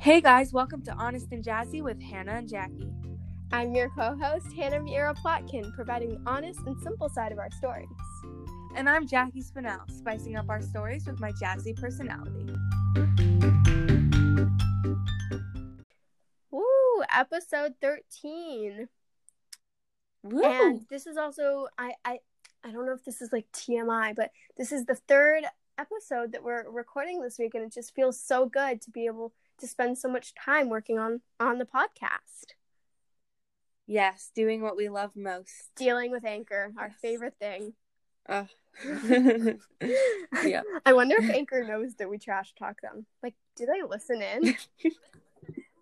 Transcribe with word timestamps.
Hey 0.00 0.22
guys, 0.22 0.50
welcome 0.50 0.80
to 0.84 0.94
Honest 0.94 1.30
and 1.30 1.44
Jazzy 1.44 1.82
with 1.82 2.00
Hannah 2.00 2.36
and 2.36 2.48
Jackie. 2.48 2.90
I'm 3.52 3.74
your 3.74 3.90
co 3.90 4.16
host, 4.16 4.50
Hannah 4.54 4.80
Miera 4.80 5.14
Plotkin, 5.14 5.74
providing 5.74 6.08
the 6.14 6.20
honest 6.24 6.60
and 6.66 6.74
simple 6.80 7.10
side 7.10 7.32
of 7.32 7.38
our 7.38 7.50
stories. 7.50 7.86
And 8.74 8.88
I'm 8.88 9.06
Jackie 9.06 9.42
Spinell, 9.42 9.90
spicing 9.90 10.36
up 10.36 10.48
our 10.48 10.62
stories 10.62 11.04
with 11.04 11.20
my 11.20 11.32
jazzy 11.32 11.76
personality. 11.76 12.46
Woo! 16.50 17.02
Episode 17.14 17.74
13. 17.82 18.88
Woo! 20.22 20.42
And 20.42 20.80
this 20.88 21.06
is 21.06 21.18
also 21.18 21.66
I, 21.76 21.92
I 22.06 22.20
I 22.64 22.70
don't 22.70 22.86
know 22.86 22.94
if 22.94 23.04
this 23.04 23.20
is 23.20 23.34
like 23.34 23.52
TMI, 23.52 24.16
but 24.16 24.30
this 24.56 24.72
is 24.72 24.86
the 24.86 24.94
third 24.94 25.44
episode 25.76 26.32
that 26.32 26.42
we're 26.42 26.70
recording 26.70 27.20
this 27.20 27.38
week 27.38 27.54
and 27.54 27.64
it 27.64 27.72
just 27.72 27.94
feels 27.94 28.18
so 28.18 28.46
good 28.46 28.80
to 28.80 28.90
be 28.90 29.04
able 29.04 29.34
to 29.60 29.66
spend 29.68 29.98
so 29.98 30.08
much 30.08 30.34
time 30.34 30.68
working 30.68 30.98
on 30.98 31.20
on 31.38 31.58
the 31.58 31.64
podcast. 31.64 32.54
yes, 33.86 34.30
doing 34.34 34.62
what 34.62 34.76
we 34.76 34.88
love 34.88 35.12
most. 35.16 35.70
Dealing 35.76 36.10
with 36.10 36.24
Anchor, 36.24 36.72
our 36.78 36.88
Yes. 36.88 36.96
favorite 37.00 37.34
thing. 37.40 37.74
Yeah. 40.44 40.62
I 40.86 40.92
wonder 40.92 41.16
if 41.18 41.28
Anchor 41.30 41.64
knows 41.64 41.94
that 41.96 42.08
we 42.08 42.18
trash 42.18 42.54
talk 42.54 42.80
them. 42.80 43.06
Like, 43.22 43.34
do 43.56 43.66
they 43.66 43.82
listen 43.82 44.22
in? 44.22 44.54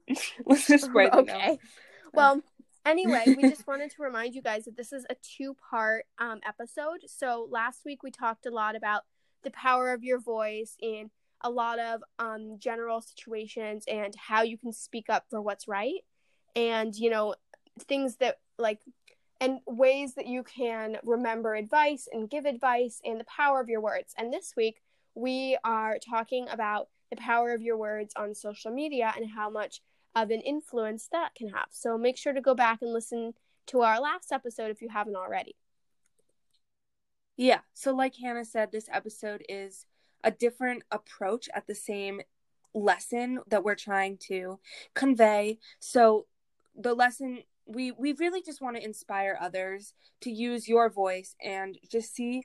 Let's 0.46 0.66
just 0.66 0.86
spread 0.86 1.08
it 1.08 1.12
out. 1.14 1.20
okay. 1.28 1.58
Well, 2.14 2.40
anyway, 2.86 3.24
we 3.36 3.42
just 3.50 3.66
wanted 3.66 3.90
to 3.90 4.02
remind 4.02 4.34
you 4.34 4.40
guys 4.42 4.64
that 4.64 4.76
this 4.76 4.92
is 4.92 5.04
a 5.10 5.16
two 5.22 5.54
part 5.70 6.06
um, 6.18 6.40
episode. 6.46 7.00
So 7.06 7.46
last 7.50 7.84
week 7.84 8.02
we 8.02 8.10
talked 8.10 8.46
a 8.46 8.50
lot 8.50 8.74
about 8.74 9.02
the 9.42 9.50
power 9.50 9.92
of 9.92 10.02
your 10.02 10.18
voice 10.18 10.76
in 10.80 11.10
a 11.40 11.50
lot 11.50 11.78
of 11.78 12.02
um, 12.18 12.56
general 12.58 13.00
situations 13.00 13.84
and 13.86 14.14
how 14.16 14.42
you 14.42 14.58
can 14.58 14.72
speak 14.72 15.06
up 15.08 15.24
for 15.30 15.40
what's 15.40 15.68
right. 15.68 16.00
And, 16.56 16.94
you 16.94 17.10
know, 17.10 17.34
things 17.80 18.16
that 18.16 18.38
like, 18.58 18.80
and 19.40 19.60
ways 19.66 20.14
that 20.14 20.26
you 20.26 20.42
can 20.42 20.96
remember 21.04 21.54
advice 21.54 22.08
and 22.12 22.28
give 22.28 22.44
advice 22.44 23.00
and 23.04 23.20
the 23.20 23.24
power 23.24 23.60
of 23.60 23.68
your 23.68 23.80
words. 23.80 24.14
And 24.18 24.32
this 24.32 24.54
week 24.56 24.80
we 25.14 25.56
are 25.64 25.98
talking 25.98 26.48
about 26.48 26.88
the 27.10 27.16
power 27.16 27.52
of 27.52 27.62
your 27.62 27.76
words 27.76 28.12
on 28.16 28.34
social 28.34 28.70
media 28.70 29.12
and 29.16 29.30
how 29.30 29.48
much 29.48 29.80
of 30.14 30.30
an 30.30 30.40
influence 30.40 31.08
that 31.12 31.34
can 31.34 31.48
have. 31.48 31.68
So 31.70 31.96
make 31.96 32.16
sure 32.16 32.32
to 32.32 32.40
go 32.40 32.54
back 32.54 32.82
and 32.82 32.92
listen 32.92 33.34
to 33.68 33.82
our 33.82 34.00
last 34.00 34.32
episode 34.32 34.70
if 34.70 34.82
you 34.82 34.88
haven't 34.88 35.16
already. 35.16 35.54
Yeah. 37.36 37.60
So, 37.72 37.94
like 37.94 38.16
Hannah 38.16 38.44
said, 38.44 38.72
this 38.72 38.88
episode 38.92 39.44
is 39.48 39.86
a 40.24 40.30
different 40.30 40.82
approach 40.90 41.48
at 41.54 41.66
the 41.66 41.74
same 41.74 42.20
lesson 42.74 43.40
that 43.48 43.64
we're 43.64 43.74
trying 43.74 44.18
to 44.28 44.58
convey. 44.94 45.58
So, 45.80 46.26
the 46.76 46.94
lesson 46.94 47.42
we 47.66 47.92
we 47.92 48.12
really 48.14 48.42
just 48.42 48.60
want 48.60 48.76
to 48.76 48.84
inspire 48.84 49.38
others 49.40 49.94
to 50.22 50.30
use 50.30 50.68
your 50.68 50.88
voice 50.88 51.36
and 51.42 51.78
just 51.90 52.14
see 52.14 52.42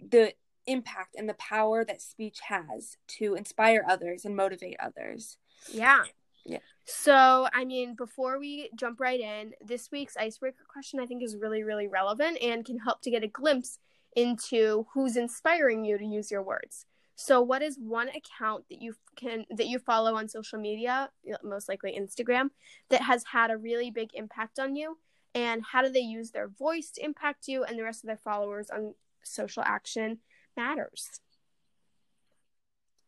the 0.00 0.34
impact 0.66 1.14
and 1.16 1.28
the 1.28 1.34
power 1.34 1.84
that 1.84 2.00
speech 2.00 2.40
has 2.48 2.96
to 3.06 3.34
inspire 3.34 3.84
others 3.88 4.24
and 4.24 4.34
motivate 4.34 4.76
others. 4.80 5.36
Yeah. 5.72 6.04
Yeah. 6.46 6.58
So, 6.84 7.48
I 7.54 7.64
mean, 7.64 7.94
before 7.94 8.38
we 8.38 8.68
jump 8.76 9.00
right 9.00 9.20
in, 9.20 9.52
this 9.64 9.90
week's 9.90 10.16
icebreaker 10.16 10.64
question 10.68 11.00
I 11.00 11.06
think 11.06 11.22
is 11.22 11.36
really, 11.36 11.62
really 11.62 11.88
relevant 11.88 12.38
and 12.42 12.64
can 12.64 12.78
help 12.78 13.00
to 13.02 13.10
get 13.10 13.24
a 13.24 13.28
glimpse 13.28 13.78
into 14.14 14.86
who's 14.92 15.16
inspiring 15.16 15.84
you 15.84 15.98
to 15.98 16.04
use 16.04 16.30
your 16.30 16.42
words. 16.42 16.86
So, 17.16 17.40
what 17.40 17.62
is 17.62 17.78
one 17.78 18.08
account 18.08 18.64
that 18.70 18.82
you 18.82 18.94
can 19.16 19.44
that 19.50 19.66
you 19.66 19.78
follow 19.78 20.16
on 20.16 20.28
social 20.28 20.58
media, 20.58 21.10
most 21.42 21.68
likely 21.68 21.96
Instagram, 21.98 22.50
that 22.90 23.02
has 23.02 23.24
had 23.32 23.50
a 23.50 23.56
really 23.56 23.90
big 23.90 24.10
impact 24.14 24.58
on 24.58 24.74
you? 24.74 24.98
And 25.34 25.62
how 25.72 25.82
do 25.82 25.88
they 25.88 26.00
use 26.00 26.30
their 26.30 26.48
voice 26.48 26.90
to 26.92 27.04
impact 27.04 27.48
you 27.48 27.64
and 27.64 27.78
the 27.78 27.82
rest 27.82 28.04
of 28.04 28.08
their 28.08 28.16
followers 28.16 28.70
on 28.70 28.94
social 29.22 29.62
action 29.64 30.18
matters? 30.56 31.20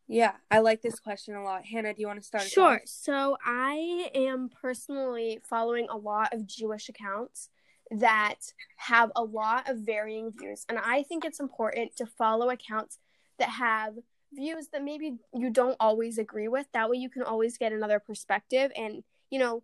Yeah, 0.07 0.33
I 0.49 0.59
like 0.59 0.81
this 0.81 0.99
question 0.99 1.35
a 1.35 1.43
lot. 1.43 1.65
Hannah, 1.65 1.93
do 1.93 2.01
you 2.01 2.07
want 2.07 2.19
to 2.19 2.25
start? 2.25 2.43
Sure. 2.43 2.81
So 2.85 3.37
I 3.45 4.09
am 4.15 4.49
personally 4.49 5.39
following 5.43 5.87
a 5.89 5.97
lot 5.97 6.33
of 6.33 6.47
Jewish 6.47 6.87
accounts 6.87 7.49
that 7.91 8.53
have 8.77 9.11
a 9.15 9.23
lot 9.23 9.69
of 9.69 9.79
varying 9.79 10.31
views. 10.31 10.65
And 10.69 10.77
I 10.77 11.03
think 11.03 11.25
it's 11.25 11.41
important 11.41 11.95
to 11.97 12.05
follow 12.05 12.49
accounts 12.49 12.99
that 13.39 13.49
have 13.49 13.95
views 14.33 14.67
that 14.73 14.83
maybe 14.83 15.17
you 15.33 15.49
don't 15.49 15.77
always 15.79 16.17
agree 16.17 16.47
with. 16.47 16.67
That 16.73 16.89
way 16.89 16.97
you 16.97 17.09
can 17.09 17.23
always 17.23 17.57
get 17.57 17.71
another 17.71 17.99
perspective. 17.99 18.71
And, 18.75 19.03
you 19.29 19.39
know, 19.39 19.63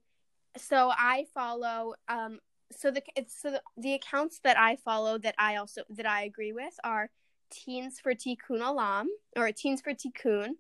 so 0.58 0.92
I 0.96 1.26
follow 1.34 1.96
um 2.08 2.40
so 2.72 2.92
the 2.92 3.02
it's 3.16 3.40
so 3.40 3.52
the, 3.52 3.62
the 3.78 3.94
accounts 3.94 4.40
that 4.44 4.58
I 4.58 4.78
follow 4.78 5.18
that 5.20 5.36
I 5.38 5.58
also 5.58 5.82
that 5.90 6.06
I 6.06 6.24
agree 6.24 6.54
with 6.54 6.74
are 6.84 7.10
Teens 7.52 8.00
for 8.00 8.14
Tikkun 8.14 8.62
Olam 8.62 9.06
or 9.36 9.52
Teens 9.52 9.82
for 9.82 9.94
Tikkun. 9.94 10.52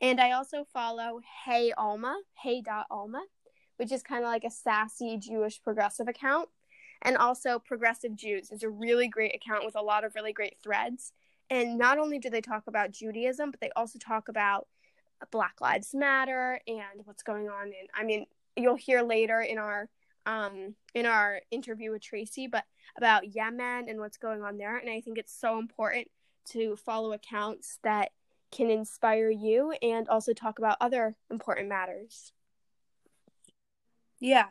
And 0.00 0.20
I 0.20 0.32
also 0.32 0.64
follow 0.72 1.20
Hey 1.44 1.72
Alma, 1.76 2.18
Hey 2.42 2.62
dot 2.62 2.86
Alma, 2.90 3.22
which 3.76 3.92
is 3.92 4.02
kind 4.02 4.24
of 4.24 4.28
like 4.28 4.44
a 4.44 4.50
sassy 4.50 5.18
Jewish 5.18 5.62
progressive 5.62 6.08
account. 6.08 6.48
And 7.02 7.16
also 7.16 7.58
Progressive 7.58 8.14
Jews 8.14 8.50
is 8.50 8.62
a 8.62 8.68
really 8.68 9.08
great 9.08 9.34
account 9.34 9.64
with 9.64 9.76
a 9.76 9.82
lot 9.82 10.04
of 10.04 10.14
really 10.14 10.32
great 10.32 10.56
threads. 10.62 11.12
And 11.50 11.78
not 11.78 11.98
only 11.98 12.18
do 12.18 12.30
they 12.30 12.40
talk 12.40 12.64
about 12.66 12.92
Judaism, 12.92 13.50
but 13.50 13.60
they 13.60 13.70
also 13.76 13.98
talk 13.98 14.28
about 14.28 14.68
Black 15.30 15.60
Lives 15.60 15.94
Matter 15.94 16.60
and 16.66 17.04
what's 17.04 17.22
going 17.22 17.48
on 17.48 17.64
And 17.64 17.88
I 17.94 18.04
mean, 18.04 18.26
you'll 18.56 18.76
hear 18.76 19.02
later 19.02 19.40
in 19.40 19.58
our 19.58 19.88
um 20.26 20.74
in 20.94 21.06
our 21.06 21.40
interview 21.50 21.90
with 21.92 22.02
Tracy, 22.02 22.46
but 22.46 22.64
about 22.96 23.34
Yemen 23.34 23.88
and 23.88 23.98
what's 24.00 24.18
going 24.18 24.42
on 24.42 24.58
there. 24.58 24.76
And 24.76 24.90
I 24.90 25.00
think 25.00 25.18
it's 25.18 25.34
so 25.38 25.58
important 25.58 26.08
to 26.50 26.76
follow 26.76 27.12
accounts 27.12 27.78
that 27.82 28.10
can 28.50 28.70
inspire 28.70 29.30
you 29.30 29.72
and 29.82 30.08
also 30.08 30.32
talk 30.32 30.58
about 30.58 30.76
other 30.80 31.16
important 31.30 31.68
matters. 31.68 32.32
Yeah. 34.18 34.46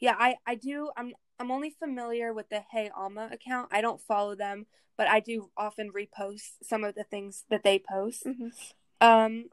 Yeah, 0.00 0.16
I 0.18 0.36
I 0.46 0.54
do 0.56 0.90
I'm 0.96 1.14
I'm 1.38 1.50
only 1.50 1.70
familiar 1.70 2.32
with 2.32 2.48
the 2.48 2.60
Hey 2.60 2.90
Alma 2.94 3.28
account. 3.32 3.68
I 3.72 3.80
don't 3.80 4.00
follow 4.00 4.34
them, 4.34 4.66
but 4.96 5.08
I 5.08 5.20
do 5.20 5.50
often 5.56 5.90
repost 5.92 6.62
some 6.62 6.84
of 6.84 6.94
the 6.94 7.04
things 7.04 7.44
that 7.50 7.64
they 7.64 7.78
post. 7.78 8.24
Mhm. 8.24 8.52
Um 9.00 9.50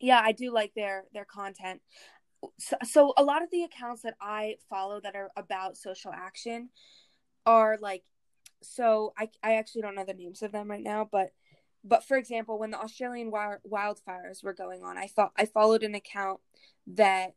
yeah, 0.00 0.20
I 0.22 0.32
do 0.32 0.52
like 0.52 0.74
their 0.74 1.04
their 1.12 1.24
content. 1.24 1.82
So, 2.58 2.76
so 2.84 3.14
a 3.16 3.24
lot 3.24 3.42
of 3.42 3.50
the 3.50 3.64
accounts 3.64 4.02
that 4.02 4.14
I 4.20 4.56
follow 4.70 5.00
that 5.00 5.16
are 5.16 5.30
about 5.36 5.76
social 5.76 6.12
action 6.12 6.70
are 7.44 7.76
like 7.80 8.04
so 8.62 9.12
I 9.18 9.30
I 9.42 9.54
actually 9.56 9.82
don't 9.82 9.96
know 9.96 10.04
the 10.04 10.14
names 10.14 10.42
of 10.42 10.52
them 10.52 10.70
right 10.70 10.82
now, 10.82 11.08
but 11.10 11.32
but 11.84 12.04
for 12.04 12.16
example, 12.16 12.58
when 12.58 12.70
the 12.70 12.80
Australian 12.80 13.30
wildfires 13.32 14.42
were 14.42 14.52
going 14.52 14.82
on, 14.82 14.98
I 14.98 15.06
thought 15.06 15.32
I 15.36 15.46
followed 15.46 15.82
an 15.82 15.94
account 15.94 16.40
that 16.86 17.34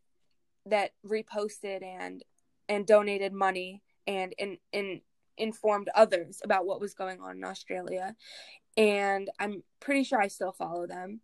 that 0.65 0.91
reposted 1.05 1.83
and 1.83 2.23
and 2.71 2.87
donated 2.87 3.33
money 3.33 3.83
and 4.07 4.33
and, 4.39 4.57
and 4.71 5.01
informed 5.37 5.89
others 5.93 6.39
about 6.43 6.65
what 6.65 6.79
was 6.79 6.93
going 6.93 7.19
on 7.19 7.35
in 7.35 7.43
Australia. 7.43 8.15
And 8.77 9.29
I'm 9.39 9.63
pretty 9.81 10.05
sure 10.05 10.21
I 10.21 10.29
still 10.29 10.53
follow 10.53 10.87
them. 10.87 11.19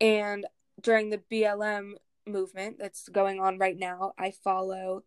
And 0.00 0.46
during 0.80 1.10
the 1.10 1.20
BLM 1.30 1.94
movement 2.26 2.76
that's 2.78 3.08
going 3.08 3.40
on 3.40 3.58
right 3.58 3.76
now, 3.76 4.12
I 4.16 4.30
follow 4.30 5.02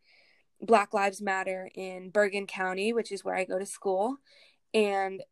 Black 0.61 0.93
Lives 0.93 1.21
Matter 1.21 1.69
in 1.73 2.09
Bergen 2.09 2.45
County, 2.45 2.91
which 2.91 3.11
is 3.11 3.23
where 3.23 3.35
I 3.35 3.45
go 3.45 3.57
to 3.57 3.65
school, 3.65 4.17
and 4.73 5.23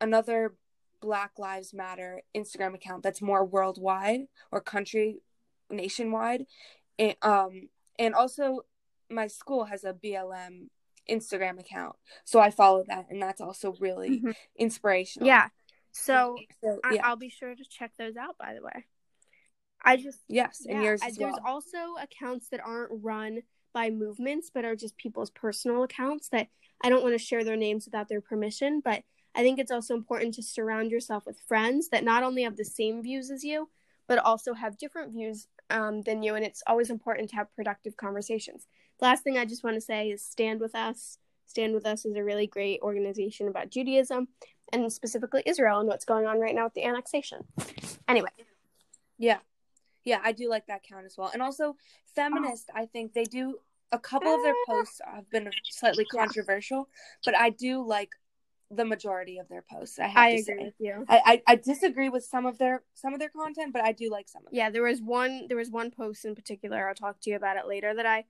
another 0.00 0.54
Black 1.00 1.32
Lives 1.36 1.74
Matter 1.74 2.22
Instagram 2.36 2.74
account 2.74 3.02
that's 3.02 3.22
more 3.22 3.44
worldwide 3.44 4.20
or 4.52 4.60
country 4.60 5.18
nationwide. 5.68 6.46
And 6.96 7.16
um 7.22 7.68
and 7.98 8.14
also 8.14 8.62
my 9.10 9.26
school 9.26 9.64
has 9.64 9.84
a 9.84 9.92
BLM 9.92 10.68
Instagram 11.08 11.60
account. 11.60 11.96
So 12.24 12.40
I 12.40 12.50
follow 12.50 12.84
that 12.88 13.06
and 13.10 13.22
that's 13.22 13.40
also 13.40 13.74
really 13.78 14.20
Mhm. 14.20 14.34
inspirational. 14.56 15.26
Yeah. 15.28 15.48
So 15.92 16.36
So, 16.62 16.80
I, 16.84 16.94
yeah. 16.94 17.06
I'll 17.06 17.16
be 17.16 17.28
sure 17.30 17.54
to 17.54 17.64
check 17.64 17.92
those 17.96 18.16
out. 18.16 18.36
By 18.38 18.54
the 18.54 18.62
way, 18.62 18.84
I 19.82 19.96
just 19.96 20.20
yes, 20.28 20.64
and 20.66 20.78
yeah, 20.78 20.82
yours 20.82 21.02
I- 21.02 21.08
as 21.08 21.16
there's 21.16 21.34
well. 21.44 21.54
also 21.54 21.94
accounts 22.00 22.48
that 22.48 22.60
aren't 22.60 22.90
run 23.02 23.42
by 23.72 23.90
movements, 23.90 24.50
but 24.52 24.64
are 24.64 24.74
just 24.76 24.96
people's 24.96 25.30
personal 25.30 25.82
accounts 25.84 26.28
that 26.30 26.48
I 26.82 26.88
don't 26.88 27.02
want 27.02 27.14
to 27.14 27.24
share 27.24 27.44
their 27.44 27.56
names 27.56 27.84
without 27.86 28.08
their 28.08 28.20
permission. 28.20 28.80
But 28.80 29.04
I 29.34 29.42
think 29.42 29.58
it's 29.58 29.70
also 29.70 29.94
important 29.94 30.34
to 30.34 30.42
surround 30.42 30.90
yourself 30.90 31.24
with 31.26 31.38
friends 31.46 31.90
that 31.90 32.02
not 32.04 32.22
only 32.22 32.42
have 32.42 32.56
the 32.56 32.64
same 32.64 33.02
views 33.02 33.30
as 33.30 33.44
you, 33.44 33.70
but 34.06 34.18
also 34.18 34.54
have 34.54 34.78
different 34.78 35.12
views 35.12 35.46
um, 35.68 36.02
than 36.02 36.22
you. 36.22 36.34
And 36.34 36.44
it's 36.44 36.62
always 36.66 36.90
important 36.90 37.28
to 37.30 37.36
have 37.36 37.54
productive 37.54 37.96
conversations. 37.96 38.66
The 38.98 39.06
last 39.06 39.24
thing 39.24 39.38
I 39.38 39.44
just 39.44 39.64
want 39.64 39.76
to 39.76 39.80
say 39.80 40.10
is 40.10 40.22
stand 40.22 40.60
with 40.60 40.74
us. 40.74 41.18
Stand 41.46 41.74
with 41.74 41.86
Us 41.86 42.04
is 42.04 42.16
a 42.16 42.24
really 42.24 42.46
great 42.46 42.80
organization 42.82 43.48
about 43.48 43.70
Judaism 43.70 44.28
and 44.72 44.92
specifically 44.92 45.42
Israel 45.46 45.78
and 45.78 45.88
what's 45.88 46.04
going 46.04 46.26
on 46.26 46.40
right 46.40 46.54
now 46.54 46.64
with 46.64 46.74
the 46.74 46.84
annexation. 46.84 47.44
Anyway, 48.08 48.28
Yeah. 49.18 49.38
Yeah, 50.04 50.20
I 50.22 50.32
do 50.32 50.48
like 50.48 50.66
that 50.66 50.82
count 50.82 51.04
as 51.06 51.16
well. 51.16 51.30
And 51.32 51.42
also 51.42 51.76
feminist, 52.14 52.70
I 52.74 52.86
think 52.86 53.12
they 53.12 53.24
do 53.24 53.58
a 53.90 53.98
couple 53.98 54.34
of 54.34 54.42
their 54.42 54.54
ah. 54.68 54.72
posts 54.72 55.00
have 55.04 55.28
been 55.30 55.50
slightly 55.64 56.04
controversial, 56.04 56.88
but 57.24 57.36
I 57.36 57.50
do 57.50 57.84
like 57.84 58.10
the 58.70 58.84
majority 58.84 59.38
of 59.38 59.48
their 59.48 59.64
posts. 59.68 59.98
I 59.98 60.08
have 60.08 60.16
I 60.16 60.36
to 60.36 60.42
agree 60.42 60.58
say. 60.58 60.64
with 60.64 60.74
you. 60.78 61.04
I, 61.08 61.42
I, 61.46 61.52
I 61.52 61.56
disagree 61.56 62.08
with 62.08 62.24
some 62.24 62.46
of 62.46 62.58
their 62.58 62.82
some 62.94 63.14
of 63.14 63.20
their 63.20 63.28
content, 63.30 63.72
but 63.72 63.82
I 63.82 63.92
do 63.92 64.10
like 64.10 64.28
some 64.28 64.42
of. 64.46 64.52
Yeah, 64.52 64.70
there 64.70 64.82
was 64.82 65.00
one 65.00 65.46
there 65.48 65.56
was 65.56 65.70
one 65.70 65.90
post 65.90 66.24
in 66.24 66.34
particular. 66.34 66.88
I'll 66.88 66.94
talk 66.94 67.20
to 67.22 67.30
you 67.30 67.36
about 67.36 67.56
it 67.56 67.66
later 67.66 67.94
that 67.94 68.06
I 68.06 68.24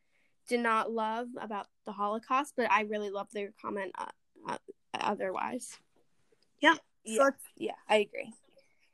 did 0.48 0.60
not 0.60 0.90
love 0.92 1.28
about 1.40 1.66
the 1.84 1.92
Holocaust, 1.92 2.54
but 2.56 2.70
I 2.70 2.82
really 2.82 3.10
loved 3.10 3.32
their 3.32 3.50
comment 3.60 3.92
uh, 3.98 4.06
uh, 4.48 4.58
otherwise. 4.94 5.78
Yeah. 6.60 6.74
So 6.74 6.80
Yeah, 7.04 7.22
let's- 7.22 7.42
yeah, 7.56 7.72
I 7.88 7.96
agree. 7.96 8.32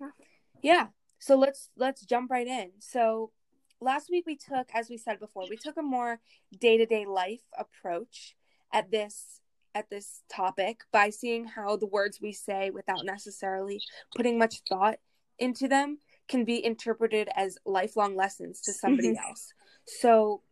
Yeah. 0.00 0.10
Yeah. 0.62 0.87
So 1.19 1.37
let's 1.37 1.70
let's 1.76 2.04
jump 2.04 2.31
right 2.31 2.46
in. 2.46 2.72
So 2.81 3.31
last 3.81 4.10
week 4.10 4.25
we 4.26 4.37
took, 4.37 4.69
as 4.75 4.88
we 4.90 4.96
said 4.96 5.20
before, 5.20 5.44
we 5.49 5.56
took 5.56 5.76
a 5.76 5.82
more 5.82 6.20
day 6.58 6.76
to 6.78 6.87
day 6.87 7.06
life 7.06 7.43
approach 7.58 8.34
at 8.72 8.90
this 8.90 9.40
at 9.75 9.88
this 9.88 10.22
topic 10.28 10.81
by 10.93 11.08
seeing 11.08 11.46
how 11.46 11.76
the 11.76 11.87
words 11.87 12.20
we 12.20 12.32
say 12.32 12.70
without 12.70 13.05
necessarily 13.06 13.81
putting 14.14 14.37
much 14.38 14.60
thought 14.69 14.98
into 15.38 15.66
them 15.66 15.98
can 16.28 16.44
be 16.44 16.62
interpreted 16.64 17.28
as 17.34 17.56
lifelong 17.64 18.14
lessons 18.14 18.60
to 18.60 18.72
somebody 18.72 19.16
else. 19.16 19.52
So 19.87 20.43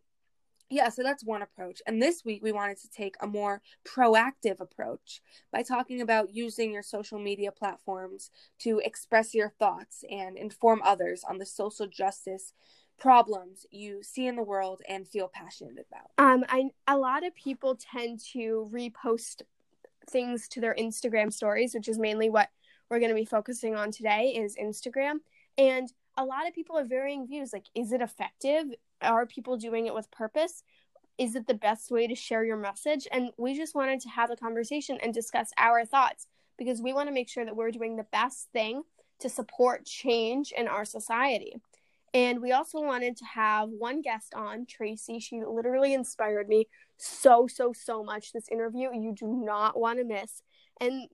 yeah, 0.71 0.89
so 0.89 1.03
that's 1.03 1.23
one 1.23 1.41
approach. 1.41 1.81
And 1.85 2.01
this 2.01 2.23
week 2.23 2.41
we 2.41 2.53
wanted 2.53 2.77
to 2.79 2.89
take 2.89 3.15
a 3.19 3.27
more 3.27 3.61
proactive 3.85 4.59
approach 4.59 5.21
by 5.51 5.63
talking 5.63 6.01
about 6.01 6.33
using 6.33 6.71
your 6.71 6.81
social 6.81 7.19
media 7.19 7.51
platforms 7.51 8.31
to 8.59 8.81
express 8.83 9.35
your 9.35 9.49
thoughts 9.49 10.03
and 10.09 10.37
inform 10.37 10.81
others 10.83 11.23
on 11.27 11.37
the 11.37 11.45
social 11.45 11.87
justice 11.87 12.53
problems 12.97 13.65
you 13.69 14.01
see 14.01 14.27
in 14.27 14.37
the 14.37 14.43
world 14.43 14.81
and 14.87 15.07
feel 15.07 15.29
passionate 15.33 15.85
about. 15.89 16.11
Um, 16.17 16.45
I 16.47 16.69
a 16.87 16.97
lot 16.97 17.25
of 17.25 17.35
people 17.35 17.75
tend 17.75 18.21
to 18.31 18.69
repost 18.73 19.41
things 20.09 20.47
to 20.49 20.61
their 20.61 20.75
Instagram 20.75 21.33
stories, 21.33 21.73
which 21.73 21.89
is 21.89 21.99
mainly 21.99 22.29
what 22.29 22.49
we're 22.89 22.99
going 22.99 23.09
to 23.09 23.15
be 23.15 23.25
focusing 23.25 23.75
on 23.75 23.91
today 23.91 24.35
is 24.37 24.55
Instagram. 24.55 25.15
And 25.57 25.91
a 26.17 26.23
lot 26.23 26.47
of 26.47 26.53
people 26.53 26.77
have 26.77 26.89
varying 26.89 27.27
views. 27.27 27.51
Like, 27.53 27.65
is 27.75 27.91
it 27.91 28.01
effective? 28.01 28.65
Are 29.01 29.25
people 29.25 29.57
doing 29.57 29.87
it 29.87 29.93
with 29.93 30.11
purpose? 30.11 30.63
Is 31.17 31.35
it 31.35 31.47
the 31.47 31.53
best 31.53 31.91
way 31.91 32.07
to 32.07 32.15
share 32.15 32.43
your 32.43 32.57
message? 32.57 33.07
And 33.11 33.31
we 33.37 33.55
just 33.55 33.75
wanted 33.75 33.99
to 34.01 34.09
have 34.09 34.31
a 34.31 34.35
conversation 34.35 34.97
and 35.01 35.13
discuss 35.13 35.51
our 35.57 35.85
thoughts 35.85 36.27
because 36.57 36.81
we 36.81 36.93
want 36.93 37.09
to 37.09 37.13
make 37.13 37.29
sure 37.29 37.45
that 37.45 37.55
we're 37.55 37.71
doing 37.71 37.95
the 37.95 38.05
best 38.11 38.49
thing 38.53 38.83
to 39.19 39.29
support 39.29 39.85
change 39.85 40.51
in 40.55 40.67
our 40.67 40.85
society. 40.85 41.55
And 42.13 42.41
we 42.41 42.51
also 42.51 42.81
wanted 42.81 43.15
to 43.17 43.25
have 43.25 43.69
one 43.69 44.01
guest 44.01 44.33
on, 44.35 44.65
Tracy. 44.65 45.19
She 45.19 45.41
literally 45.45 45.93
inspired 45.93 46.49
me 46.49 46.67
so, 46.97 47.47
so, 47.47 47.71
so 47.73 48.03
much. 48.03 48.33
This 48.33 48.49
interview 48.49 48.89
you 48.93 49.13
do 49.17 49.27
not 49.27 49.79
want 49.79 49.99
to 49.99 50.05
miss. 50.05 50.41
And 50.81 51.07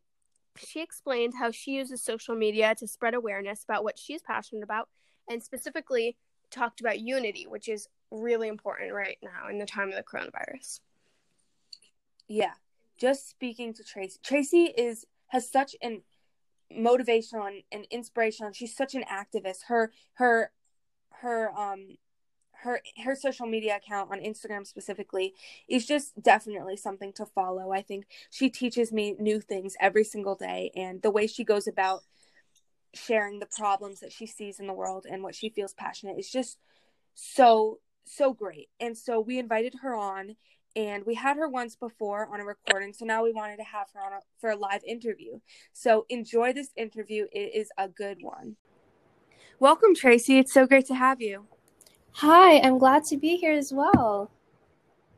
she 0.57 0.81
explained 0.81 1.33
how 1.37 1.51
she 1.51 1.71
uses 1.71 2.03
social 2.03 2.35
media 2.35 2.73
to 2.75 2.87
spread 2.87 3.13
awareness 3.13 3.63
about 3.63 3.83
what 3.83 3.99
she's 3.99 4.23
passionate 4.23 4.63
about 4.63 4.89
and 5.29 5.43
specifically 5.43 6.17
talked 6.51 6.79
about 6.79 6.99
unity, 6.99 7.45
which 7.47 7.67
is 7.67 7.87
really 8.11 8.47
important 8.47 8.93
right 8.93 9.17
now 9.21 9.49
in 9.49 9.57
the 9.57 9.65
time 9.65 9.89
of 9.89 9.95
the 9.95 10.03
coronavirus. 10.03 10.79
Yeah. 12.27 12.53
Just 12.97 13.29
speaking 13.29 13.73
to 13.73 13.83
Tracy. 13.83 14.19
Tracy 14.23 14.73
is 14.77 15.05
has 15.27 15.49
such 15.49 15.75
an 15.81 16.01
motivational 16.75 17.47
and, 17.47 17.63
and 17.71 17.85
inspirational. 17.91 18.51
She's 18.53 18.75
such 18.75 18.95
an 18.95 19.03
activist. 19.11 19.63
Her 19.67 19.91
her 20.13 20.51
her 21.21 21.51
um 21.57 21.97
her 22.63 22.81
her 23.03 23.15
social 23.15 23.45
media 23.45 23.77
account 23.77 24.11
on 24.11 24.19
Instagram 24.19 24.65
specifically 24.65 25.33
is 25.67 25.85
just 25.85 26.21
definitely 26.21 26.75
something 26.75 27.13
to 27.13 27.25
follow. 27.25 27.71
I 27.71 27.81
think 27.81 28.07
she 28.29 28.49
teaches 28.49 28.91
me 28.91 29.15
new 29.19 29.39
things 29.39 29.75
every 29.79 30.03
single 30.03 30.35
day 30.35 30.71
and 30.75 31.01
the 31.01 31.11
way 31.11 31.27
she 31.27 31.43
goes 31.43 31.67
about 31.67 32.03
sharing 32.97 33.39
the 33.39 33.45
problems 33.45 33.99
that 33.99 34.11
she 34.11 34.25
sees 34.25 34.59
in 34.59 34.67
the 34.67 34.73
world 34.73 35.05
and 35.09 35.23
what 35.23 35.35
she 35.35 35.49
feels 35.49 35.73
passionate 35.73 36.17
is 36.17 36.29
just 36.29 36.57
so 37.15 37.79
so 38.05 38.33
great. 38.33 38.69
And 38.79 38.97
so 38.97 39.19
we 39.19 39.37
invited 39.37 39.75
her 39.81 39.93
on 39.93 40.35
and 40.75 41.05
we 41.05 41.15
had 41.15 41.37
her 41.37 41.49
once 41.49 41.75
before 41.75 42.29
on 42.31 42.39
a 42.39 42.45
recording 42.45 42.93
so 42.93 43.03
now 43.03 43.23
we 43.23 43.33
wanted 43.33 43.57
to 43.57 43.63
have 43.63 43.87
her 43.93 43.99
on 43.99 44.13
a, 44.13 44.19
for 44.39 44.51
a 44.51 44.55
live 44.55 44.83
interview. 44.85 45.39
So 45.73 46.05
enjoy 46.09 46.53
this 46.53 46.69
interview. 46.75 47.27
It 47.31 47.53
is 47.53 47.69
a 47.77 47.87
good 47.87 48.19
one. 48.21 48.55
Welcome 49.59 49.95
Tracy. 49.95 50.37
It's 50.37 50.53
so 50.53 50.65
great 50.65 50.85
to 50.87 50.95
have 50.95 51.21
you. 51.21 51.47
Hi, 52.13 52.59
I'm 52.59 52.77
glad 52.77 53.03
to 53.05 53.17
be 53.17 53.37
here 53.37 53.51
as 53.53 53.73
well. 53.73 54.31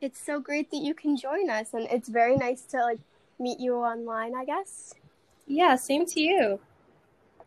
It's 0.02 0.24
so 0.24 0.40
great 0.40 0.72
that 0.72 0.78
you 0.78 0.94
can 0.94 1.18
join 1.18 1.50
us 1.50 1.74
and 1.74 1.88
it's 1.92 2.10
very 2.10 2.38
nice 2.38 2.62
to 2.72 2.78
like 2.78 3.00
meet 3.38 3.60
you 3.60 3.76
online, 3.76 4.34
I 4.36 4.46
guess. 4.46 4.94
Yeah, 5.46 5.76
same 5.76 6.06
to 6.08 6.22
you. 6.22 6.60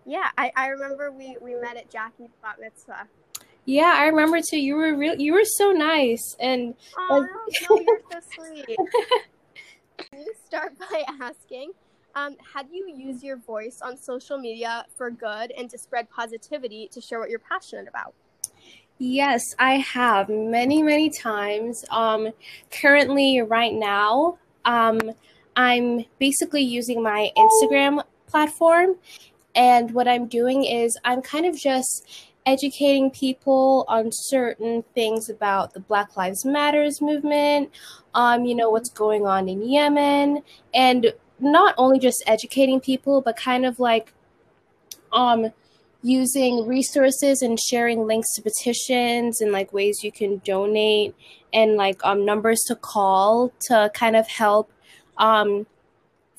Yeah, 0.07 0.31
I, 0.37 0.53
I 0.57 0.67
remember 0.69 1.11
we, 1.13 1.37
we 1.41 1.55
met 1.55 1.77
at 1.77 1.91
Jackie's 1.91 2.31
bat 2.43 2.57
mitzvah. 2.61 3.07
Yeah, 3.65 3.95
I 3.97 4.07
remember 4.07 4.41
too. 4.41 4.59
You 4.59 4.75
were 4.75 4.97
real. 4.97 5.15
You 5.15 5.35
were 5.35 5.45
so 5.45 5.71
nice, 5.71 6.35
and 6.41 6.75
Oh, 6.99 7.21
no, 7.21 7.77
you're 7.77 8.01
so 8.11 8.21
sweet. 8.35 8.77
Can 9.99 10.21
you 10.21 10.33
start 10.47 10.77
by 10.91 11.05
asking, 11.21 11.71
um, 12.17 12.37
how 12.53 12.63
do 12.63 12.75
you 12.75 12.93
use 12.97 13.23
your 13.23 13.37
voice 13.37 13.79
on 13.81 13.97
social 13.97 14.39
media 14.39 14.85
for 14.97 15.11
good 15.11 15.53
and 15.57 15.71
to 15.71 15.79
spread 15.79 16.11
positivity 16.11 16.89
to 16.93 17.01
share 17.01 17.21
what 17.21 17.31
you're 17.31 17.39
passionate 17.39 17.87
about? 17.89 18.15
yes, 19.03 19.43
I 19.59 19.79
have 19.79 20.29
many, 20.29 20.83
many 20.83 21.11
times. 21.11 21.85
Um, 21.91 22.29
currently, 22.71 23.41
right 23.41 23.75
now, 23.75 24.39
um, 24.65 25.01
I'm 25.57 26.05
basically 26.19 26.63
using 26.63 27.03
my 27.03 27.31
Instagram 27.37 28.03
platform, 28.29 28.97
and 29.55 29.93
what 29.93 30.09
I'm 30.09 30.27
doing 30.27 30.65
is 30.65 30.99
I'm 31.05 31.23
kind 31.23 31.47
of 31.47 31.57
just 31.57 32.07
educating 32.45 33.11
people 33.11 33.85
on 33.89 34.11
certain 34.11 34.83
things 34.95 35.29
about 35.29 35.75
the 35.75 35.81
Black 35.81 36.17
Lives 36.17 36.45
Matters 36.45 37.01
movement, 37.01 37.71
um, 38.15 38.45
you 38.45 38.55
know, 38.55 38.71
what's 38.71 38.91
going 38.91 39.27
on 39.27 39.49
in 39.49 39.69
Yemen, 39.69 40.43
and 40.75 41.13
not 41.39 41.75
only 41.79 41.99
just 41.99 42.23
educating 42.27 42.81
people, 42.81 43.21
but 43.21 43.37
kind 43.37 43.67
of 43.67 43.79
like 43.79 44.13
um 45.13 45.53
using 46.03 46.67
resources 46.67 47.43
and 47.43 47.61
sharing 47.61 48.07
links 48.07 48.35
to 48.35 48.43
petitions 48.43 49.41
and 49.41 49.53
like 49.53 49.73
ways 49.73 50.03
you 50.03 50.11
can 50.11 50.39
donate 50.45 51.15
and 51.53 51.77
like 51.77 52.01
um 52.05 52.25
numbers 52.25 52.61
to 52.67 52.75
call 52.75 53.53
to 53.61 53.91
kind 53.95 54.17
of 54.17 54.27
help 54.27 54.73
um 55.19 55.67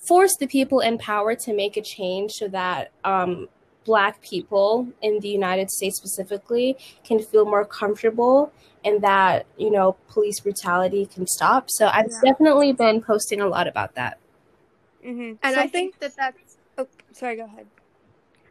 force 0.07 0.36
the 0.38 0.48
people 0.48 0.79
in 0.79 0.98
power 0.98 1.36
to 1.36 1.53
make 1.53 1.77
a 1.77 1.81
change 1.81 2.31
so 2.33 2.48
that 2.48 2.91
um 3.03 3.48
black 3.86 4.22
people 4.22 4.88
in 5.01 5.19
the 5.19 5.27
United 5.27 5.69
States 5.69 5.98
specifically 5.98 6.77
can 7.03 7.19
feel 7.19 7.43
more 7.45 7.65
comfortable 7.65 8.51
and 8.86 9.01
that 9.01 9.45
you 9.57 9.69
know 9.69 9.95
police 10.10 10.39
brutality 10.39 11.05
can 11.05 11.27
stop. 11.27 11.69
So 11.69 11.88
I've 11.88 12.07
Yeah. 12.10 12.31
definitely 12.31 12.72
been 12.74 13.01
posting 13.01 13.41
a 13.41 13.48
lot 13.48 13.67
about 13.67 13.95
that. 13.95 14.17
Mm-hmm. 15.05 15.33
And 15.43 15.55
I 15.57 15.67
think 15.67 16.00
that 16.00 16.15
that's 16.15 16.57
Oh, 16.77 16.88
sorry. 17.12 17.36
Go 17.36 17.45
ahead. 17.45 17.67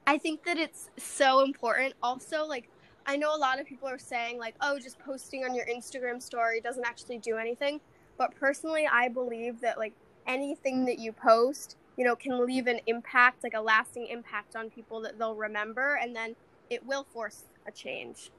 I 0.07 0.19
think 0.19 0.45
that 0.45 0.59
it's 0.59 0.91
so 0.99 1.45
important. 1.45 1.95
Also, 2.03 2.45
like, 2.45 2.69
I 3.07 3.17
know 3.17 3.35
a 3.35 3.39
lot 3.39 3.61
of 3.61 3.67
people 3.67 3.89
are 3.89 3.99
saying, 3.99 4.39
like, 4.39 4.55
oh, 4.61 4.79
just 4.79 4.99
posting 4.99 5.45
on 5.45 5.55
your 5.55 5.67
Instagram 5.67 6.23
story 6.23 6.61
doesn't 6.61 6.85
actually 6.85 7.19
do 7.19 7.37
anything. 7.37 7.81
But 8.19 8.35
personally, 8.35 8.87
I 8.87 9.09
believe 9.09 9.61
that, 9.61 9.79
like, 9.79 9.93
anything 10.27 10.85
that 10.87 10.99
you 10.99 11.13
post, 11.13 11.77
you 11.97 12.05
know, 12.05 12.17
can 12.17 12.45
leave 12.47 12.67
an 12.67 12.81
impact, 12.87 13.43
like 13.43 13.55
a 13.55 13.61
lasting 13.61 14.07
impact 14.09 14.57
on 14.57 14.71
people 14.71 15.01
that 15.03 15.19
they'll 15.19 15.35
remember, 15.35 15.95
and 15.95 16.15
then 16.15 16.37
it 16.71 16.85
will 16.87 17.05
force 17.05 17.45
a 17.67 17.71
change. 17.71 18.31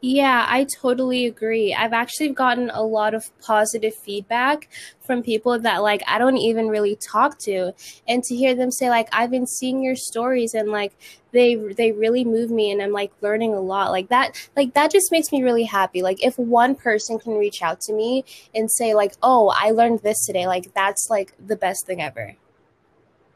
Yeah, 0.00 0.46
I 0.48 0.64
totally 0.64 1.26
agree. 1.26 1.74
I've 1.74 1.92
actually 1.92 2.28
gotten 2.28 2.70
a 2.70 2.82
lot 2.82 3.14
of 3.14 3.36
positive 3.40 3.96
feedback 3.96 4.68
from 5.00 5.24
people 5.24 5.58
that 5.58 5.78
like 5.78 6.02
I 6.06 6.18
don't 6.18 6.36
even 6.36 6.68
really 6.68 6.94
talk 6.94 7.38
to 7.40 7.72
and 8.06 8.22
to 8.22 8.36
hear 8.36 8.54
them 8.54 8.70
say 8.70 8.90
like 8.90 9.08
I've 9.10 9.32
been 9.32 9.46
seeing 9.46 9.82
your 9.82 9.96
stories 9.96 10.54
and 10.54 10.70
like 10.70 10.92
they 11.32 11.56
they 11.56 11.90
really 11.90 12.24
move 12.24 12.48
me 12.48 12.70
and 12.70 12.80
I'm 12.80 12.92
like 12.92 13.10
learning 13.22 13.54
a 13.54 13.60
lot. 13.60 13.90
Like 13.90 14.08
that 14.10 14.48
like 14.56 14.74
that 14.74 14.92
just 14.92 15.10
makes 15.10 15.32
me 15.32 15.42
really 15.42 15.64
happy. 15.64 16.00
Like 16.00 16.24
if 16.24 16.38
one 16.38 16.76
person 16.76 17.18
can 17.18 17.32
reach 17.32 17.60
out 17.60 17.80
to 17.82 17.92
me 17.92 18.24
and 18.54 18.70
say 18.70 18.94
like, 18.94 19.14
"Oh, 19.20 19.52
I 19.56 19.72
learned 19.72 20.02
this 20.04 20.24
today." 20.24 20.46
Like 20.46 20.72
that's 20.74 21.08
like 21.10 21.34
the 21.44 21.56
best 21.56 21.86
thing 21.86 22.00
ever. 22.00 22.36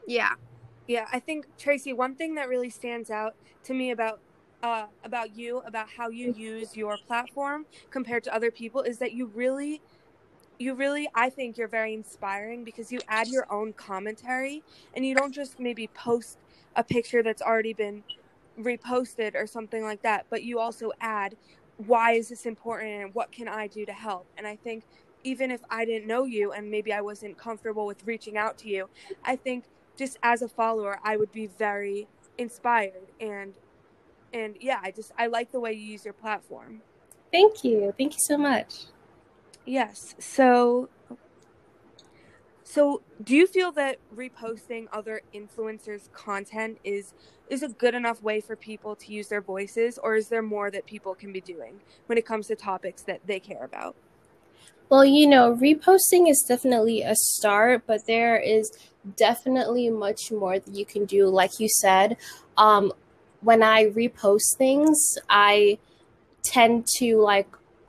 Yeah. 0.07 0.35
Yeah, 0.87 1.07
I 1.11 1.19
think 1.19 1.47
Tracy, 1.57 1.91
one 1.93 2.15
thing 2.15 2.35
that 2.35 2.47
really 2.47 2.69
stands 2.69 3.09
out 3.09 3.35
to 3.65 3.73
me 3.73 3.91
about 3.91 4.19
uh, 4.63 4.85
about 5.03 5.35
you, 5.35 5.59
about 5.59 5.89
how 5.89 6.09
you 6.09 6.33
use 6.33 6.75
your 6.75 6.97
platform 7.05 7.65
compared 7.91 8.23
to 8.23 8.33
other 8.33 8.49
people, 8.49 8.81
is 8.81 8.97
that 8.99 9.11
you 9.11 9.27
really, 9.27 9.81
you 10.57 10.73
really, 10.73 11.09
I 11.13 11.29
think 11.29 11.57
you're 11.57 11.67
very 11.67 11.93
inspiring 11.93 12.63
because 12.63 12.91
you 12.91 12.99
add 13.09 13.27
your 13.27 13.51
own 13.51 13.73
commentary 13.73 14.63
and 14.95 15.05
you 15.05 15.15
don't 15.15 15.33
just 15.33 15.59
maybe 15.59 15.87
post 15.87 16.37
a 16.75 16.83
picture 16.83 17.21
that's 17.21 17.41
already 17.41 17.73
been 17.73 18.03
reposted 18.57 19.35
or 19.35 19.45
something 19.45 19.83
like 19.83 20.01
that, 20.03 20.25
but 20.29 20.43
you 20.43 20.59
also 20.59 20.91
add 21.01 21.35
why 21.77 22.13
is 22.13 22.29
this 22.29 22.45
important 22.45 22.89
and 23.03 23.13
what 23.15 23.31
can 23.31 23.47
I 23.47 23.67
do 23.67 23.85
to 23.85 23.93
help? 23.93 24.27
And 24.37 24.47
I 24.47 24.55
think 24.55 24.83
even 25.23 25.51
if 25.51 25.61
I 25.69 25.85
didn't 25.85 26.07
know 26.07 26.23
you 26.25 26.51
and 26.51 26.69
maybe 26.69 26.93
I 26.93 27.01
wasn't 27.01 27.37
comfortable 27.37 27.85
with 27.85 28.05
reaching 28.05 28.37
out 28.37 28.57
to 28.59 28.69
you, 28.69 28.89
I 29.23 29.35
think 29.35 29.65
just 29.97 30.17
as 30.23 30.41
a 30.41 30.47
follower, 30.47 30.99
I 31.03 31.17
would 31.17 31.31
be 31.31 31.47
very 31.47 32.07
inspired 32.37 33.11
and 33.19 33.53
and 34.33 34.57
yeah, 34.59 34.79
I 34.81 34.91
just 34.91 35.11
I 35.17 35.27
like 35.27 35.51
the 35.51 35.59
way 35.59 35.73
you 35.73 35.85
use 35.85 36.03
your 36.03 36.13
platform. 36.13 36.81
Thank 37.31 37.63
you. 37.63 37.93
Thank 37.97 38.13
you 38.13 38.19
so 38.27 38.37
much. 38.37 38.85
Yes. 39.65 40.15
So 40.19 40.89
so 42.63 43.01
do 43.23 43.35
you 43.35 43.45
feel 43.45 43.71
that 43.73 43.97
reposting 44.15 44.87
other 44.91 45.21
influencers 45.33 46.11
content 46.11 46.79
is 46.83 47.13
is 47.49 47.61
a 47.61 47.69
good 47.69 47.93
enough 47.93 48.21
way 48.23 48.41
for 48.41 48.55
people 48.55 48.95
to 48.95 49.11
use 49.11 49.27
their 49.27 49.41
voices 49.41 49.97
or 49.97 50.15
is 50.15 50.29
there 50.29 50.41
more 50.41 50.71
that 50.71 50.85
people 50.85 51.13
can 51.13 51.31
be 51.31 51.41
doing 51.41 51.79
when 52.07 52.17
it 52.17 52.25
comes 52.25 52.47
to 52.47 52.55
topics 52.55 53.03
that 53.03 53.19
they 53.27 53.39
care 53.39 53.63
about? 53.63 53.95
Well, 54.89 55.05
you 55.05 55.27
know, 55.27 55.55
reposting 55.55 56.29
is 56.29 56.43
definitely 56.47 57.01
a 57.01 57.15
start, 57.15 57.83
but 57.87 58.05
there 58.05 58.37
is 58.37 58.71
definitely 59.15 59.89
much 59.89 60.31
more 60.31 60.59
that 60.59 60.75
you 60.75 60.85
can 60.85 61.05
do. 61.05 61.27
Like 61.27 61.59
you 61.59 61.67
said, 61.67 62.17
um, 62.57 62.93
when 63.43 63.63
I 63.63 63.85
repost 63.85 64.57
things, 64.57 65.17
I 65.29 65.77
tend 66.43 66.87
to 66.97 67.17
like 67.17 67.47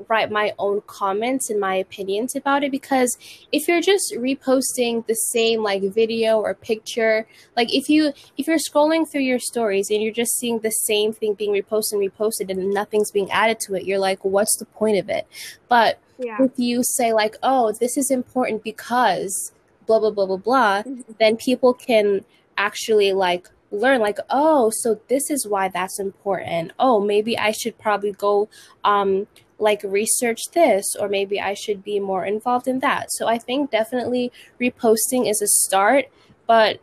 write 0.09 0.31
my 0.31 0.53
own 0.59 0.83
comments 0.87 1.51
and 1.51 1.61
my 1.61 1.75
opinions 1.77 2.35
about 2.35 2.65
it 2.65 2.71
because 2.71 3.17
if 3.53 3.69
you're 3.69 3.81
just 3.81 4.13
reposting 4.15 5.07
the 5.07 5.15
same 5.15 5.63
like 5.63 5.83
video 5.83 6.41
or 6.41 6.53
picture 6.55 7.27
like 7.57 7.73
if 7.73 7.89
you 7.89 8.13
if 8.37 8.47
you're 8.47 8.59
scrolling 8.59 9.09
through 9.09 9.21
your 9.23 9.39
stories 9.39 9.91
and 9.91 10.03
you're 10.03 10.13
just 10.13 10.37
seeing 10.37 10.59
the 10.61 10.71
same 10.71 11.13
thing 11.13 11.35
being 11.35 11.53
reposted 11.53 11.93
and 11.93 12.13
reposted 12.13 12.51
and 12.51 12.71
nothing's 12.71 13.11
being 13.11 13.31
added 13.31 13.59
to 13.61 13.75
it 13.75 13.85
you're 13.85 13.99
like 13.99 14.25
what's 14.25 14.57
the 14.59 14.67
point 14.67 14.99
of 14.99 15.09
it 15.09 15.27
but 15.69 16.01
yeah. 16.19 16.37
if 16.41 16.53
you 16.57 16.83
say 16.83 17.13
like 17.13 17.37
oh 17.43 17.73
this 17.81 17.97
is 17.97 18.11
important 18.11 18.65
because 18.65 19.53
blah 19.87 20.01
blah 20.01 20.11
blah 20.11 20.27
blah 20.27 20.37
blah 20.37 20.83
mm-hmm. 20.83 21.13
then 21.21 21.37
people 21.37 21.73
can 21.73 22.25
actually 22.57 23.13
like 23.13 23.49
learn 23.75 24.01
like 24.01 24.19
oh 24.31 24.71
so 24.73 25.01
this 25.09 25.31
is 25.31 25.47
why 25.47 25.69
that's 25.69 25.99
important 25.99 26.73
oh 26.79 27.01
maybe 27.01 27.37
i 27.39 27.51
should 27.51 27.77
probably 27.79 28.13
go 28.13 28.49
um 28.85 29.27
like 29.59 29.83
research 29.85 30.41
this 30.53 30.85
or 30.99 31.09
maybe 31.09 31.41
I 31.41 31.55
should 31.55 31.85
be 31.85 32.01
more 32.01 32.25
involved 32.25 32.69
in 32.69 32.81
that. 32.81 33.11
So 33.13 33.27
I 33.27 33.39
think 33.39 33.71
definitely 33.71 34.33
reposting 34.61 35.29
is 35.29 35.41
a 35.41 35.47
start, 35.47 36.07
but 36.47 36.81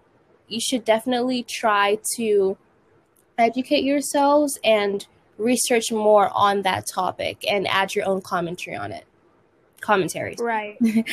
you 0.48 0.60
should 0.60 0.86
definitely 0.86 1.44
try 1.44 2.00
to 2.16 2.58
educate 3.38 3.84
yourselves 3.84 4.60
and 4.64 5.06
research 5.38 5.92
more 5.92 6.30
on 6.34 6.62
that 6.64 6.86
topic 6.88 7.44
and 7.50 7.68
add 7.68 7.96
your 7.96 8.06
own 8.06 8.22
commentary 8.22 8.78
on 8.78 8.92
it. 8.92 9.06
Commentaries. 9.82 10.40
Right. 10.40 10.78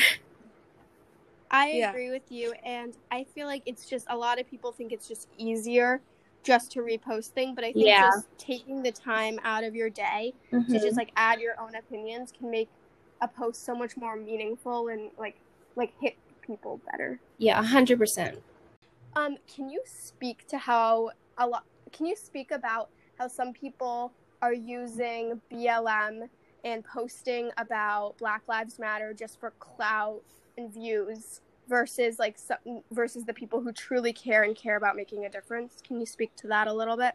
I 1.51 1.73
yeah. 1.73 1.91
agree 1.91 2.11
with 2.11 2.31
you 2.31 2.53
and 2.65 2.97
I 3.11 3.25
feel 3.25 3.47
like 3.47 3.63
it's 3.67 3.87
just 3.87 4.07
a 4.11 4.17
lot 4.17 4.41
of 4.41 4.49
people 4.49 4.73
think 4.73 4.93
it's 4.93 5.09
just 5.09 5.29
easier 5.39 6.01
just 6.43 6.73
to 6.73 6.81
repost 6.81 7.29
thing, 7.29 7.55
but 7.55 7.65
I 7.65 7.73
think 7.73 7.87
yeah. 7.87 8.09
just 8.09 8.27
taking 8.39 8.83
the 8.83 8.93
time 8.93 9.39
out 9.45 9.65
of 9.65 9.75
your 9.75 9.91
day 9.91 10.33
mm-hmm. 10.53 10.73
to 10.73 10.79
just 10.79 10.97
like 10.97 11.11
add 11.17 11.41
your 11.41 11.61
own 11.61 11.75
opinions 11.75 12.33
can 12.37 12.51
make 12.51 12.69
a 13.21 13.29
post 13.29 13.65
so 13.65 13.75
much 13.75 13.97
more 13.97 14.17
meaningful 14.17 14.89
and 14.89 15.11
like 15.19 15.37
like 15.77 15.93
hit 16.01 16.17
people 16.41 16.81
better. 16.91 17.21
Yeah, 17.39 17.63
hundred 17.63 17.99
percent. 17.99 18.43
Um, 19.17 19.37
can 19.53 19.69
you 19.69 19.83
speak 19.85 20.47
to 20.49 20.59
how 20.59 21.11
a 21.37 21.47
lot? 21.47 21.65
Can 21.93 22.07
you 22.07 22.17
speak 22.17 22.51
about 22.51 22.91
how 23.19 23.29
some 23.29 23.53
people 23.53 24.13
are 24.43 24.55
using 24.55 25.41
BLM 25.53 26.29
and 26.65 26.85
posting 26.85 27.51
about 27.57 28.17
Black 28.19 28.43
Lives 28.49 28.79
Matter 28.79 29.13
just 29.13 29.41
for 29.41 29.53
clout 29.59 30.23
and 30.59 30.73
views? 30.73 31.41
versus 31.69 32.19
like 32.19 32.39
versus 32.91 33.25
the 33.25 33.35
people 33.35 33.61
who 33.61 33.73
truly 33.73 34.13
care 34.13 34.43
and 34.43 34.57
care 34.57 34.77
about 34.77 34.97
making 34.97 35.27
a 35.27 35.29
difference. 35.29 35.83
Can 35.87 36.01
you 36.01 36.07
speak 36.07 36.35
to 36.37 36.47
that 36.49 36.67
a 36.67 36.73
little 36.73 36.97
bit? 36.97 37.15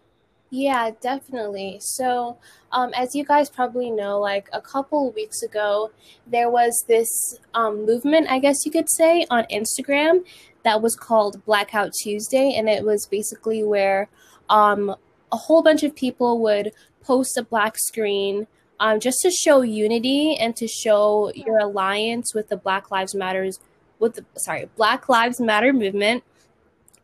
Yeah, 0.56 0.92
definitely. 1.02 1.80
So, 1.82 2.38
um, 2.72 2.92
as 2.96 3.16
you 3.16 3.26
guys 3.26 3.50
probably 3.50 3.90
know, 3.90 4.20
like 4.20 4.50
a 4.54 4.62
couple 4.62 5.12
weeks 5.12 5.42
ago, 5.42 5.90
there 6.28 6.48
was 6.48 6.86
this 6.88 7.10
um, 7.56 7.88
movement, 7.88 8.28
I 8.30 8.38
guess 8.38 8.64
you 8.64 8.72
could 8.72 8.88
say, 8.88 9.26
on 9.32 9.46
Instagram 9.46 10.24
that 10.64 10.80
was 10.80 10.96
called 10.96 11.44
Blackout 11.46 11.92
Tuesday. 12.04 12.54
And 12.56 12.70
it 12.70 12.86
was 12.86 13.08
basically 13.08 13.64
where 13.64 14.10
um, 14.48 14.96
a 15.32 15.38
whole 15.38 15.64
bunch 15.64 15.82
of 15.82 15.96
people 15.96 16.40
would 16.44 16.72
post 17.02 17.36
a 17.36 17.44
black 17.44 17.76
screen 17.80 18.46
um, 18.80 19.00
just 19.00 19.20
to 19.22 19.32
show 19.32 19.62
unity 19.62 20.36
and 20.36 20.56
to 20.56 20.68
show 20.68 21.32
your 21.36 21.60
alliance 21.60 22.34
with 22.34 22.50
the 22.50 22.58
Black 22.58 22.92
Lives 22.92 23.16
Matters 23.16 23.60
with 24.00 24.16
the 24.16 24.26
sorry 24.38 24.70
Black 24.76 25.08
Lives 25.10 25.40
Matter 25.40 25.72
movement, 25.74 26.24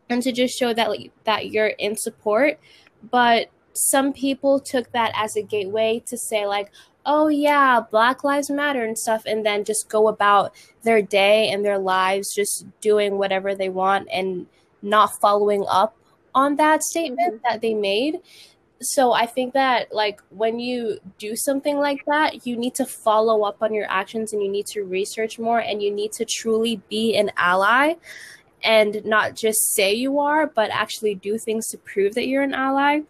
and 0.08 0.22
to 0.22 0.32
just 0.32 0.58
show 0.58 0.74
that 0.74 0.90
like, 0.90 1.12
that 1.24 1.50
you're 1.50 1.68
in 1.68 1.96
support. 1.96 2.58
But 3.10 3.48
some 3.72 4.12
people 4.12 4.60
took 4.60 4.92
that 4.92 5.12
as 5.14 5.36
a 5.36 5.42
gateway 5.42 6.02
to 6.06 6.18
say 6.18 6.46
like, 6.46 6.70
oh 7.06 7.28
yeah, 7.28 7.80
Black 7.90 8.24
Lives 8.24 8.50
Matter 8.50 8.84
and 8.84 8.98
stuff, 8.98 9.22
and 9.24 9.46
then 9.46 9.64
just 9.64 9.88
go 9.88 10.08
about 10.08 10.54
their 10.82 11.00
day 11.00 11.48
and 11.50 11.64
their 11.64 11.78
lives, 11.78 12.34
just 12.34 12.66
doing 12.80 13.16
whatever 13.16 13.54
they 13.54 13.68
want 13.68 14.08
and 14.12 14.46
not 14.82 15.18
following 15.20 15.64
up 15.68 15.96
on 16.34 16.56
that 16.56 16.82
statement 16.82 17.34
mm-hmm. 17.34 17.42
that 17.48 17.60
they 17.60 17.74
made 17.74 18.18
so 18.82 19.12
I 19.12 19.26
think 19.26 19.52
that 19.54 19.94
like 19.94 20.22
when 20.30 20.58
you 20.58 20.98
do 21.18 21.36
something 21.36 21.78
like 21.78 22.04
that, 22.06 22.46
you 22.46 22.56
need 22.56 22.74
to 22.76 22.86
follow 22.86 23.42
up 23.42 23.62
on 23.62 23.74
your 23.74 23.90
actions 23.90 24.32
and 24.32 24.42
you 24.42 24.48
need 24.50 24.66
to 24.68 24.82
research 24.82 25.38
more 25.38 25.58
and 25.58 25.82
you 25.82 25.90
need 25.90 26.12
to 26.12 26.24
truly 26.24 26.80
be 26.88 27.14
an 27.14 27.30
ally 27.36 27.94
and 28.64 29.04
not 29.04 29.36
just 29.36 29.74
say 29.74 29.92
you 29.92 30.18
are, 30.18 30.46
but 30.46 30.70
actually 30.70 31.14
do 31.14 31.38
things 31.38 31.68
to 31.68 31.78
prove 31.78 32.14
that 32.14 32.26
you're 32.26 32.42
an 32.42 32.54
ally. 32.54 33.00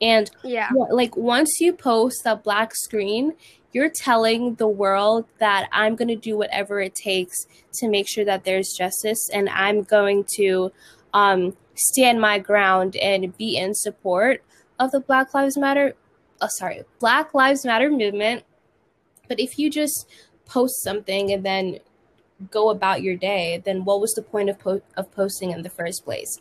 And 0.00 0.30
yeah, 0.44 0.70
like 0.90 1.16
once 1.16 1.60
you 1.60 1.72
post 1.72 2.22
that 2.24 2.44
black 2.44 2.74
screen, 2.74 3.34
you're 3.72 3.90
telling 3.90 4.54
the 4.54 4.68
world 4.68 5.26
that 5.38 5.68
I'm 5.72 5.96
going 5.96 6.08
to 6.08 6.16
do 6.16 6.38
whatever 6.38 6.80
it 6.80 6.94
takes 6.94 7.36
to 7.74 7.88
make 7.88 8.08
sure 8.08 8.24
that 8.24 8.44
there's 8.44 8.72
justice 8.78 9.28
and 9.32 9.48
I'm 9.48 9.82
going 9.82 10.24
to 10.36 10.72
um, 11.12 11.56
stand 11.74 12.20
my 12.20 12.38
ground 12.38 12.96
and 12.96 13.36
be 13.36 13.56
in 13.56 13.74
support 13.74 14.42
of 14.80 14.90
the 14.90 14.98
Black 14.98 15.32
Lives 15.34 15.56
Matter, 15.56 15.94
oh, 16.40 16.48
sorry, 16.48 16.82
Black 16.98 17.34
Lives 17.34 17.64
Matter 17.64 17.90
movement. 17.90 18.42
But 19.28 19.38
if 19.38 19.58
you 19.58 19.70
just 19.70 20.08
post 20.46 20.82
something 20.82 21.30
and 21.30 21.44
then 21.44 21.78
go 22.50 22.70
about 22.70 23.02
your 23.02 23.14
day, 23.14 23.62
then 23.64 23.84
what 23.84 24.00
was 24.00 24.12
the 24.14 24.22
point 24.22 24.48
of 24.48 24.58
po- 24.58 24.82
of 24.96 25.12
posting 25.12 25.52
in 25.52 25.62
the 25.62 25.70
first 25.70 26.04
place? 26.04 26.40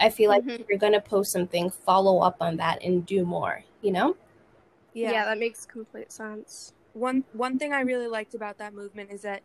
I 0.00 0.08
feel 0.10 0.30
like 0.30 0.42
mm-hmm. 0.42 0.62
if 0.62 0.68
you're 0.68 0.78
gonna 0.78 1.00
post 1.00 1.30
something, 1.32 1.70
follow 1.70 2.20
up 2.20 2.38
on 2.40 2.56
that 2.56 2.82
and 2.82 3.06
do 3.06 3.24
more. 3.24 3.62
You 3.82 3.92
know? 3.92 4.16
Yeah. 4.94 5.12
yeah, 5.12 5.24
that 5.26 5.38
makes 5.38 5.66
complete 5.66 6.10
sense. 6.10 6.72
One 6.94 7.22
one 7.34 7.58
thing 7.58 7.72
I 7.72 7.82
really 7.82 8.08
liked 8.08 8.34
about 8.34 8.58
that 8.58 8.72
movement 8.72 9.10
is 9.12 9.22
that 9.22 9.42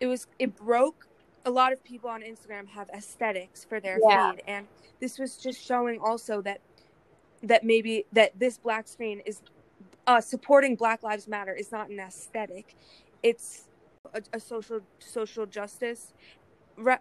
it 0.00 0.06
was 0.06 0.26
it 0.38 0.56
broke 0.56 1.08
a 1.44 1.50
lot 1.50 1.72
of 1.72 1.82
people 1.84 2.08
on 2.08 2.22
Instagram 2.22 2.68
have 2.68 2.88
aesthetics 2.90 3.64
for 3.64 3.80
their 3.80 3.98
yeah. 4.08 4.32
feed 4.32 4.42
and 4.46 4.66
this 5.00 5.18
was 5.18 5.36
just 5.36 5.62
showing 5.62 6.00
also 6.00 6.40
that 6.40 6.60
that 7.44 7.64
maybe 7.64 8.04
that 8.12 8.38
this 8.38 8.58
black 8.58 8.88
screen 8.88 9.20
is 9.24 9.40
uh, 10.06 10.20
supporting 10.20 10.76
Black 10.76 11.02
Lives 11.02 11.28
Matter 11.28 11.54
is 11.54 11.70
not 11.72 11.88
an 11.88 12.00
aesthetic; 12.00 12.74
it's 13.22 13.64
a, 14.12 14.22
a 14.32 14.40
social 14.40 14.80
social 14.98 15.46
justice 15.46 16.12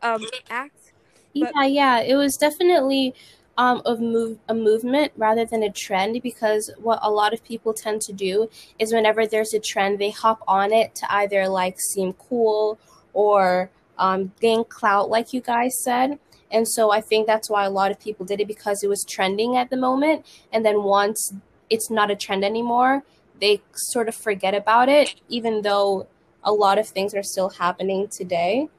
um, 0.01 0.25
act. 0.49 0.93
But- 1.35 1.51
yeah, 1.55 1.65
yeah, 1.65 1.99
it 1.99 2.15
was 2.15 2.35
definitely 2.37 3.15
um, 3.57 3.81
of 3.85 3.99
move 3.99 4.39
a 4.49 4.53
movement 4.53 5.11
rather 5.17 5.45
than 5.45 5.63
a 5.63 5.71
trend 5.71 6.21
because 6.21 6.71
what 6.77 6.99
a 7.01 7.09
lot 7.09 7.33
of 7.33 7.43
people 7.43 7.73
tend 7.73 8.01
to 8.01 8.13
do 8.13 8.49
is 8.79 8.93
whenever 8.93 9.27
there's 9.27 9.53
a 9.53 9.59
trend, 9.59 9.99
they 9.99 10.09
hop 10.09 10.43
on 10.47 10.71
it 10.71 10.95
to 10.95 11.11
either 11.13 11.47
like 11.47 11.79
seem 11.79 12.13
cool 12.13 12.79
or 13.13 13.69
um, 13.97 14.31
gain 14.39 14.63
clout, 14.65 15.09
like 15.09 15.33
you 15.33 15.41
guys 15.41 15.71
said. 15.83 16.19
And 16.53 16.67
so 16.67 16.91
I 16.91 17.01
think 17.01 17.25
that's 17.27 17.49
why 17.49 17.65
a 17.65 17.69
lot 17.69 17.91
of 17.91 17.99
people 17.99 18.25
did 18.25 18.39
it 18.39 18.47
because 18.47 18.83
it 18.83 18.87
was 18.87 19.03
trending 19.03 19.57
at 19.57 19.71
the 19.71 19.75
moment. 19.75 20.25
And 20.53 20.63
then 20.63 20.83
once 20.83 21.33
it's 21.69 21.89
not 21.89 22.11
a 22.11 22.15
trend 22.15 22.45
anymore, 22.45 23.03
they 23.41 23.61
sort 23.73 24.07
of 24.07 24.15
forget 24.15 24.53
about 24.53 24.87
it, 24.87 25.15
even 25.27 25.63
though 25.63 26.07
a 26.43 26.53
lot 26.53 26.77
of 26.77 26.87
things 26.87 27.15
are 27.15 27.23
still 27.23 27.49
happening 27.49 28.07
today. 28.07 28.69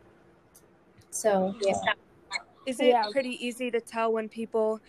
So, 1.10 1.54
yeah. 1.60 1.74
Is 2.64 2.80
it 2.80 2.86
yeah. 2.86 3.04
pretty 3.12 3.44
easy 3.44 3.70
to 3.70 3.80
tell 3.80 4.12
when 4.12 4.28
people 4.28 4.80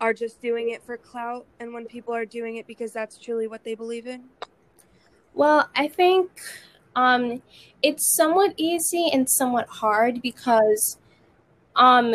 are 0.00 0.12
just 0.12 0.42
doing 0.42 0.70
it 0.70 0.82
for 0.84 0.96
clout 0.96 1.46
and 1.60 1.72
when 1.72 1.86
people 1.86 2.12
are 2.12 2.26
doing 2.26 2.56
it 2.56 2.66
because 2.66 2.92
that's 2.92 3.16
truly 3.16 3.46
what 3.46 3.64
they 3.64 3.74
believe 3.74 4.06
in? 4.06 4.24
Well, 5.32 5.70
I 5.76 5.88
think 5.88 6.30
um, 6.96 7.40
it's 7.82 8.14
somewhat 8.14 8.52
easy 8.56 9.10
and 9.12 9.28
somewhat 9.30 9.68
hard 9.68 10.20
because 10.20 10.98
um 11.76 12.14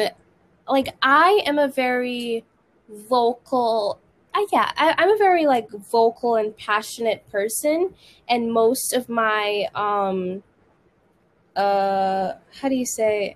like 0.67 0.89
I 1.01 1.41
am 1.45 1.59
a 1.59 1.67
very 1.67 2.43
vocal 2.89 3.99
I, 4.33 4.45
yeah 4.51 4.71
I, 4.77 4.93
i'm 4.97 5.09
a 5.09 5.17
very 5.17 5.45
like 5.45 5.69
vocal 5.71 6.35
and 6.35 6.55
passionate 6.55 7.27
person 7.29 7.93
and 8.29 8.51
most 8.51 8.93
of 8.93 9.09
my 9.09 9.67
um 9.75 10.43
uh 11.55 12.33
how 12.61 12.69
do 12.69 12.75
you 12.75 12.85
say 12.85 13.35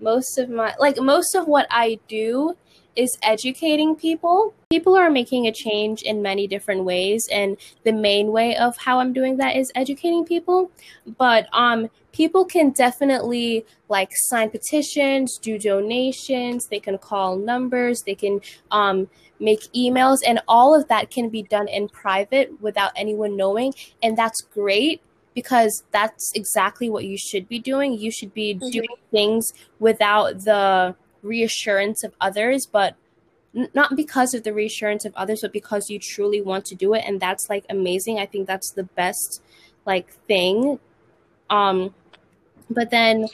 most 0.00 0.38
of 0.38 0.50
my 0.50 0.74
like 0.78 0.98
most 1.00 1.34
of 1.34 1.46
what 1.46 1.66
i 1.70 1.98
do 2.08 2.56
is 2.96 3.16
educating 3.22 3.94
people. 3.96 4.54
People 4.70 4.96
are 4.96 5.10
making 5.10 5.46
a 5.46 5.52
change 5.52 6.02
in 6.02 6.22
many 6.22 6.46
different 6.46 6.84
ways 6.84 7.28
and 7.30 7.56
the 7.84 7.92
main 7.92 8.28
way 8.28 8.56
of 8.56 8.76
how 8.76 8.98
I'm 8.98 9.12
doing 9.12 9.36
that 9.38 9.56
is 9.56 9.70
educating 9.74 10.24
people. 10.24 10.70
But 11.18 11.48
um 11.52 11.90
people 12.12 12.44
can 12.44 12.70
definitely 12.70 13.66
like 13.88 14.10
sign 14.12 14.50
petitions, 14.50 15.38
do 15.38 15.58
donations, 15.58 16.66
they 16.68 16.80
can 16.80 16.98
call 16.98 17.36
numbers, 17.36 18.02
they 18.02 18.14
can 18.14 18.40
um 18.70 19.08
make 19.40 19.62
emails 19.74 20.18
and 20.26 20.40
all 20.46 20.74
of 20.74 20.88
that 20.88 21.10
can 21.10 21.28
be 21.28 21.42
done 21.42 21.68
in 21.68 21.88
private 21.88 22.60
without 22.60 22.92
anyone 22.96 23.36
knowing 23.36 23.74
and 24.02 24.16
that's 24.16 24.40
great 24.40 25.02
because 25.34 25.82
that's 25.90 26.30
exactly 26.34 26.88
what 26.88 27.04
you 27.04 27.18
should 27.18 27.48
be 27.48 27.58
doing. 27.58 27.98
You 27.98 28.10
should 28.10 28.32
be 28.32 28.54
mm-hmm. 28.54 28.70
doing 28.70 28.96
things 29.10 29.52
without 29.80 30.44
the 30.44 30.94
reassurance 31.24 32.04
of 32.04 32.14
others, 32.20 32.66
but 32.66 32.96
not 33.72 33.96
because 33.96 34.34
of 34.34 34.42
the 34.42 34.52
reassurance 34.52 35.04
of 35.04 35.14
others, 35.14 35.40
but 35.42 35.52
because 35.52 35.88
you 35.88 35.98
truly 35.98 36.40
want 36.40 36.64
to 36.66 36.74
do 36.74 36.94
it. 36.94 37.04
And 37.06 37.20
that's 37.20 37.48
like 37.48 37.64
amazing. 37.70 38.18
I 38.18 38.26
think 38.26 38.46
that's 38.46 38.72
the 38.72 38.82
best 38.82 39.42
like 39.86 40.12
thing. 40.26 40.78
Um, 41.50 41.94
but 42.68 42.90
then 42.90 43.28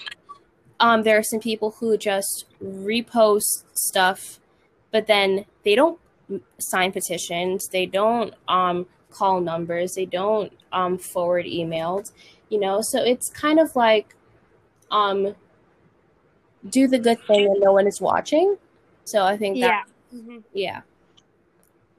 um, 0.78 1.02
there 1.02 1.18
are 1.18 1.22
some 1.22 1.40
people 1.40 1.72
who 1.78 1.96
just 1.96 2.46
repost 2.62 3.64
stuff, 3.74 4.40
but 4.90 5.06
then 5.06 5.46
they 5.64 5.74
don't 5.74 5.98
sign 6.58 6.92
petitions, 6.92 7.68
they 7.68 7.86
don't 7.86 8.34
um, 8.48 8.86
call 9.10 9.40
numbers, 9.40 9.94
they 9.94 10.06
don't 10.06 10.52
um, 10.72 10.98
forward 10.98 11.46
emails, 11.46 12.12
you 12.48 12.58
know. 12.58 12.80
So 12.82 13.02
it's 13.02 13.30
kind 13.30 13.58
of 13.58 13.74
like 13.76 14.14
um, 14.90 15.34
do 16.68 16.86
the 16.86 16.98
good 16.98 17.20
thing 17.26 17.48
when 17.48 17.60
no 17.60 17.72
one 17.72 17.86
is 17.86 18.00
watching. 18.00 18.56
So 19.04 19.24
I 19.24 19.36
think 19.36 19.60
that, 19.60 19.86
yeah. 20.12 20.18
Mm-hmm. 20.18 20.38
yeah. 20.52 20.80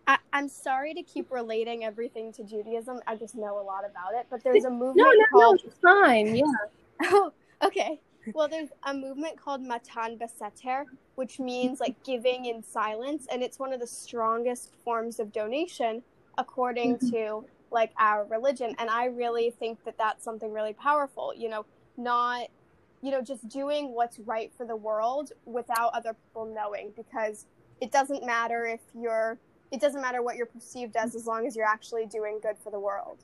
I, 0.07 0.17
am 0.33 0.49
sorry 0.49 0.93
to 0.93 1.03
keep 1.03 1.31
relating 1.31 1.83
everything 1.83 2.33
to 2.33 2.43
Judaism. 2.43 2.99
I 3.07 3.15
just 3.15 3.35
know 3.35 3.59
a 3.59 3.63
lot 3.63 3.83
about 3.89 4.13
it, 4.13 4.27
but 4.29 4.43
there's 4.43 4.65
a 4.65 4.69
movement 4.69 4.97
no, 4.97 5.11
no, 5.11 5.25
called. 5.31 5.61
No, 5.63 5.69
it's 5.69 5.79
fine. 5.79 6.35
Yeah. 6.35 6.43
oh, 7.03 7.31
okay. 7.63 7.99
Well, 8.33 8.47
there's 8.47 8.69
a 8.83 8.93
movement 8.93 9.39
called 9.39 9.61
Matan 9.61 10.17
Beseter, 10.17 10.85
which 11.15 11.39
means 11.39 11.79
like 11.79 12.01
giving 12.03 12.45
in 12.45 12.63
silence, 12.63 13.27
and 13.31 13.41
it's 13.41 13.57
one 13.57 13.73
of 13.73 13.79
the 13.79 13.87
strongest 13.87 14.75
forms 14.83 15.19
of 15.19 15.31
donation 15.31 16.03
according 16.37 16.97
mm-hmm. 16.97 17.09
to 17.09 17.45
like 17.71 17.91
our 17.97 18.25
religion. 18.25 18.75
And 18.77 18.89
I 18.89 19.05
really 19.05 19.51
think 19.51 19.83
that 19.85 19.97
that's 19.97 20.23
something 20.23 20.51
really 20.51 20.73
powerful. 20.73 21.33
You 21.35 21.49
know, 21.49 21.65
not 21.97 22.47
you 23.01 23.11
know, 23.11 23.21
just 23.21 23.47
doing 23.49 23.93
what's 23.93 24.19
right 24.19 24.51
for 24.55 24.65
the 24.65 24.75
world 24.75 25.31
without 25.45 25.91
other 25.93 26.13
people 26.13 26.45
knowing 26.45 26.91
because 26.95 27.45
it 27.81 27.91
doesn't 27.91 28.25
matter 28.25 28.65
if 28.65 28.81
you're 28.99 29.37
it 29.71 29.79
doesn't 29.79 30.01
matter 30.01 30.21
what 30.21 30.35
you're 30.35 30.45
perceived 30.45 30.95
as 30.95 31.15
as 31.15 31.25
long 31.25 31.47
as 31.47 31.55
you're 31.55 31.65
actually 31.65 32.05
doing 32.05 32.39
good 32.41 32.57
for 32.63 32.71
the 32.71 32.79
world. 32.79 33.17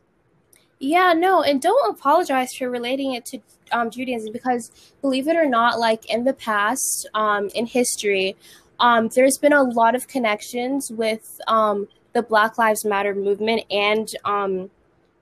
Yeah, 0.79 1.13
no, 1.13 1.41
and 1.41 1.61
don't 1.61 1.89
apologize 1.89 2.53
for 2.53 2.69
relating 2.69 3.13
it 3.13 3.25
to 3.27 3.39
um, 3.71 3.89
Judaism 3.89 4.31
because 4.31 4.71
believe 5.01 5.27
it 5.27 5.35
or 5.35 5.47
not, 5.47 5.79
like 5.79 6.05
in 6.05 6.23
the 6.23 6.33
past, 6.33 7.09
um, 7.15 7.49
in 7.55 7.65
history, 7.65 8.35
um, 8.79 9.09
there's 9.09 9.39
been 9.39 9.53
a 9.53 9.63
lot 9.63 9.95
of 9.95 10.07
connections 10.07 10.91
with 10.91 11.41
um, 11.47 11.87
the 12.13 12.21
Black 12.21 12.59
Lives 12.59 12.85
Matter 12.85 13.15
movement 13.15 13.63
and, 13.71 14.07
um, 14.23 14.69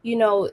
you 0.02 0.18
know, 0.18 0.52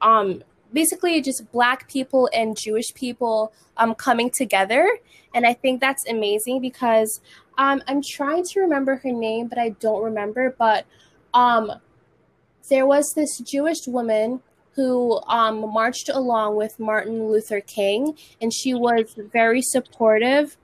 um, 0.00 0.44
basically 0.72 1.20
just 1.20 1.50
black 1.52 1.88
people 1.88 2.28
and 2.32 2.56
Jewish 2.56 2.92
people 2.94 3.52
um, 3.76 3.94
coming 3.94 4.30
together. 4.30 4.98
And 5.34 5.46
I 5.46 5.54
think 5.54 5.80
that's 5.80 6.06
amazing 6.08 6.60
because 6.60 7.20
um, 7.58 7.82
I'm 7.86 8.02
trying 8.02 8.44
to 8.44 8.60
remember 8.60 8.96
her 8.96 9.12
name, 9.12 9.48
but 9.48 9.58
I 9.58 9.70
don't 9.70 10.02
remember. 10.02 10.54
But 10.58 10.86
um, 11.34 11.72
there 12.68 12.86
was 12.86 13.12
this 13.14 13.38
Jewish 13.38 13.86
woman 13.86 14.40
who 14.74 15.20
um, 15.26 15.60
marched 15.72 16.08
along 16.08 16.56
with 16.56 16.78
Martin 16.78 17.28
Luther 17.28 17.60
King, 17.60 18.16
and 18.40 18.54
she 18.54 18.74
was 18.74 19.14
very 19.32 19.60
supportive 19.60 20.56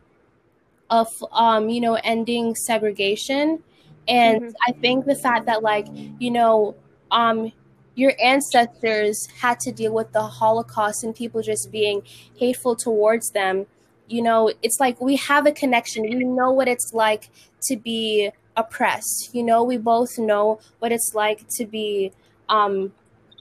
of, 0.88 1.08
um, 1.32 1.68
you 1.68 1.80
know, 1.80 1.94
ending 2.04 2.54
segregation. 2.54 3.62
And 4.06 4.42
mm-hmm. 4.42 4.52
I 4.68 4.72
think 4.72 5.06
the 5.06 5.16
fact 5.16 5.46
that, 5.46 5.62
like, 5.62 5.88
you 6.20 6.30
know, 6.30 6.76
um, 7.10 7.52
your 7.94 8.12
ancestors 8.20 9.28
had 9.40 9.60
to 9.60 9.72
deal 9.72 9.92
with 9.92 10.12
the 10.12 10.22
Holocaust 10.22 11.04
and 11.04 11.14
people 11.14 11.42
just 11.42 11.70
being 11.70 12.02
hateful 12.36 12.74
towards 12.74 13.30
them. 13.30 13.66
You 14.08 14.22
know, 14.22 14.52
it's 14.62 14.78
like 14.80 15.00
we 15.00 15.16
have 15.16 15.46
a 15.46 15.52
connection. 15.52 16.02
We 16.02 16.24
know 16.24 16.50
what 16.50 16.68
it's 16.68 16.92
like 16.92 17.30
to 17.68 17.76
be 17.76 18.30
oppressed. 18.56 19.30
You 19.32 19.42
know, 19.42 19.62
we 19.62 19.76
both 19.76 20.18
know 20.18 20.60
what 20.78 20.92
it's 20.92 21.12
like 21.14 21.46
to 21.56 21.66
be, 21.66 22.12
um, 22.48 22.92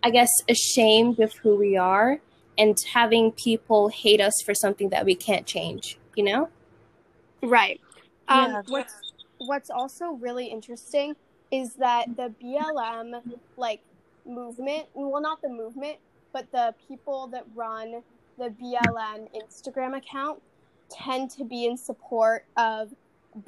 I 0.03 0.09
guess, 0.09 0.31
ashamed 0.47 1.19
of 1.19 1.33
who 1.33 1.55
we 1.55 1.75
are 1.77 2.19
and 2.57 2.77
having 2.93 3.31
people 3.31 3.89
hate 3.89 4.21
us 4.21 4.33
for 4.45 4.53
something 4.53 4.89
that 4.89 5.05
we 5.05 5.15
can't 5.15 5.45
change, 5.45 5.97
you 6.15 6.23
know? 6.23 6.49
Right. 7.41 7.81
Um, 8.27 8.51
yeah. 8.51 8.61
What's, 8.67 8.93
what's 9.39 9.69
also 9.69 10.11
really 10.11 10.47
interesting 10.47 11.15
is 11.51 11.73
that 11.75 12.15
the 12.15 12.33
BLM, 12.41 13.21
like, 13.57 13.81
movement 14.25 14.85
well 14.93 15.21
not 15.21 15.41
the 15.41 15.49
movement 15.49 15.97
but 16.31 16.49
the 16.51 16.73
people 16.87 17.27
that 17.27 17.45
run 17.55 18.01
the 18.37 18.49
blm 18.61 19.27
instagram 19.35 19.97
account 19.97 20.41
tend 20.89 21.29
to 21.29 21.43
be 21.43 21.65
in 21.65 21.77
support 21.77 22.45
of 22.57 22.93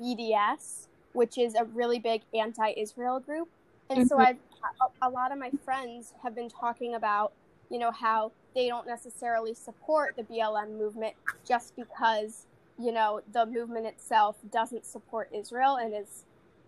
bds 0.02 0.88
which 1.14 1.38
is 1.38 1.56
a 1.56 1.64
really 1.66 2.00
big 2.00 2.22
anti-israel 2.34 3.20
group 3.20 3.48
and 3.90 4.00
mm-hmm. 4.00 4.08
so 4.08 4.20
i've 4.20 4.38
a, 4.82 5.08
a 5.08 5.10
lot 5.10 5.32
of 5.32 5.38
my 5.38 5.52
friends 5.64 6.14
have 6.24 6.36
been 6.36 6.50
talking 6.50 6.96
about 6.96 7.32
you 7.70 7.80
know 7.80 7.92
how 7.92 8.32
they 8.54 8.68
don't 8.68 8.88
necessarily 8.88 9.54
support 9.54 10.16
the 10.16 10.24
blm 10.24 10.78
movement 10.78 11.14
just 11.48 11.76
because 11.76 12.46
you 12.80 12.92
know 12.92 13.22
the 13.34 13.46
movement 13.46 13.86
itself 13.86 14.38
doesn't 14.52 14.86
support 14.86 15.30
israel 15.34 15.78
and 15.78 15.94
is 15.94 16.24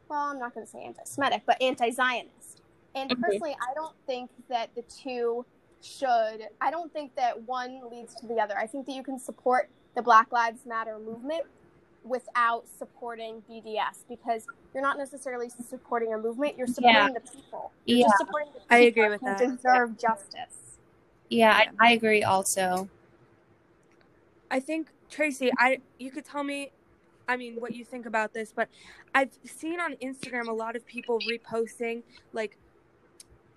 well 0.09 0.19
i'm 0.19 0.39
not 0.39 0.53
going 0.53 0.65
to 0.65 0.71
say 0.71 0.83
anti-semitic 0.83 1.41
but 1.45 1.61
anti-zionist 1.61 2.61
and 2.97 3.11
mm-hmm. 3.11 3.21
personally, 3.21 3.55
I 3.61 3.73
don't 3.73 3.95
think 4.05 4.29
that 4.49 4.73
the 4.75 4.83
two 4.83 5.45
should, 5.81 6.47
I 6.61 6.71
don't 6.71 6.91
think 6.91 7.15
that 7.15 7.41
one 7.43 7.81
leads 7.91 8.15
to 8.15 8.27
the 8.27 8.35
other. 8.35 8.57
I 8.57 8.67
think 8.67 8.85
that 8.87 8.93
you 8.93 9.03
can 9.03 9.19
support 9.19 9.69
the 9.95 10.01
Black 10.01 10.31
Lives 10.31 10.65
Matter 10.65 10.97
movement 10.99 11.43
without 12.03 12.65
supporting 12.77 13.43
BDS 13.49 14.03
because 14.07 14.45
you're 14.73 14.83
not 14.83 14.97
necessarily 14.97 15.49
supporting 15.49 16.13
a 16.13 16.17
movement, 16.17 16.57
you're 16.57 16.67
supporting 16.67 16.95
yeah. 16.95 17.09
the 17.13 17.19
people. 17.19 17.71
You're 17.85 17.99
yeah. 17.99 18.05
just 18.05 18.17
supporting 18.19 18.53
the 18.53 18.59
people 18.59 18.77
I 18.77 18.79
agree 18.79 19.09
with 19.09 19.21
that. 19.21 19.37
deserve 19.39 19.91
yeah. 19.91 20.09
justice. 20.09 20.77
Yeah, 21.29 21.51
I, 21.51 21.67
I 21.79 21.91
agree 21.93 22.23
also. 22.23 22.89
I 24.49 24.59
think 24.59 24.87
Tracy, 25.09 25.51
I 25.57 25.79
you 25.99 26.11
could 26.11 26.25
tell 26.25 26.43
me 26.43 26.71
I 27.27 27.35
mean 27.35 27.55
what 27.55 27.75
you 27.75 27.83
think 27.83 28.05
about 28.05 28.33
this, 28.33 28.53
but 28.55 28.69
I've 29.13 29.31
seen 29.43 29.79
on 29.79 29.95
Instagram 29.95 30.47
a 30.47 30.53
lot 30.53 30.75
of 30.75 30.85
people 30.85 31.19
reposting 31.29 32.03
like 32.33 32.57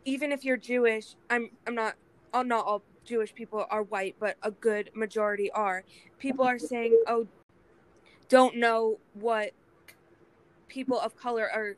even 0.05 0.33
if 0.33 0.45
you're 0.45 0.57
Jewish, 0.57 1.15
I'm 1.29 1.51
I'm 1.67 1.75
not 1.75 1.95
oh, 2.33 2.43
not 2.43 2.65
all 2.65 2.83
Jewish 3.05 3.35
people 3.35 3.67
are 3.71 3.83
white, 3.83 4.17
but 4.19 4.37
a 4.43 4.51
good 4.51 4.91
majority 4.95 5.51
are. 5.53 5.85
People 6.19 6.45
are 6.45 6.59
saying, 6.59 6.99
"Oh, 7.07 7.27
don't 8.29 8.57
know 8.57 8.99
what 9.15 9.53
people 10.69 10.99
of 10.99 11.17
color 11.17 11.51
are 11.51 11.77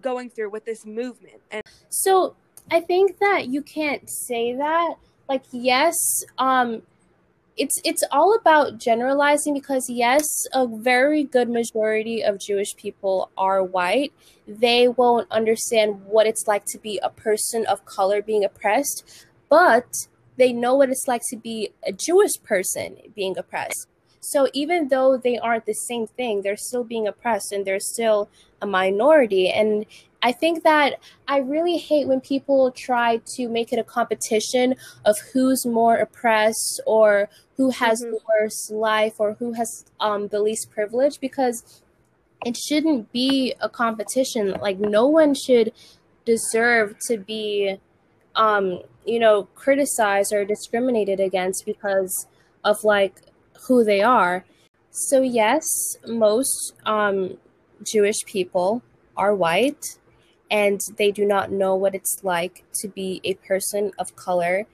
going 0.00 0.30
through 0.30 0.50
with 0.50 0.64
this 0.64 0.84
movement." 0.84 1.40
And 1.50 1.62
so, 1.88 2.36
I 2.70 2.80
think 2.80 3.18
that 3.18 3.48
you 3.48 3.62
can't 3.62 4.08
say 4.08 4.54
that. 4.54 4.94
Like, 5.28 5.44
yes, 5.52 6.24
um 6.38 6.82
it's 7.56 7.80
it's 7.84 8.02
all 8.10 8.34
about 8.34 8.78
generalizing 8.78 9.54
because 9.54 9.88
yes 9.88 10.26
a 10.52 10.66
very 10.66 11.22
good 11.22 11.48
majority 11.48 12.22
of 12.22 12.38
jewish 12.38 12.74
people 12.76 13.30
are 13.38 13.62
white. 13.62 14.12
They 14.46 14.88
won't 14.88 15.30
understand 15.30 16.04
what 16.04 16.26
it's 16.26 16.46
like 16.46 16.64
to 16.66 16.78
be 16.78 16.98
a 17.02 17.10
person 17.10 17.64
of 17.66 17.84
color 17.84 18.22
being 18.22 18.44
oppressed 18.44 19.26
but 19.48 20.08
they 20.36 20.52
know 20.52 20.74
what 20.74 20.90
it's 20.90 21.06
like 21.06 21.22
to 21.30 21.36
be 21.36 21.70
a 21.86 21.92
jewish 21.92 22.42
person 22.42 22.96
being 23.14 23.38
oppressed. 23.38 23.86
So 24.20 24.48
even 24.52 24.88
though 24.88 25.16
they 25.16 25.38
aren't 25.38 25.66
the 25.66 25.74
same 25.74 26.06
thing 26.06 26.42
they're 26.42 26.56
still 26.56 26.84
being 26.84 27.06
oppressed 27.06 27.52
and 27.52 27.64
they're 27.64 27.78
still 27.78 28.28
a 28.64 28.66
minority. 28.66 29.48
And 29.48 29.86
I 30.24 30.32
think 30.32 30.64
that 30.64 31.00
I 31.28 31.38
really 31.38 31.76
hate 31.76 32.08
when 32.08 32.22
people 32.22 32.70
try 32.70 33.20
to 33.36 33.46
make 33.46 33.74
it 33.74 33.78
a 33.78 33.84
competition 33.84 34.74
of 35.04 35.18
who's 35.32 35.66
more 35.66 35.96
oppressed 35.96 36.80
or 36.86 37.28
who 37.58 37.68
has 37.68 38.00
mm-hmm. 38.00 38.12
the 38.12 38.20
worst 38.26 38.72
life 38.72 39.16
or 39.18 39.34
who 39.34 39.52
has 39.52 39.84
um, 40.00 40.28
the 40.28 40.40
least 40.40 40.70
privilege 40.70 41.20
because 41.20 41.82
it 42.46 42.56
shouldn't 42.56 43.12
be 43.12 43.54
a 43.60 43.68
competition. 43.68 44.52
Like 44.52 44.78
no 44.78 45.06
one 45.06 45.34
should 45.34 45.72
deserve 46.24 46.96
to 47.08 47.18
be 47.18 47.78
um, 48.34 48.80
you 49.04 49.18
know, 49.18 49.44
criticized 49.54 50.32
or 50.32 50.46
discriminated 50.46 51.20
against 51.20 51.66
because 51.66 52.26
of 52.64 52.82
like 52.82 53.20
who 53.68 53.84
they 53.84 54.00
are. 54.00 54.46
So 54.90 55.20
yes, 55.20 55.66
most 56.06 56.72
um, 56.86 57.36
Jewish 57.84 58.24
people 58.24 58.82
are 59.18 59.34
white 59.34 59.98
and 60.54 60.80
they 60.98 61.10
do 61.10 61.26
not 61.26 61.50
know 61.50 61.74
what 61.74 61.96
it's 61.96 62.22
like 62.22 62.62
to 62.72 62.86
be 62.86 63.20
a 63.24 63.34
person 63.34 63.90
of 63.98 64.14
color 64.14 64.66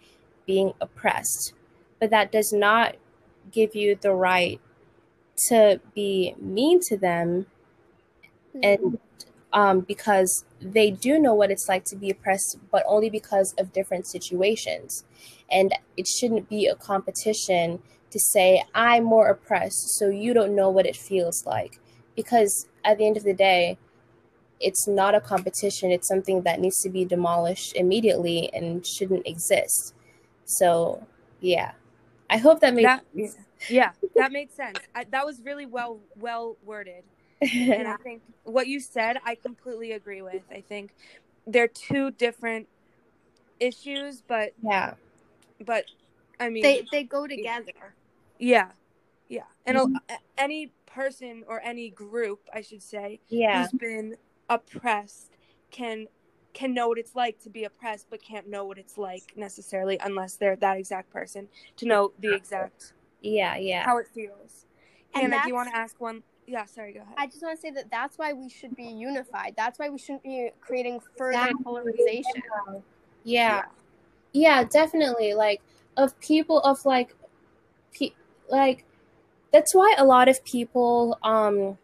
being 0.46 0.74
oppressed. 0.78 1.54
But 1.98 2.10
that 2.10 2.30
does 2.30 2.52
not 2.52 2.96
give 3.50 3.74
you 3.74 3.96
the 3.98 4.12
right 4.12 4.60
to 5.48 5.80
be 5.94 6.34
mean 6.38 6.80
to 6.80 6.98
them 6.98 7.46
and 8.62 8.98
um, 9.54 9.80
because 9.80 10.44
they 10.60 10.90
do 10.90 11.18
know 11.18 11.32
what 11.32 11.50
it's 11.50 11.66
like 11.66 11.84
to 11.86 11.96
be 11.96 12.10
oppressed, 12.10 12.58
but 12.70 12.84
only 12.86 13.08
because 13.08 13.54
of 13.56 13.72
different 13.72 14.06
situations. 14.06 15.04
And 15.50 15.74
it 15.96 16.06
shouldn't 16.06 16.50
be 16.50 16.66
a 16.66 16.74
competition 16.74 17.80
to 18.10 18.20
say, 18.20 18.62
I'm 18.74 19.04
more 19.04 19.28
oppressed, 19.28 19.98
so 19.98 20.10
you 20.10 20.34
don't 20.34 20.54
know 20.54 20.68
what 20.68 20.84
it 20.84 20.94
feels 20.94 21.46
like. 21.46 21.80
Because 22.14 22.68
at 22.84 22.98
the 22.98 23.06
end 23.06 23.16
of 23.16 23.24
the 23.24 23.32
day, 23.32 23.78
it's 24.60 24.86
not 24.86 25.14
a 25.14 25.20
competition, 25.20 25.90
it's 25.90 26.06
something 26.08 26.42
that 26.42 26.60
needs 26.60 26.80
to 26.82 26.90
be 26.90 27.04
demolished 27.04 27.74
immediately 27.76 28.50
and 28.52 28.86
shouldn't 28.86 29.26
exist. 29.26 29.94
So, 30.44 31.06
yeah. 31.40 31.72
I 32.28 32.36
hope 32.36 32.60
that 32.60 32.74
made 32.74 32.84
that, 32.84 33.04
sense. 33.16 33.36
Yeah, 33.68 33.92
that 34.16 34.32
made 34.32 34.52
sense. 34.52 34.78
I, 34.94 35.04
that 35.10 35.26
was 35.26 35.40
really 35.42 35.66
well 35.66 35.98
well 36.16 36.56
worded 36.64 37.02
and 37.40 37.88
I 37.88 37.96
think 38.02 38.22
what 38.44 38.66
you 38.66 38.80
said, 38.80 39.18
I 39.24 39.34
completely 39.34 39.92
agree 39.92 40.22
with. 40.22 40.42
I 40.50 40.60
think 40.60 40.94
they're 41.46 41.68
two 41.68 42.10
different 42.12 42.68
issues, 43.58 44.22
but 44.26 44.52
yeah, 44.62 44.94
but 45.64 45.84
I 46.38 46.48
mean, 46.48 46.62
they 46.62 46.86
they 46.90 47.04
go 47.04 47.26
together. 47.26 47.94
Yeah, 48.38 48.68
yeah, 49.28 49.42
and 49.66 49.76
mm-hmm. 49.76 50.14
any 50.38 50.72
person 50.86 51.44
or 51.46 51.60
any 51.62 51.90
group, 51.90 52.40
I 52.52 52.62
should 52.62 52.82
say, 52.82 53.20
yeah. 53.28 53.62
who's 53.62 53.72
been 53.72 54.16
oppressed 54.50 55.30
can 55.70 56.06
can 56.52 56.74
know 56.74 56.88
what 56.88 56.98
it's 56.98 57.14
like 57.14 57.38
to 57.38 57.48
be 57.48 57.64
oppressed, 57.64 58.08
but 58.10 58.20
can't 58.20 58.48
know 58.48 58.64
what 58.64 58.76
it's 58.76 58.98
like 58.98 59.32
necessarily 59.36 59.98
unless 60.02 60.34
they're 60.34 60.56
that 60.56 60.76
exact 60.76 61.10
person 61.10 61.48
to 61.76 61.86
know 61.86 62.12
the 62.18 62.34
exact 62.34 62.92
yeah 63.22 63.56
yeah 63.56 63.84
how 63.84 63.96
it 63.98 64.08
feels. 64.12 64.66
And 65.14 65.32
Hannah, 65.32 65.42
do 65.42 65.48
you 65.48 65.54
want 65.54 65.70
to 65.70 65.76
ask 65.76 66.00
one 66.00 66.22
yeah, 66.50 66.64
sorry, 66.64 66.92
go 66.92 67.00
ahead. 67.00 67.14
I 67.16 67.26
just 67.26 67.42
want 67.42 67.56
to 67.56 67.60
say 67.60 67.70
that 67.70 67.92
that's 67.92 68.18
why 68.18 68.32
we 68.32 68.48
should 68.48 68.74
be 68.74 68.82
unified. 68.82 69.54
That's 69.56 69.78
why 69.78 69.88
we 69.88 69.98
shouldn't 69.98 70.24
be 70.24 70.50
creating 70.60 71.00
further 71.16 71.52
polarization. 71.62 72.42
Yeah. 73.22 73.62
Yeah, 74.32 74.64
definitely. 74.64 75.34
Like 75.34 75.60
of 75.96 76.18
people 76.18 76.60
of 76.62 76.84
like 76.84 77.14
pe- 77.92 78.14
like 78.48 78.84
that's 79.52 79.74
why 79.74 79.94
a 79.96 80.04
lot 80.04 80.28
of 80.28 80.42
people 80.44 81.18
um 81.22 81.78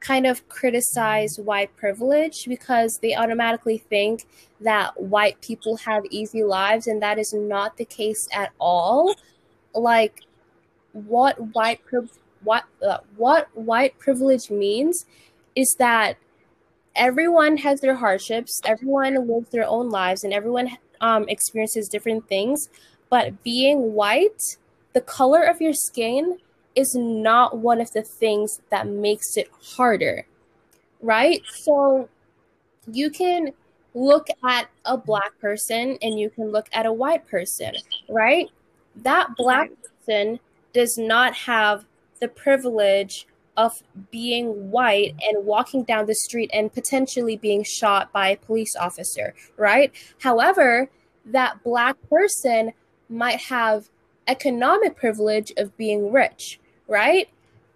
kind 0.00 0.26
of 0.26 0.48
criticize 0.48 1.38
white 1.38 1.74
privilege 1.76 2.44
because 2.46 2.98
they 3.02 3.14
automatically 3.14 3.78
think 3.78 4.26
that 4.60 5.00
white 5.00 5.40
people 5.40 5.76
have 5.76 6.04
easy 6.10 6.44
lives 6.44 6.86
and 6.86 7.02
that 7.02 7.18
is 7.18 7.32
not 7.32 7.76
the 7.76 7.84
case 7.84 8.28
at 8.32 8.52
all. 8.60 9.14
Like 9.74 10.22
what 10.92 11.36
white 11.54 11.80
what 12.42 12.64
uh, 12.86 12.98
what 13.16 13.48
white 13.54 13.98
privilege 13.98 14.50
means 14.50 15.04
is 15.54 15.74
that 15.78 16.16
everyone 16.94 17.56
has 17.58 17.80
their 17.80 17.94
hardships, 17.96 18.60
everyone 18.64 19.26
lives 19.26 19.50
their 19.50 19.66
own 19.66 19.90
lives, 19.90 20.24
and 20.24 20.32
everyone 20.32 20.76
um, 21.00 21.28
experiences 21.28 21.88
different 21.88 22.28
things. 22.28 22.68
But 23.10 23.42
being 23.42 23.94
white, 23.94 24.42
the 24.92 25.00
color 25.00 25.42
of 25.42 25.60
your 25.60 25.72
skin 25.72 26.38
is 26.78 26.94
not 26.94 27.58
one 27.58 27.80
of 27.80 27.92
the 27.92 28.02
things 28.02 28.60
that 28.70 28.86
makes 28.86 29.36
it 29.36 29.50
harder, 29.60 30.24
right? 31.02 31.42
So 31.64 32.08
you 32.86 33.10
can 33.10 33.52
look 33.94 34.28
at 34.44 34.68
a 34.84 34.96
black 34.96 35.36
person 35.40 35.98
and 36.00 36.20
you 36.20 36.30
can 36.30 36.52
look 36.52 36.68
at 36.72 36.86
a 36.86 36.92
white 36.92 37.26
person, 37.26 37.72
right? 38.08 38.48
That 38.94 39.34
black 39.36 39.70
person 39.82 40.38
does 40.72 40.96
not 40.96 41.34
have 41.34 41.84
the 42.20 42.28
privilege 42.28 43.26
of 43.56 43.82
being 44.12 44.70
white 44.70 45.16
and 45.20 45.44
walking 45.44 45.82
down 45.82 46.06
the 46.06 46.14
street 46.14 46.48
and 46.52 46.72
potentially 46.72 47.36
being 47.36 47.64
shot 47.64 48.12
by 48.12 48.28
a 48.28 48.36
police 48.36 48.76
officer, 48.76 49.34
right? 49.56 49.90
However, 50.22 50.88
that 51.24 51.64
black 51.64 51.96
person 52.08 52.72
might 53.08 53.40
have 53.40 53.88
economic 54.28 54.96
privilege 54.96 55.52
of 55.56 55.76
being 55.76 56.12
rich, 56.12 56.60
right? 56.88 57.28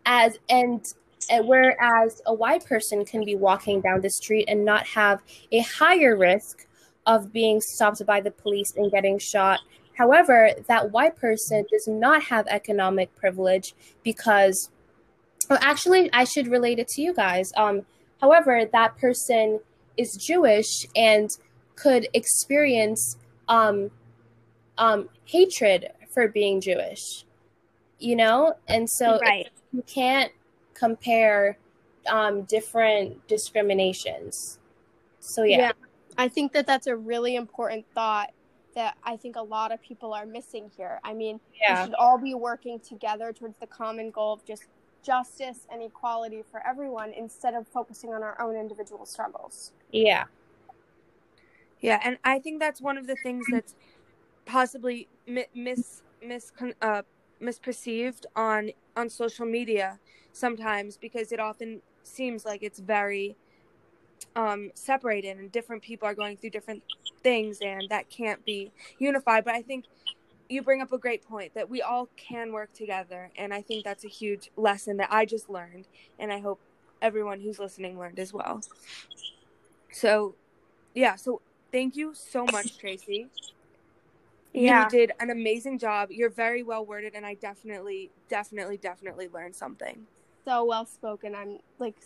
As 0.04 0.38
and, 0.48 0.84
and 1.30 1.46
whereas 1.46 2.20
a 2.26 2.34
white 2.34 2.64
person 2.64 3.04
can 3.04 3.24
be 3.24 3.36
walking 3.36 3.80
down 3.80 4.00
the 4.00 4.10
street 4.10 4.46
and 4.48 4.64
not 4.64 4.86
have 4.88 5.22
a 5.52 5.60
higher 5.60 6.16
risk 6.16 6.66
of 7.06 7.32
being 7.32 7.60
stopped 7.60 8.04
by 8.06 8.20
the 8.20 8.30
police 8.30 8.74
and 8.76 8.90
getting 8.90 9.18
shot 9.18 9.60
However, 9.94 10.50
that 10.68 10.90
white 10.90 11.16
person 11.16 11.64
does 11.70 11.86
not 11.86 12.24
have 12.24 12.46
economic 12.48 13.14
privilege 13.14 13.74
because, 14.02 14.70
well, 15.48 15.58
actually, 15.62 16.10
I 16.12 16.24
should 16.24 16.48
relate 16.48 16.78
it 16.78 16.88
to 16.88 17.02
you 17.02 17.14
guys. 17.14 17.52
Um, 17.56 17.82
however, 18.20 18.64
that 18.72 18.96
person 18.96 19.60
is 19.96 20.16
Jewish 20.16 20.86
and 20.96 21.28
could 21.76 22.08
experience 22.14 23.16
um, 23.48 23.90
um, 24.78 25.08
hatred 25.24 25.90
for 26.12 26.28
being 26.28 26.60
Jewish, 26.60 27.24
you 28.02 28.16
know? 28.16 28.54
And 28.68 28.88
so 28.88 29.18
right. 29.20 29.48
you 29.72 29.82
can't 29.82 30.32
compare 30.74 31.58
um, 32.08 32.42
different 32.42 33.26
discriminations. 33.28 34.58
So, 35.20 35.44
yeah. 35.44 35.58
yeah. 35.58 35.72
I 36.18 36.28
think 36.28 36.52
that 36.52 36.66
that's 36.66 36.86
a 36.86 36.96
really 36.96 37.36
important 37.36 37.86
thought 37.94 38.30
that 38.74 38.96
I 39.04 39.16
think 39.16 39.36
a 39.36 39.42
lot 39.42 39.70
of 39.72 39.80
people 39.82 40.12
are 40.12 40.26
missing 40.26 40.70
here. 40.76 41.00
I 41.04 41.14
mean, 41.14 41.40
yeah. 41.60 41.80
we 41.80 41.86
should 41.86 41.94
all 41.94 42.18
be 42.18 42.34
working 42.34 42.80
together 42.80 43.32
towards 43.32 43.56
the 43.60 43.66
common 43.66 44.10
goal 44.10 44.34
of 44.34 44.44
just 44.44 44.64
justice 45.02 45.66
and 45.70 45.82
equality 45.82 46.42
for 46.50 46.66
everyone 46.66 47.12
instead 47.12 47.54
of 47.54 47.66
focusing 47.68 48.12
on 48.14 48.22
our 48.22 48.40
own 48.40 48.56
individual 48.56 49.04
struggles. 49.04 49.72
Yeah. 49.90 50.24
Yeah, 51.80 51.98
and 52.04 52.16
I 52.22 52.38
think 52.38 52.60
that's 52.60 52.80
one 52.80 52.96
of 52.96 53.06
the 53.08 53.16
things 53.22 53.44
that's 53.50 53.74
possibly 54.46 55.08
mis 55.26 56.02
mis 56.24 56.52
uh, 56.80 57.02
misperceived 57.42 58.24
on 58.36 58.70
on 58.96 59.08
social 59.08 59.46
media 59.46 59.98
sometimes 60.32 60.96
because 60.96 61.32
it 61.32 61.40
often 61.40 61.82
seems 62.02 62.44
like 62.44 62.62
it's 62.62 62.78
very 62.78 63.36
um, 64.36 64.70
separated 64.74 65.36
and 65.38 65.52
different 65.52 65.82
people 65.82 66.06
are 66.08 66.14
going 66.14 66.36
through 66.36 66.50
different 66.50 66.82
things 67.22 67.58
and 67.60 67.88
that 67.90 68.08
can't 68.08 68.44
be 68.44 68.70
unified. 68.98 69.44
But 69.44 69.54
i 69.54 69.62
think 69.62 69.84
you 70.48 70.62
bring 70.62 70.82
up 70.82 70.92
a 70.92 70.98
great 70.98 71.26
point 71.26 71.54
that 71.54 71.68
we 71.70 71.82
all 71.82 72.08
can 72.16 72.52
work 72.52 72.72
together 72.74 73.30
and 73.36 73.54
i 73.54 73.62
think 73.62 73.84
that's 73.84 74.04
a 74.04 74.08
huge 74.08 74.50
lesson 74.56 74.98
that 74.98 75.08
i 75.10 75.24
just 75.24 75.48
learned 75.48 75.86
and 76.18 76.32
i 76.32 76.40
hope 76.40 76.60
everyone 77.00 77.40
who's 77.40 77.58
listening 77.58 77.98
learned 77.98 78.18
as 78.18 78.32
well. 78.32 78.60
So 79.90 80.34
yeah 80.94 81.16
so 81.16 81.40
thank 81.70 81.96
you 81.96 82.12
so 82.14 82.44
much 82.44 82.78
tracy 82.78 83.28
yeah. 84.52 84.84
you 84.84 84.90
did 84.90 85.12
an 85.20 85.30
amazing 85.30 85.78
job 85.78 86.10
you're 86.10 86.30
very 86.30 86.62
well 86.62 86.84
worded 86.84 87.14
and 87.14 87.24
i 87.24 87.34
definitely 87.34 88.10
definitely 88.28 88.76
definitely 88.76 89.28
learned 89.28 89.54
something 89.54 90.06
so 90.44 90.64
well 90.64 90.84
spoken 90.84 91.34
i'm 91.34 91.58
like 91.78 91.96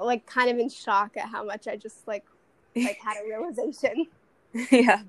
like 0.00 0.26
kind 0.26 0.50
of 0.50 0.58
in 0.58 0.68
shock 0.68 1.16
at 1.16 1.28
how 1.28 1.44
much 1.44 1.66
I 1.68 1.76
just 1.76 2.06
like 2.06 2.24
like 2.76 2.98
had 2.98 3.16
a 3.22 3.24
realization. 3.28 4.06
yeah. 4.70 5.02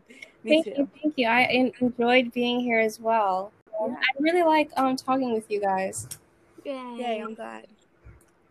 thank 0.44 0.66
too. 0.66 0.74
you, 0.78 0.90
thank 1.02 1.14
you. 1.18 1.28
I 1.28 1.68
enjoyed 1.82 2.32
being 2.34 2.60
here 2.60 2.80
as 2.80 3.00
well. 3.00 3.52
Yeah. 3.82 3.96
I 3.96 4.22
really 4.22 4.44
like 4.44 4.70
um 4.78 4.96
talking 4.96 5.34
with 5.34 5.50
you 5.50 5.60
guys. 5.62 6.08
Yay, 6.64 6.96
Yay 6.98 7.22
I'm 7.22 7.36
glad. 7.36 7.68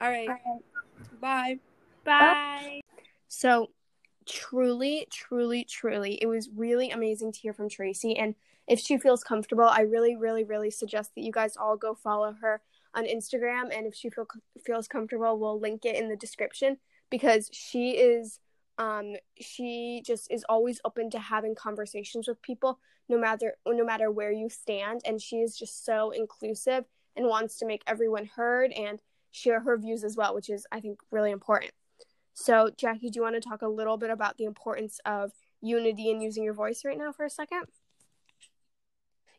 All 0.00 0.08
right. 0.08 0.28
All 0.28 0.34
right. 0.34 1.20
Bye. 1.20 1.58
Bye. 2.04 2.32
Bye. 2.32 2.80
So 3.28 3.70
truly, 4.26 5.06
truly, 5.10 5.64
truly, 5.64 6.18
it 6.20 6.26
was 6.26 6.48
really 6.54 6.90
amazing 6.90 7.32
to 7.32 7.40
hear 7.40 7.52
from 7.52 7.68
Tracy. 7.68 8.16
And 8.16 8.34
if 8.66 8.80
she 8.80 8.98
feels 8.98 9.22
comfortable, 9.22 9.64
I 9.64 9.80
really, 9.80 10.16
really, 10.16 10.44
really 10.44 10.70
suggest 10.70 11.14
that 11.14 11.22
you 11.22 11.32
guys 11.32 11.56
all 11.56 11.76
go 11.76 11.94
follow 11.94 12.34
her 12.40 12.60
on 12.94 13.06
Instagram, 13.06 13.76
and 13.76 13.87
if 13.87 13.94
she 13.94 14.08
feel, 14.08 14.26
feels 14.64 14.87
comfortable, 14.87 15.38
we'll 15.38 15.58
link 15.58 15.84
it 15.84 15.96
in 15.96 16.08
the 16.08 16.16
description 16.16 16.78
because 17.10 17.50
she 17.52 17.90
is 17.90 18.38
um 18.78 19.14
she 19.40 20.02
just 20.04 20.28
is 20.32 20.44
always 20.48 20.80
open 20.84 21.08
to 21.08 21.18
having 21.18 21.54
conversations 21.54 22.26
with 22.26 22.42
people 22.42 22.80
no 23.08 23.16
matter 23.16 23.54
no 23.68 23.84
matter 23.84 24.10
where 24.10 24.32
you 24.32 24.48
stand 24.48 25.00
and 25.04 25.22
she 25.22 25.37
is 25.37 25.56
just 25.56 25.84
so 25.84 26.10
inclusive 26.10 26.84
and 27.14 27.26
wants 27.26 27.56
to 27.58 27.66
make 27.66 27.84
everyone 27.87 28.28
heard 28.34 28.72
and 28.72 29.00
share 29.34 29.60
her 29.60 29.76
views 29.76 30.04
as 30.04 30.16
well, 30.16 30.34
which 30.34 30.48
is 30.48 30.66
I 30.70 30.80
think 30.80 31.00
really 31.10 31.30
important. 31.30 31.72
So, 32.34 32.70
Jackie, 32.76 33.10
do 33.10 33.18
you 33.18 33.22
want 33.22 33.36
to 33.36 33.48
talk 33.48 33.62
a 33.62 33.68
little 33.68 33.96
bit 33.96 34.10
about 34.10 34.36
the 34.36 34.44
importance 34.44 35.00
of 35.06 35.32
unity 35.60 36.10
and 36.10 36.22
using 36.22 36.42
your 36.44 36.52
voice 36.52 36.82
right 36.84 36.98
now 36.98 37.12
for 37.12 37.24
a 37.24 37.30
second? 37.30 37.66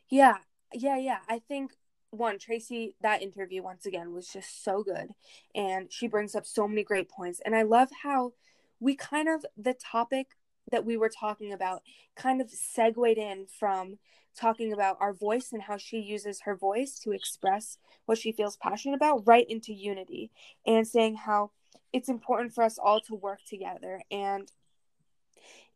Yeah, 0.08 0.38
yeah, 0.72 0.96
yeah. 0.96 1.18
I 1.28 1.40
think 1.40 1.72
one, 2.10 2.38
Tracy, 2.38 2.94
that 3.02 3.22
interview 3.22 3.62
once 3.62 3.84
again 3.84 4.12
was 4.12 4.28
just 4.28 4.64
so 4.64 4.82
good. 4.82 5.10
And 5.54 5.92
she 5.92 6.06
brings 6.08 6.34
up 6.34 6.46
so 6.46 6.66
many 6.66 6.82
great 6.84 7.10
points. 7.10 7.40
And 7.44 7.54
I 7.54 7.62
love 7.62 7.88
how 8.02 8.32
we 8.80 8.96
kind 8.96 9.28
of, 9.28 9.44
the 9.56 9.74
topic 9.74 10.28
that 10.70 10.84
we 10.84 10.96
were 10.96 11.10
talking 11.10 11.52
about 11.52 11.82
kind 12.16 12.40
of 12.40 12.50
segued 12.50 13.18
in 13.18 13.46
from 13.46 13.98
talking 14.38 14.72
about 14.72 14.96
our 15.00 15.12
voice 15.12 15.50
and 15.52 15.62
how 15.62 15.76
she 15.76 15.98
uses 15.98 16.42
her 16.42 16.56
voice 16.56 16.98
to 17.00 17.12
express 17.12 17.78
what 18.06 18.18
she 18.18 18.32
feels 18.32 18.56
passionate 18.56 18.94
about 18.94 19.26
right 19.26 19.46
into 19.48 19.72
unity 19.72 20.30
and 20.66 20.86
saying 20.86 21.16
how 21.16 21.50
it's 21.96 22.10
important 22.10 22.52
for 22.52 22.62
us 22.62 22.78
all 22.78 23.00
to 23.00 23.14
work 23.14 23.40
together. 23.48 24.02
And 24.10 24.52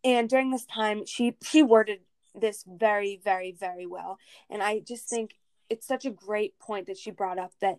and 0.04 0.28
during 0.28 0.50
this 0.50 0.66
time 0.66 1.06
she 1.06 1.36
she 1.42 1.62
worded 1.62 2.00
this 2.34 2.64
very 2.66 3.20
very 3.24 3.52
very 3.52 3.86
well. 3.86 4.18
And 4.50 4.62
i 4.62 4.80
just 4.80 5.08
think 5.08 5.34
it's 5.70 5.86
such 5.86 6.04
a 6.04 6.10
great 6.10 6.58
point 6.58 6.86
that 6.88 6.98
she 6.98 7.10
brought 7.10 7.38
up 7.38 7.52
that 7.60 7.78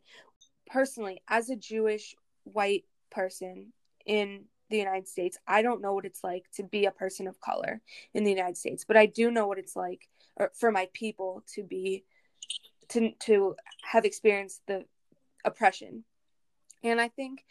personally 0.66 1.22
as 1.28 1.50
a 1.50 1.56
jewish 1.56 2.16
white 2.44 2.86
person 3.12 3.74
in 4.06 4.46
the 4.70 4.78
united 4.78 5.08
states 5.08 5.38
i 5.46 5.62
don't 5.62 5.82
know 5.82 5.94
what 5.94 6.06
it's 6.06 6.24
like 6.24 6.46
to 6.56 6.64
be 6.64 6.86
a 6.86 6.92
person 6.92 7.28
of 7.28 7.42
color 7.42 7.82
in 8.14 8.24
the 8.24 8.30
united 8.30 8.56
states 8.56 8.86
but 8.88 8.96
i 8.96 9.06
do 9.06 9.30
know 9.30 9.46
what 9.48 9.58
it's 9.58 9.76
like 9.76 10.08
for 10.54 10.72
my 10.72 10.88
people 10.94 11.44
to 11.54 11.62
be 11.62 12.06
to 12.88 13.12
to 13.20 13.56
have 13.84 14.06
experienced 14.06 14.62
the 14.68 14.86
oppression. 15.46 16.04
And 16.84 17.00
i 17.00 17.08
think 17.08 17.44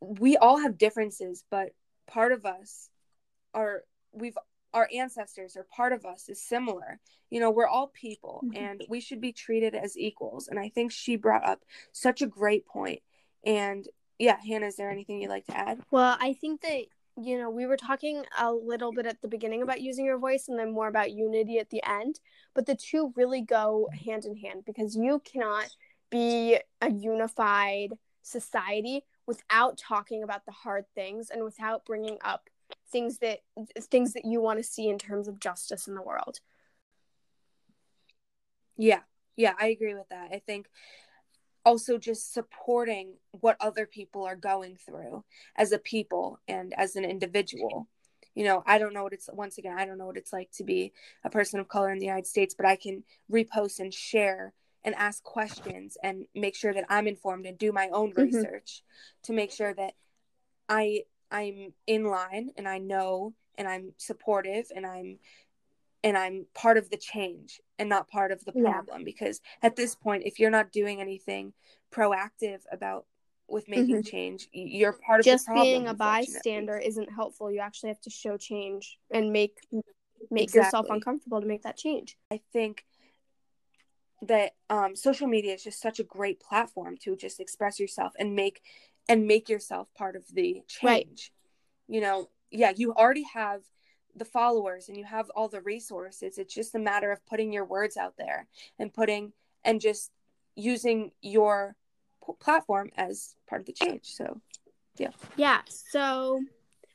we 0.00 0.36
all 0.36 0.58
have 0.58 0.78
differences 0.78 1.44
but 1.50 1.70
part 2.06 2.32
of 2.32 2.46
us 2.46 2.88
are 3.54 3.82
we've 4.12 4.36
our 4.74 4.88
ancestors 4.94 5.56
or 5.56 5.66
part 5.74 5.92
of 5.92 6.04
us 6.04 6.28
is 6.28 6.42
similar 6.42 7.00
you 7.30 7.40
know 7.40 7.50
we're 7.50 7.66
all 7.66 7.88
people 7.88 8.42
mm-hmm. 8.44 8.62
and 8.62 8.84
we 8.88 9.00
should 9.00 9.20
be 9.20 9.32
treated 9.32 9.74
as 9.74 9.96
equals 9.96 10.48
and 10.48 10.58
i 10.58 10.68
think 10.68 10.92
she 10.92 11.16
brought 11.16 11.46
up 11.46 11.60
such 11.92 12.22
a 12.22 12.26
great 12.26 12.66
point. 12.66 13.00
point 13.44 13.56
and 13.56 13.88
yeah 14.18 14.36
hannah 14.46 14.66
is 14.66 14.76
there 14.76 14.90
anything 14.90 15.20
you'd 15.20 15.30
like 15.30 15.46
to 15.46 15.56
add 15.56 15.80
well 15.90 16.16
i 16.20 16.32
think 16.34 16.60
that 16.60 16.84
you 17.20 17.38
know 17.38 17.50
we 17.50 17.66
were 17.66 17.76
talking 17.76 18.24
a 18.38 18.52
little 18.52 18.92
bit 18.92 19.06
at 19.06 19.20
the 19.22 19.28
beginning 19.28 19.62
about 19.62 19.80
using 19.80 20.04
your 20.04 20.18
voice 20.18 20.48
and 20.48 20.58
then 20.58 20.72
more 20.72 20.88
about 20.88 21.10
unity 21.10 21.58
at 21.58 21.70
the 21.70 21.82
end 21.88 22.20
but 22.54 22.66
the 22.66 22.76
two 22.76 23.12
really 23.16 23.40
go 23.40 23.88
hand 24.06 24.24
in 24.24 24.36
hand 24.36 24.62
because 24.64 24.94
you 24.94 25.20
cannot 25.24 25.68
be 26.10 26.58
a 26.80 26.90
unified 26.90 27.90
society 28.22 29.02
without 29.28 29.76
talking 29.76 30.22
about 30.22 30.46
the 30.46 30.52
hard 30.52 30.86
things 30.94 31.28
and 31.28 31.44
without 31.44 31.84
bringing 31.84 32.16
up 32.24 32.48
things 32.90 33.18
that 33.18 33.40
things 33.90 34.14
that 34.14 34.24
you 34.24 34.40
want 34.40 34.58
to 34.58 34.64
see 34.64 34.88
in 34.88 34.98
terms 34.98 35.28
of 35.28 35.38
justice 35.38 35.86
in 35.86 35.94
the 35.94 36.02
world. 36.02 36.40
Yeah. 38.78 39.00
Yeah, 39.36 39.52
I 39.60 39.68
agree 39.68 39.94
with 39.94 40.08
that. 40.08 40.30
I 40.32 40.38
think 40.38 40.66
also 41.64 41.98
just 41.98 42.32
supporting 42.32 43.12
what 43.32 43.58
other 43.60 43.84
people 43.84 44.24
are 44.24 44.34
going 44.34 44.76
through 44.76 45.22
as 45.54 45.70
a 45.72 45.78
people 45.78 46.40
and 46.48 46.72
as 46.78 46.96
an 46.96 47.04
individual. 47.04 47.86
You 48.34 48.44
know, 48.44 48.62
I 48.66 48.78
don't 48.78 48.94
know 48.94 49.02
what 49.02 49.12
it's 49.12 49.28
once 49.30 49.58
again, 49.58 49.78
I 49.78 49.84
don't 49.84 49.98
know 49.98 50.06
what 50.06 50.16
it's 50.16 50.32
like 50.32 50.50
to 50.52 50.64
be 50.64 50.92
a 51.22 51.30
person 51.30 51.60
of 51.60 51.68
color 51.68 51.90
in 51.90 51.98
the 51.98 52.06
United 52.06 52.26
States, 52.26 52.54
but 52.54 52.66
I 52.66 52.76
can 52.76 53.04
repost 53.30 53.78
and 53.78 53.92
share 53.92 54.54
and 54.88 54.96
ask 54.96 55.22
questions 55.22 55.98
and 56.02 56.24
make 56.34 56.56
sure 56.56 56.72
that 56.72 56.86
I'm 56.88 57.06
informed 57.06 57.44
and 57.44 57.58
do 57.58 57.72
my 57.72 57.90
own 57.92 58.12
mm-hmm. 58.12 58.22
research 58.22 58.82
to 59.24 59.34
make 59.34 59.52
sure 59.52 59.74
that 59.74 59.92
I 60.66 61.02
I'm 61.30 61.74
in 61.86 62.06
line 62.06 62.52
and 62.56 62.66
I 62.66 62.78
know 62.78 63.34
and 63.58 63.68
I'm 63.68 63.92
supportive 63.98 64.64
and 64.74 64.86
I'm 64.86 65.18
and 66.02 66.16
I'm 66.16 66.46
part 66.54 66.78
of 66.78 66.88
the 66.88 66.96
change 66.96 67.60
and 67.78 67.90
not 67.90 68.08
part 68.08 68.32
of 68.32 68.42
the 68.46 68.52
problem 68.52 69.00
yeah. 69.00 69.04
because 69.04 69.42
at 69.62 69.76
this 69.76 69.94
point 69.94 70.22
if 70.24 70.38
you're 70.40 70.48
not 70.48 70.72
doing 70.72 71.02
anything 71.02 71.52
proactive 71.92 72.60
about 72.72 73.04
with 73.46 73.68
making 73.68 73.96
mm-hmm. 73.96 74.10
change 74.10 74.48
you're 74.54 74.94
part 74.94 75.20
of 75.20 75.26
just 75.26 75.44
problem, 75.44 75.66
being 75.66 75.86
a 75.88 75.92
bystander 75.92 76.78
isn't 76.78 77.12
helpful 77.12 77.52
you 77.52 77.60
actually 77.60 77.90
have 77.90 78.00
to 78.00 78.10
show 78.10 78.38
change 78.38 78.98
and 79.10 79.30
make 79.34 79.58
make 80.30 80.44
exactly. 80.44 80.64
yourself 80.64 80.86
uncomfortable 80.88 81.42
to 81.42 81.46
make 81.46 81.62
that 81.62 81.76
change 81.76 82.16
i 82.30 82.40
think 82.54 82.84
that 84.22 84.52
um, 84.68 84.96
social 84.96 85.28
media 85.28 85.54
is 85.54 85.62
just 85.62 85.80
such 85.80 86.00
a 86.00 86.04
great 86.04 86.40
platform 86.40 86.96
to 86.98 87.16
just 87.16 87.40
express 87.40 87.78
yourself 87.78 88.12
and 88.18 88.34
make 88.34 88.62
and 89.08 89.26
make 89.26 89.48
yourself 89.48 89.88
part 89.96 90.16
of 90.16 90.24
the 90.32 90.62
change. 90.66 90.82
Right. 90.82 91.30
You 91.88 92.00
know, 92.00 92.28
yeah, 92.50 92.72
you 92.76 92.92
already 92.92 93.24
have 93.32 93.62
the 94.14 94.24
followers 94.24 94.88
and 94.88 94.96
you 94.96 95.04
have 95.04 95.30
all 95.30 95.48
the 95.48 95.60
resources. 95.60 96.38
It's 96.38 96.54
just 96.54 96.74
a 96.74 96.78
matter 96.78 97.10
of 97.12 97.24
putting 97.26 97.52
your 97.52 97.64
words 97.64 97.96
out 97.96 98.14
there 98.18 98.48
and 98.78 98.92
putting 98.92 99.32
and 99.64 99.80
just 99.80 100.10
using 100.56 101.12
your 101.22 101.76
p- 102.26 102.32
platform 102.40 102.90
as 102.96 103.36
part 103.48 103.60
of 103.60 103.66
the 103.66 103.72
change. 103.72 104.06
So, 104.06 104.40
yeah. 104.98 105.10
Yeah. 105.36 105.60
So, 105.68 106.42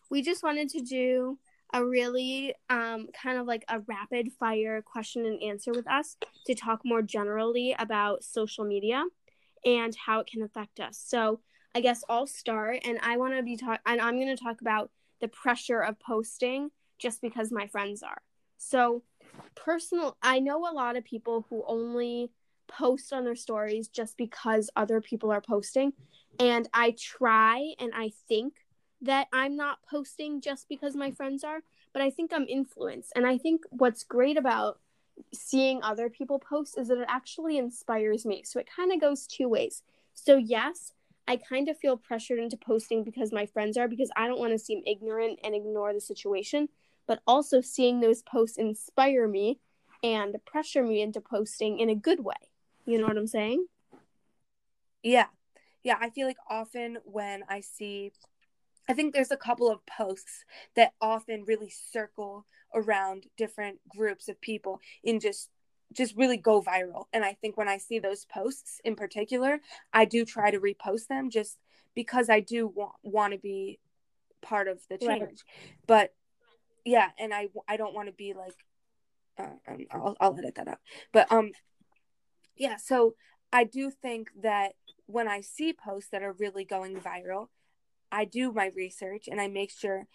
we 0.10 0.22
just 0.22 0.44
wanted 0.44 0.70
to 0.70 0.82
do 0.82 1.40
a 1.74 1.84
really 1.84 2.54
um, 2.70 3.08
kind 3.22 3.38
of 3.38 3.48
like 3.48 3.66
a 3.68 3.80
rapid 3.82 4.30
fire 4.40 4.82
question 4.82 5.26
and 5.26 5.42
answer 5.42 5.72
with 5.72 5.90
us 5.90 6.18
to 6.46 6.56
talk 6.56 6.82
more 6.86 7.02
generally 7.02 7.76
about 7.78 8.24
social 8.24 8.64
media 8.64 9.04
and 9.66 9.96
how 9.96 10.20
it 10.20 10.28
can 10.28 10.44
affect 10.44 10.80
us. 10.80 11.02
So, 11.04 11.40
I 11.76 11.82
guess 11.82 12.04
I'll 12.08 12.28
start 12.28 12.82
and 12.86 13.00
I 13.02 13.18
want 13.18 13.36
to 13.36 13.42
be 13.42 13.58
talk 13.58 13.80
and 13.86 14.00
I'm 14.00 14.20
going 14.20 14.36
to 14.36 14.42
talk 14.42 14.62
about 14.62 14.92
the 15.22 15.28
pressure 15.28 15.80
of 15.80 16.00
posting 16.00 16.70
just 17.00 17.22
because 17.22 17.52
my 17.52 17.68
friends 17.68 18.04
are. 18.04 18.22
So, 18.58 19.04
personal 19.56 20.16
I 20.22 20.40
know 20.40 20.70
a 20.70 20.74
lot 20.74 20.98
of 20.98 21.04
people 21.04 21.48
who 21.50 21.64
only 21.68 22.32
post 22.68 23.12
on 23.12 23.24
their 23.24 23.36
stories 23.36 23.88
just 23.88 24.18
because 24.18 24.70
other 24.76 25.02
people 25.02 25.32
are 25.32 25.42
posting 25.42 25.94
and 26.40 26.68
I 26.74 26.96
try 26.98 27.74
and 27.80 27.92
I 27.96 28.12
think 28.28 28.54
that 29.04 29.28
I'm 29.32 29.56
not 29.56 29.80
posting 29.90 30.42
just 30.42 30.68
because 30.68 30.96
my 30.96 31.12
friends 31.12 31.44
are, 31.44 31.60
but 31.92 32.02
I 32.02 32.10
think 32.10 32.32
I'm 32.34 32.48
influenced. 32.48 33.12
And 33.16 33.28
I 33.28 33.38
think 33.38 33.62
what's 33.70 34.04
great 34.04 34.38
about 34.38 34.80
seeing 35.34 35.84
other 35.84 36.10
people 36.10 36.40
post 36.40 36.78
is 36.78 36.88
that 36.88 36.98
it 36.98 37.06
actually 37.08 37.58
inspires 37.58 38.26
me. 38.26 38.44
So 38.46 38.60
it 38.60 38.68
kind 38.74 38.92
of 38.92 39.02
goes 39.02 39.28
two 39.28 39.48
ways. 39.48 39.84
So, 40.14 40.38
yes, 40.38 40.94
I 41.28 41.38
kind 41.38 41.70
of 41.70 41.78
feel 41.78 41.98
pressured 41.98 42.40
into 42.40 42.58
posting 42.58 43.04
because 43.04 43.32
my 43.32 43.46
friends 43.46 43.78
are, 43.78 43.88
because 43.88 44.10
I 44.16 44.28
don't 44.28 44.40
want 44.40 44.54
to 44.54 44.60
seem 44.60 44.82
ignorant 44.88 45.40
and 45.44 45.54
ignore 45.54 45.94
the 45.94 46.02
situation. 46.02 46.70
But 47.06 47.22
also 47.28 47.60
seeing 47.60 48.00
those 48.00 48.22
posts 48.22 48.58
inspire 48.58 49.28
me 49.28 49.60
and 50.02 50.38
pressure 50.46 50.84
me 50.84 51.02
into 51.02 51.20
posting 51.20 51.80
in 51.80 51.90
a 51.90 51.96
good 51.96 52.24
way. 52.24 52.34
You 52.86 53.00
know 53.00 53.08
what 53.08 53.18
I'm 53.18 53.28
saying? 53.28 53.66
Yeah. 55.02 55.28
Yeah. 55.84 55.98
I 56.00 56.10
feel 56.10 56.28
like 56.28 56.38
often 56.50 57.00
when 57.04 57.44
I 57.50 57.60
see, 57.60 58.14
I 58.88 58.94
think 58.94 59.14
there's 59.14 59.32
a 59.32 59.38
couple 59.38 59.70
of 59.70 59.86
posts 59.86 60.46
that 60.76 60.94
often 61.02 61.46
really 61.46 61.70
circle 61.70 62.46
around 62.76 63.28
different 63.38 63.80
groups 63.88 64.28
of 64.28 64.42
people 64.42 64.80
and 65.06 65.22
just 65.22 65.50
just 65.94 66.18
really 66.18 66.38
go 66.38 66.62
viral. 66.62 67.06
And 67.14 67.24
I 67.24 67.34
think 67.34 67.56
when 67.56 67.68
I 67.68 67.78
see 67.78 68.00
those 68.00 68.26
posts 68.26 68.82
in 68.84 68.96
particular, 68.96 69.60
I 69.94 70.06
do 70.06 70.26
try 70.26 70.50
to 70.50 70.60
repost 70.60 71.08
them 71.08 71.30
just 71.30 71.60
because 71.96 72.30
I 72.30 72.40
do 72.40 72.68
want 72.68 72.94
want 73.04 73.34
to 73.34 73.40
be 73.40 73.80
part 74.42 74.68
of 74.68 74.80
the 74.90 74.98
change. 74.98 75.22
Right. 75.22 75.42
But 75.88 76.14
yeah, 76.84 77.10
and 77.20 77.34
I 77.34 77.50
I 77.68 77.78
don't 77.78 77.94
want 77.94 78.08
to 78.08 78.14
be 78.14 78.34
like 78.34 78.56
uh, 79.38 79.72
um, 79.72 79.86
I'll 79.92 80.18
I'll 80.20 80.38
edit 80.38 80.56
that 80.56 80.68
out. 80.68 80.80
But 81.12 81.32
um 81.32 81.52
yeah, 82.56 82.78
so 82.78 83.16
I 83.52 83.64
do 83.64 83.92
think 83.92 84.30
that 84.42 84.74
when 85.06 85.28
I 85.28 85.42
see 85.42 85.74
posts 85.74 86.10
that 86.12 86.24
are 86.24 86.34
really 86.34 86.66
going 86.66 86.96
viral, 87.00 87.48
I 88.14 88.26
do 88.26 88.52
my 88.52 88.72
research 88.76 89.28
and 89.30 89.42
I 89.42 89.48
make 89.48 89.72
sure 89.72 90.08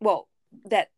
well 0.00 0.28
that 0.64 0.90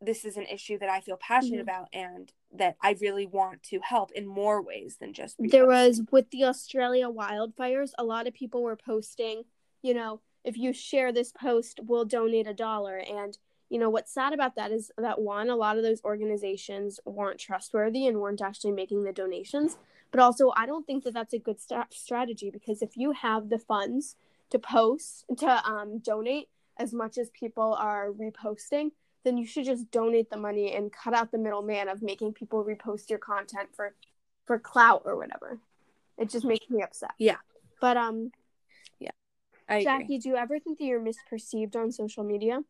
this 0.00 0.24
is 0.24 0.36
an 0.36 0.46
issue 0.46 0.78
that 0.78 0.88
I 0.88 1.00
feel 1.00 1.16
passionate 1.16 1.66
mm-hmm. 1.66 1.68
about 1.68 1.88
and 1.92 2.30
that 2.52 2.76
I 2.82 2.96
really 3.00 3.26
want 3.26 3.62
to 3.64 3.80
help 3.82 4.12
in 4.12 4.26
more 4.26 4.62
ways 4.62 4.98
than 5.00 5.12
just 5.12 5.36
there 5.38 5.66
was 5.66 6.02
with 6.10 6.30
the 6.30 6.44
Australia 6.44 7.08
wildfires 7.08 7.90
a 7.98 8.04
lot 8.04 8.26
of 8.26 8.34
people 8.34 8.62
were 8.62 8.76
posting 8.76 9.44
you 9.82 9.94
know 9.94 10.20
if 10.44 10.58
you 10.58 10.72
share 10.72 11.10
this 11.10 11.32
post 11.32 11.80
we'll 11.82 12.04
donate 12.04 12.46
a 12.46 12.54
dollar. 12.54 12.98
And 12.98 13.36
you 13.70 13.78
know 13.78 13.90
what's 13.90 14.12
sad 14.12 14.32
about 14.32 14.54
that 14.56 14.70
is 14.70 14.92
that 14.98 15.20
one 15.20 15.50
a 15.50 15.56
lot 15.56 15.76
of 15.76 15.82
those 15.82 16.04
organizations 16.04 17.00
weren't 17.04 17.40
trustworthy 17.40 18.06
and 18.06 18.20
weren't 18.20 18.42
actually 18.42 18.72
making 18.72 19.02
the 19.02 19.12
donations. 19.12 19.78
But 20.10 20.20
also 20.20 20.52
I 20.54 20.66
don't 20.66 20.86
think 20.86 21.02
that 21.04 21.14
that's 21.14 21.34
a 21.34 21.38
good 21.38 21.60
st- 21.60 21.92
strategy 21.92 22.50
because 22.50 22.82
if 22.82 22.96
you 22.96 23.12
have 23.12 23.48
the 23.48 23.58
funds 23.58 24.16
to 24.54 24.58
post 24.58 25.24
to 25.36 25.68
um, 25.68 25.98
donate 25.98 26.48
as 26.78 26.92
much 26.92 27.18
as 27.18 27.30
people 27.30 27.74
are 27.74 28.10
reposting 28.12 28.90
then 29.24 29.38
you 29.38 29.46
should 29.46 29.64
just 29.64 29.90
donate 29.90 30.28
the 30.30 30.36
money 30.36 30.74
and 30.74 30.92
cut 30.92 31.14
out 31.14 31.32
the 31.32 31.38
middleman 31.38 31.88
of 31.88 32.02
making 32.02 32.32
people 32.32 32.62
repost 32.62 33.08
your 33.10 33.18
content 33.18 33.70
for 33.74 33.94
for 34.44 34.58
clout 34.58 35.02
or 35.06 35.16
whatever. 35.16 35.58
It 36.18 36.28
just 36.28 36.44
makes 36.44 36.68
me 36.68 36.82
upset. 36.82 37.12
Yeah. 37.18 37.38
But 37.80 37.96
um 37.96 38.30
I 39.68 39.76
agree. 39.76 39.84
Jackie, 39.84 40.18
do 40.18 40.28
you 40.28 40.36
ever 40.36 40.58
think 40.58 40.78
that 40.78 40.84
you're 40.84 41.00
misperceived 41.00 41.76
on 41.76 41.90
social 41.90 42.24
media? 42.24 42.60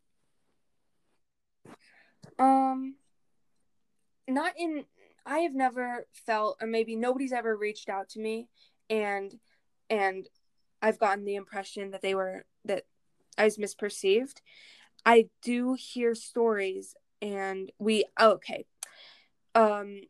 Um, 2.39 2.95
not 4.27 4.53
in. 4.57 4.85
I 5.25 5.39
have 5.39 5.53
never 5.53 6.05
felt, 6.13 6.57
or 6.61 6.67
maybe 6.67 6.95
nobody's 6.95 7.33
ever 7.33 7.55
reached 7.55 7.89
out 7.89 8.09
to 8.09 8.19
me, 8.19 8.47
and 8.89 9.33
and 9.89 10.27
I've 10.85 10.99
gotten 10.99 11.25
the 11.25 11.35
impression 11.35 11.89
that 11.91 12.03
they 12.03 12.13
were 12.13 12.45
that 12.63 12.83
I 13.39 13.45
was 13.45 13.57
misperceived. 13.57 14.41
I 15.03 15.29
do 15.41 15.73
hear 15.73 16.13
stories, 16.13 16.95
and 17.23 17.71
we 17.79 18.05
oh, 18.19 18.33
okay. 18.33 18.67
Um, 19.55 20.01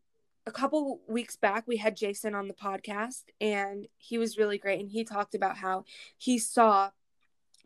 a 0.46 0.52
couple 0.52 1.00
weeks 1.08 1.38
back, 1.38 1.64
we 1.66 1.78
had 1.78 1.96
Jason 1.96 2.36
on 2.36 2.50
the 2.50 2.54
podcast, 2.54 3.24
and 3.40 3.88
he 3.98 4.18
was 4.18 4.38
really 4.38 4.58
great. 4.58 4.82
And 4.82 4.90
he 4.92 5.06
talked 5.06 5.34
about 5.34 5.56
how 5.56 5.86
he 6.18 6.38
saw 6.38 6.90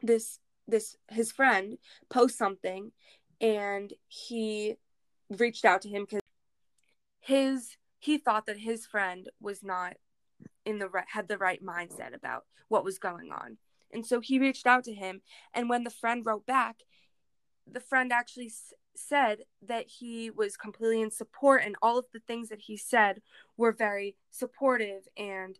this 0.03 0.39
this 0.67 0.95
his 1.07 1.31
friend 1.31 1.79
post 2.11 2.37
something, 2.37 2.91
and 3.41 3.91
he 4.07 4.75
reached 5.31 5.65
out 5.65 5.81
to 5.81 5.89
him 5.89 6.05
because 6.07 6.21
his 7.21 7.75
he 7.97 8.19
thought 8.19 8.45
that 8.45 8.59
his 8.59 8.85
friend 8.85 9.31
was 9.41 9.63
not 9.63 9.95
in 10.69 10.79
the 10.79 10.87
right 10.87 11.05
had 11.09 11.27
the 11.27 11.37
right 11.37 11.63
mindset 11.63 12.13
about 12.13 12.45
what 12.67 12.83
was 12.83 12.99
going 12.99 13.31
on 13.31 13.57
and 13.91 14.05
so 14.05 14.19
he 14.19 14.37
reached 14.39 14.67
out 14.67 14.83
to 14.83 14.93
him 14.93 15.21
and 15.53 15.67
when 15.69 15.83
the 15.83 15.89
friend 15.89 16.25
wrote 16.25 16.45
back 16.45 16.77
the 17.71 17.79
friend 17.79 18.11
actually 18.13 18.47
s- 18.47 18.73
said 18.95 19.39
that 19.61 19.87
he 19.87 20.29
was 20.29 20.55
completely 20.57 21.01
in 21.01 21.09
support 21.11 21.61
and 21.65 21.75
all 21.81 21.97
of 21.97 22.05
the 22.13 22.19
things 22.27 22.49
that 22.49 22.61
he 22.61 22.77
said 22.77 23.21
were 23.57 23.71
very 23.71 24.15
supportive 24.29 25.07
and 25.17 25.57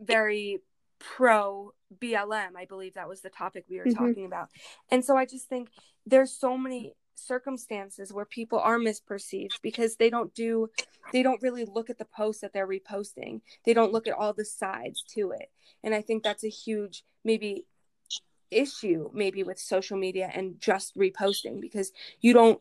very 0.00 0.60
pro 0.98 1.72
BLM 2.00 2.56
I 2.56 2.64
believe 2.64 2.94
that 2.94 3.08
was 3.08 3.20
the 3.20 3.28
topic 3.30 3.64
we 3.68 3.78
were 3.78 3.86
Mhm. 3.86 3.96
talking 3.96 4.24
about 4.24 4.48
and 4.90 5.04
so 5.04 5.16
I 5.16 5.26
just 5.26 5.48
think 5.48 5.68
there's 6.06 6.32
so 6.32 6.56
many 6.56 6.94
circumstances 7.14 8.12
where 8.12 8.24
people 8.24 8.58
are 8.58 8.78
misperceived 8.78 9.60
because 9.62 9.96
they 9.96 10.10
don't 10.10 10.34
do 10.34 10.68
they 11.12 11.22
don't 11.22 11.42
really 11.42 11.66
look 11.66 11.90
at 11.90 11.98
the 11.98 12.06
post 12.06 12.40
that 12.40 12.54
they're 12.54 12.66
reposting. 12.66 13.42
They 13.66 13.74
don't 13.74 13.92
look 13.92 14.06
at 14.06 14.14
all 14.14 14.32
the 14.32 14.46
sides 14.46 15.04
to 15.14 15.32
it. 15.32 15.50
And 15.84 15.94
i 15.94 16.00
think 16.00 16.22
that's 16.22 16.44
a 16.44 16.48
huge 16.48 17.04
maybe 17.24 17.66
issue 18.50 19.10
maybe 19.14 19.42
with 19.42 19.58
social 19.58 19.96
media 19.96 20.30
and 20.34 20.60
just 20.60 20.96
reposting 20.96 21.60
because 21.60 21.90
you 22.20 22.32
don't 22.32 22.60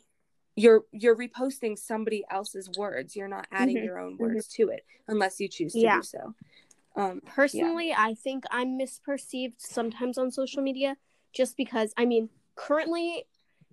you're 0.55 0.83
you're 0.91 1.15
reposting 1.15 1.77
somebody 1.77 2.23
else's 2.29 2.69
words. 2.69 3.15
You're 3.15 3.27
not 3.27 3.47
adding 3.51 3.77
Mhm. 3.77 3.85
your 3.85 3.99
own 3.99 4.17
words 4.17 4.47
to 4.49 4.69
it 4.69 4.85
unless 5.07 5.39
you 5.39 5.47
choose 5.47 5.73
to 5.73 5.79
Yeah. 5.81 5.97
do 5.97 6.03
so. 6.03 6.35
Um 6.95 7.21
Personally, 7.25 7.93
I 7.97 8.13
think 8.15 8.43
I'm 8.51 8.77
misperceived 8.77 9.59
sometimes 9.59 10.17
on 10.17 10.29
social 10.29 10.61
media 10.61 10.97
just 11.33 11.55
because 11.55 11.93
I 11.95 12.05
mean, 12.05 12.29
currently 12.55 13.25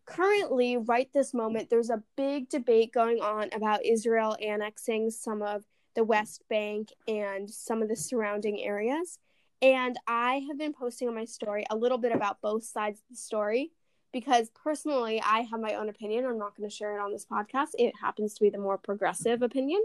currently 0.08 0.76
right 0.76 1.12
this 1.12 1.34
moment 1.34 1.68
there's 1.68 1.90
a 1.90 2.02
big 2.16 2.48
debate 2.48 2.92
going 2.92 3.20
on 3.20 3.50
about 3.52 3.84
Israel 3.84 4.36
annexing 4.40 5.10
some 5.10 5.42
of 5.42 5.64
the 5.94 6.04
West 6.04 6.44
Bank 6.48 6.88
and 7.06 7.50
some 7.50 7.82
of 7.82 7.88
the 7.88 7.96
surrounding 7.96 8.62
areas. 8.62 9.18
And 9.60 9.98
I 10.06 10.44
have 10.48 10.56
been 10.56 10.72
posting 10.72 11.08
on 11.08 11.14
my 11.14 11.24
story 11.24 11.64
a 11.68 11.76
little 11.76 11.98
bit 11.98 12.12
about 12.12 12.40
both 12.40 12.64
sides 12.64 13.00
of 13.00 13.04
the 13.10 13.16
story 13.16 13.72
because 14.12 14.50
personally 14.50 15.20
I 15.20 15.40
have 15.40 15.60
my 15.60 15.74
own 15.74 15.88
opinion. 15.88 16.24
I'm 16.24 16.38
not 16.38 16.56
going 16.56 16.68
to 16.68 16.74
share 16.74 16.96
it 16.96 17.02
on 17.02 17.12
this 17.12 17.26
podcast. 17.26 17.70
It 17.78 17.94
happens 18.00 18.34
to 18.34 18.42
be 18.42 18.50
the 18.50 18.58
more 18.58 18.78
progressive 18.78 19.42
opinion. 19.42 19.82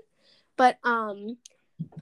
But 0.55 0.77
um 0.83 1.37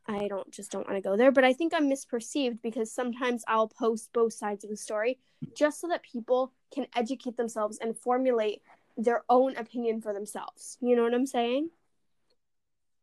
I 0.08 0.28
don't 0.28 0.50
just 0.52 0.72
don't 0.72 0.88
want 0.88 0.98
to 1.02 1.10
go 1.10 1.16
there, 1.16 1.32
but 1.32 1.44
I 1.44 1.54
think 1.54 1.74
I'm 1.74 1.90
misperceived 1.90 2.62
because 2.62 2.92
sometimes 2.92 3.44
I'll 3.48 3.68
post 3.68 4.12
both 4.14 4.34
sides 4.34 4.64
of 4.64 4.70
the 4.70 4.78
story 4.78 5.20
just 5.56 5.80
so 5.82 5.88
that 5.88 6.04
people 6.04 6.52
can 6.74 6.88
educate 6.96 7.38
themselves 7.38 7.78
and 7.80 7.98
formulate 7.98 8.62
their 8.98 9.24
own 9.30 9.56
opinion 9.58 10.02
for 10.02 10.14
themselves. 10.14 10.78
You 10.82 10.96
know 10.96 11.04
what 11.04 11.14
I'm 11.14 11.26
saying? 11.26 11.70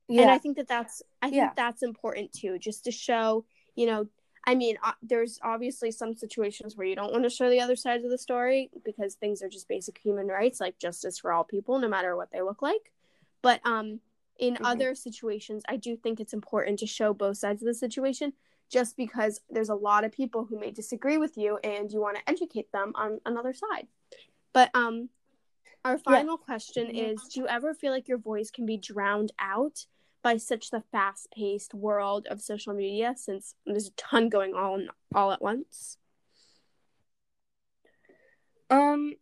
Yeah. 0.09 0.23
And 0.23 0.31
I 0.31 0.38
think 0.38 0.57
that 0.57 0.69
that's 0.69 1.03
I 1.23 1.27
think 1.27 1.37
Yeah. 1.37 1.53
that's 1.57 1.83
important 1.83 2.33
too, 2.33 2.59
just 2.59 2.85
to 2.85 2.91
show, 2.91 3.45
you 3.75 3.87
know, 3.87 4.09
I 4.47 4.55
mean, 4.55 4.79
uh, 4.83 4.93
there's 5.03 5.38
obviously 5.43 5.91
some 5.91 6.14
situations 6.14 6.77
where 6.77 6.87
you 6.87 6.97
don't 6.97 7.12
want 7.12 7.25
to 7.25 7.31
show 7.31 7.51
the 7.51 7.61
other 7.61 7.77
sides 7.77 8.05
of 8.05 8.11
the 8.11 8.17
story 8.17 8.71
because 8.85 9.14
things 9.14 9.43
are 9.43 9.49
just 9.49 9.69
basic 9.69 9.99
human 9.99 10.27
rights, 10.29 10.61
like 10.61 10.79
justice 10.79 11.19
for 11.19 11.33
all 11.33 11.45
people, 11.45 11.79
no 11.79 11.88
matter 11.88 12.17
what 12.17 12.31
they 12.33 12.41
look 12.41 12.62
like. 12.62 12.93
But 13.43 13.61
um, 13.67 14.01
in 14.38 14.55
Mhm. 14.55 14.61
other 14.64 14.94
situations, 14.94 15.62
I 15.68 15.77
do 15.77 15.96
think 15.96 16.20
it's 16.20 16.33
important 16.33 16.79
to 16.81 16.87
show 16.87 17.12
both 17.12 17.37
sides 17.37 17.62
of 17.62 17.66
the 17.66 17.74
situation, 17.74 18.33
just 18.68 18.96
because 18.96 19.40
there's 19.51 19.68
a 19.68 19.74
lot 19.74 20.05
of 20.05 20.12
people 20.12 20.44
who 20.44 20.59
may 20.59 20.70
disagree 20.70 21.18
with 21.18 21.37
you, 21.37 21.59
and 21.59 21.92
you 21.92 22.01
want 22.01 22.16
to 22.16 22.29
educate 22.29 22.70
them 22.72 22.92
on 22.94 23.20
another 23.27 23.53
side. 23.53 23.88
But 24.53 24.70
um, 24.74 25.11
our 25.85 25.98
final 25.98 26.38
question 26.38 26.90
is: 26.90 27.22
Do 27.29 27.40
you 27.40 27.48
ever 27.48 27.74
feel 27.74 27.92
like 27.92 28.09
your 28.09 28.18
voice 28.18 28.51
can 28.51 28.66
be 28.66 28.77
drowned 28.77 29.33
out? 29.38 29.87
by 30.20 30.37
such 30.37 30.70
the 30.70 30.81
fast-paced 30.81 31.72
world 31.74 32.27
of 32.27 32.42
social 32.42 32.74
media 32.74 33.14
since 33.16 33.55
there's 33.64 33.87
a 33.87 33.92
ton 33.92 34.29
going 34.29 34.53
on 34.53 34.90
all 35.14 35.31
at 35.31 35.40
once 35.40 35.96
um 38.68 39.14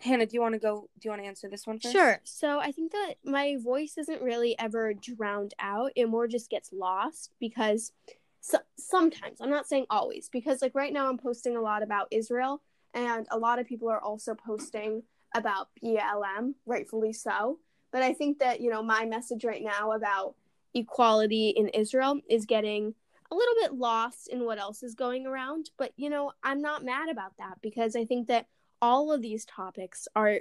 hannah 0.00 0.26
do 0.26 0.34
you 0.34 0.40
want 0.40 0.54
to 0.54 0.58
go 0.58 0.88
do 0.98 1.06
you 1.06 1.10
want 1.10 1.22
to 1.22 1.26
answer 1.26 1.48
this 1.48 1.66
one 1.66 1.78
first? 1.78 1.92
Sure. 1.92 2.20
So 2.24 2.58
i 2.58 2.72
think 2.72 2.92
that 2.92 3.14
my 3.24 3.56
voice 3.62 3.96
isn't 3.98 4.22
really 4.22 4.58
ever 4.58 4.94
drowned 4.94 5.54
out. 5.58 5.92
It 5.96 6.08
more 6.08 6.26
just 6.26 6.50
gets 6.50 6.72
lost 6.72 7.32
because 7.38 7.92
so, 8.40 8.58
sometimes 8.76 9.40
i'm 9.40 9.50
not 9.50 9.68
saying 9.68 9.84
always 9.90 10.30
because 10.30 10.62
like 10.62 10.74
right 10.74 10.92
now 10.92 11.08
i'm 11.08 11.18
posting 11.18 11.56
a 11.56 11.60
lot 11.60 11.82
about 11.82 12.08
israel 12.10 12.62
and 12.94 13.26
a 13.30 13.38
lot 13.38 13.58
of 13.58 13.66
people 13.66 13.88
are 13.88 14.00
also 14.00 14.34
posting 14.34 15.02
about 15.34 15.68
blm 15.82 16.54
rightfully 16.66 17.12
so. 17.12 17.58
But 17.92 18.02
i 18.02 18.12
think 18.12 18.38
that 18.38 18.60
you 18.60 18.70
know 18.70 18.82
my 18.82 19.04
message 19.04 19.44
right 19.44 19.62
now 19.62 19.92
about 19.92 20.34
equality 20.74 21.50
in 21.50 21.68
israel 21.68 22.20
is 22.28 22.46
getting 22.46 22.94
a 23.30 23.34
little 23.34 23.54
bit 23.60 23.74
lost 23.74 24.28
in 24.28 24.44
what 24.44 24.58
else 24.58 24.82
is 24.82 24.94
going 24.94 25.26
around. 25.26 25.70
But 25.76 25.92
you 25.96 26.10
know 26.10 26.32
i'm 26.42 26.62
not 26.62 26.84
mad 26.84 27.08
about 27.10 27.36
that 27.38 27.58
because 27.60 27.94
i 27.94 28.04
think 28.04 28.28
that 28.28 28.46
all 28.82 29.12
of 29.12 29.22
these 29.22 29.44
topics 29.44 30.08
are 30.16 30.40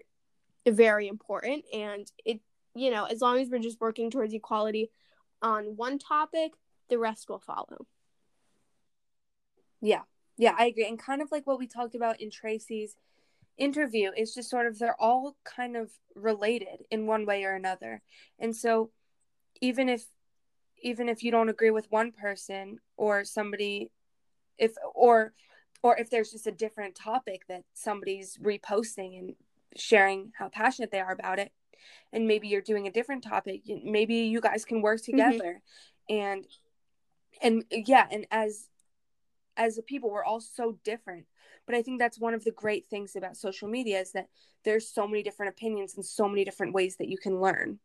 very 0.68 1.08
important 1.08 1.64
and 1.74 2.12
it 2.26 2.40
you 2.76 2.92
know 2.92 3.06
as 3.06 3.22
long 3.22 3.40
as 3.40 3.50
we're 3.50 3.60
just 3.60 3.82
working 3.82 4.12
towards 4.12 4.34
equality 4.34 4.90
on 5.42 5.76
one 5.76 5.98
topic 5.98 6.52
the 6.90 6.98
rest 6.98 7.30
will 7.30 7.40
follow 7.40 7.86
Yeah, 9.82 10.02
yeah, 10.38 10.56
I 10.58 10.66
agree. 10.68 10.88
And 10.88 11.00
kind 11.00 11.22
of 11.22 11.32
like 11.32 11.48
what 11.48 11.60
we 11.60 11.68
talked 11.68 11.96
about 11.96 12.22
in 12.22 12.30
Tracy's 12.32 12.96
interview, 13.58 14.12
it's 14.16 14.34
just 14.34 14.50
sort 14.50 14.68
of 14.68 14.78
they're 14.80 15.00
all 15.00 15.36
kind 15.44 15.78
of 15.78 15.92
related 16.16 16.84
in 16.92 17.06
one 17.08 17.26
way 17.26 17.44
or 17.44 17.56
another. 17.56 18.02
And 18.40 18.56
so 18.56 18.92
even 19.62 19.90
if 19.90 20.06
even 20.82 21.10
if 21.10 21.24
you 21.24 21.32
don't 21.32 21.50
agree 21.50 21.72
with 21.72 21.92
one 21.92 22.12
person 22.12 22.80
or 22.96 23.26
somebody 23.26 23.92
if 24.58 24.74
or 24.96 25.34
or 25.82 25.98
if 25.98 26.10
there's 26.10 26.32
just 26.32 26.48
a 26.48 26.52
different 26.52 26.96
topic 26.96 27.44
that 27.48 27.64
somebody's 27.74 28.38
reposting 28.38 29.18
and 29.18 29.36
sharing 29.76 30.32
how 30.38 30.50
passionate 30.50 30.92
they 30.92 31.00
are 31.00 31.12
about 31.12 31.40
it 31.40 31.52
and 32.12 32.28
maybe 32.28 32.48
you're 32.48 32.62
doing 32.62 32.88
a 32.88 32.92
different 32.92 33.24
topic 33.24 33.62
maybe 33.84 34.16
you 34.16 34.42
guys 34.42 34.66
can 34.66 34.82
work 34.82 35.02
mm-hmm. 35.02 35.18
together. 35.18 35.62
And 36.10 36.46
and 37.42 37.64
yeah 37.72 38.08
and 38.12 38.26
as 38.32 38.68
as 39.56 39.78
a 39.78 39.84
people 39.84 40.10
we're 40.10 40.24
all 40.24 40.42
so 40.42 40.78
different. 40.84 41.26
But 41.66 41.76
i 41.76 41.82
think 41.82 42.00
that's 42.00 42.20
one 42.20 42.34
of 42.34 42.44
the 42.44 42.52
great 42.52 42.88
things 42.90 43.16
about 43.16 43.38
social 43.38 43.68
media 43.68 44.00
is 44.00 44.12
that 44.14 44.28
there's 44.66 44.88
so 44.88 45.08
many 45.08 45.24
different 45.24 45.52
opinions 45.52 45.96
and 45.96 46.06
so 46.06 46.28
many 46.28 46.44
different 46.44 46.74
ways 46.74 46.98
that 46.98 47.10
you 47.10 47.18
can 47.18 47.40
learn. 47.40 47.80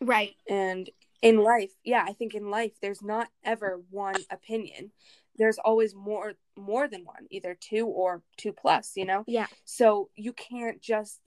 Right. 0.00 0.34
And 0.48 0.90
in 1.22 1.36
life 1.38 1.70
yeah 1.84 2.04
i 2.06 2.12
think 2.12 2.34
in 2.34 2.50
life 2.50 2.72
there's 2.82 3.00
not 3.00 3.28
ever 3.44 3.80
one 3.90 4.16
opinion 4.30 4.90
there's 5.36 5.58
always 5.58 5.94
more 5.94 6.34
more 6.56 6.86
than 6.88 7.04
one 7.04 7.26
either 7.30 7.54
two 7.58 7.86
or 7.86 8.22
two 8.36 8.52
plus 8.52 8.92
you 8.96 9.04
know 9.04 9.24
yeah 9.26 9.46
so 9.64 10.10
you 10.14 10.32
can't 10.32 10.80
just 10.80 11.20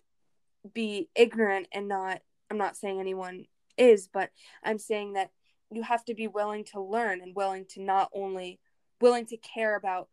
be 0.74 1.10
ignorant 1.16 1.68
and 1.72 1.88
not 1.88 2.22
i'm 2.52 2.58
not 2.58 2.76
saying 2.78 3.00
anyone 3.00 3.46
is 3.78 4.08
but 4.08 4.30
i'm 4.64 4.78
saying 4.80 5.14
that 5.14 5.32
you 5.72 5.82
have 5.84 6.06
to 6.06 6.14
be 6.14 6.28
willing 6.28 6.64
to 6.64 6.80
learn 6.80 7.22
and 7.22 7.36
willing 7.36 7.66
to 7.68 7.82
not 7.82 8.10
only 8.14 8.60
willing 9.02 9.26
to 9.26 9.38
care 9.38 9.76
about 9.76 10.08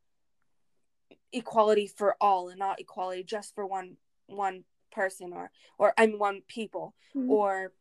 equality 1.32 1.86
for 1.86 2.16
all 2.20 2.48
and 2.48 2.58
not 2.58 2.80
equality 2.80 3.22
just 3.22 3.54
for 3.54 3.66
one 3.66 3.96
one 4.26 4.64
person 4.90 5.32
or 5.32 5.50
or 5.78 5.94
i 5.96 6.06
mean 6.06 6.18
one 6.18 6.42
people 6.48 6.94
Mhm. 7.14 7.28
or 7.30 7.72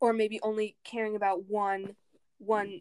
or 0.00 0.12
maybe 0.12 0.40
only 0.42 0.76
caring 0.84 1.16
about 1.16 1.44
one 1.46 1.96
one 2.38 2.80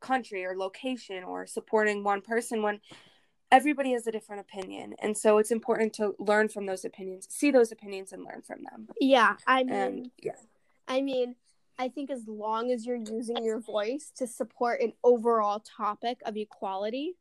country 0.00 0.44
or 0.44 0.56
location 0.56 1.24
or 1.24 1.46
supporting 1.46 2.04
one 2.04 2.20
person 2.20 2.62
when 2.62 2.80
everybody 3.50 3.92
has 3.92 4.06
a 4.06 4.12
different 4.12 4.40
opinion. 4.40 4.94
And 5.00 5.16
so 5.16 5.38
it's 5.38 5.50
important 5.50 5.94
to 5.94 6.14
learn 6.18 6.48
from 6.48 6.66
those 6.66 6.84
opinions 6.84 7.26
see 7.30 7.50
those 7.50 7.72
opinions 7.72 8.12
and 8.12 8.24
learn 8.24 8.42
from 8.42 8.62
them. 8.62 8.88
Yeah 9.00 9.36
i 9.46 9.64
mean 9.64 9.74
and 9.74 10.10
yeah. 10.22 10.32
I 10.88 11.02
mean, 11.02 11.34
I 11.78 11.88
think 11.88 12.10
as 12.10 12.26
long 12.26 12.72
as 12.72 12.86
you're 12.86 12.96
using 12.96 13.44
your 13.44 13.60
voice 13.60 14.10
to 14.16 14.26
support 14.26 14.80
an 14.80 14.94
overall 15.04 15.60
topic 15.60 16.18
of 16.24 16.36
equality, 16.36 17.16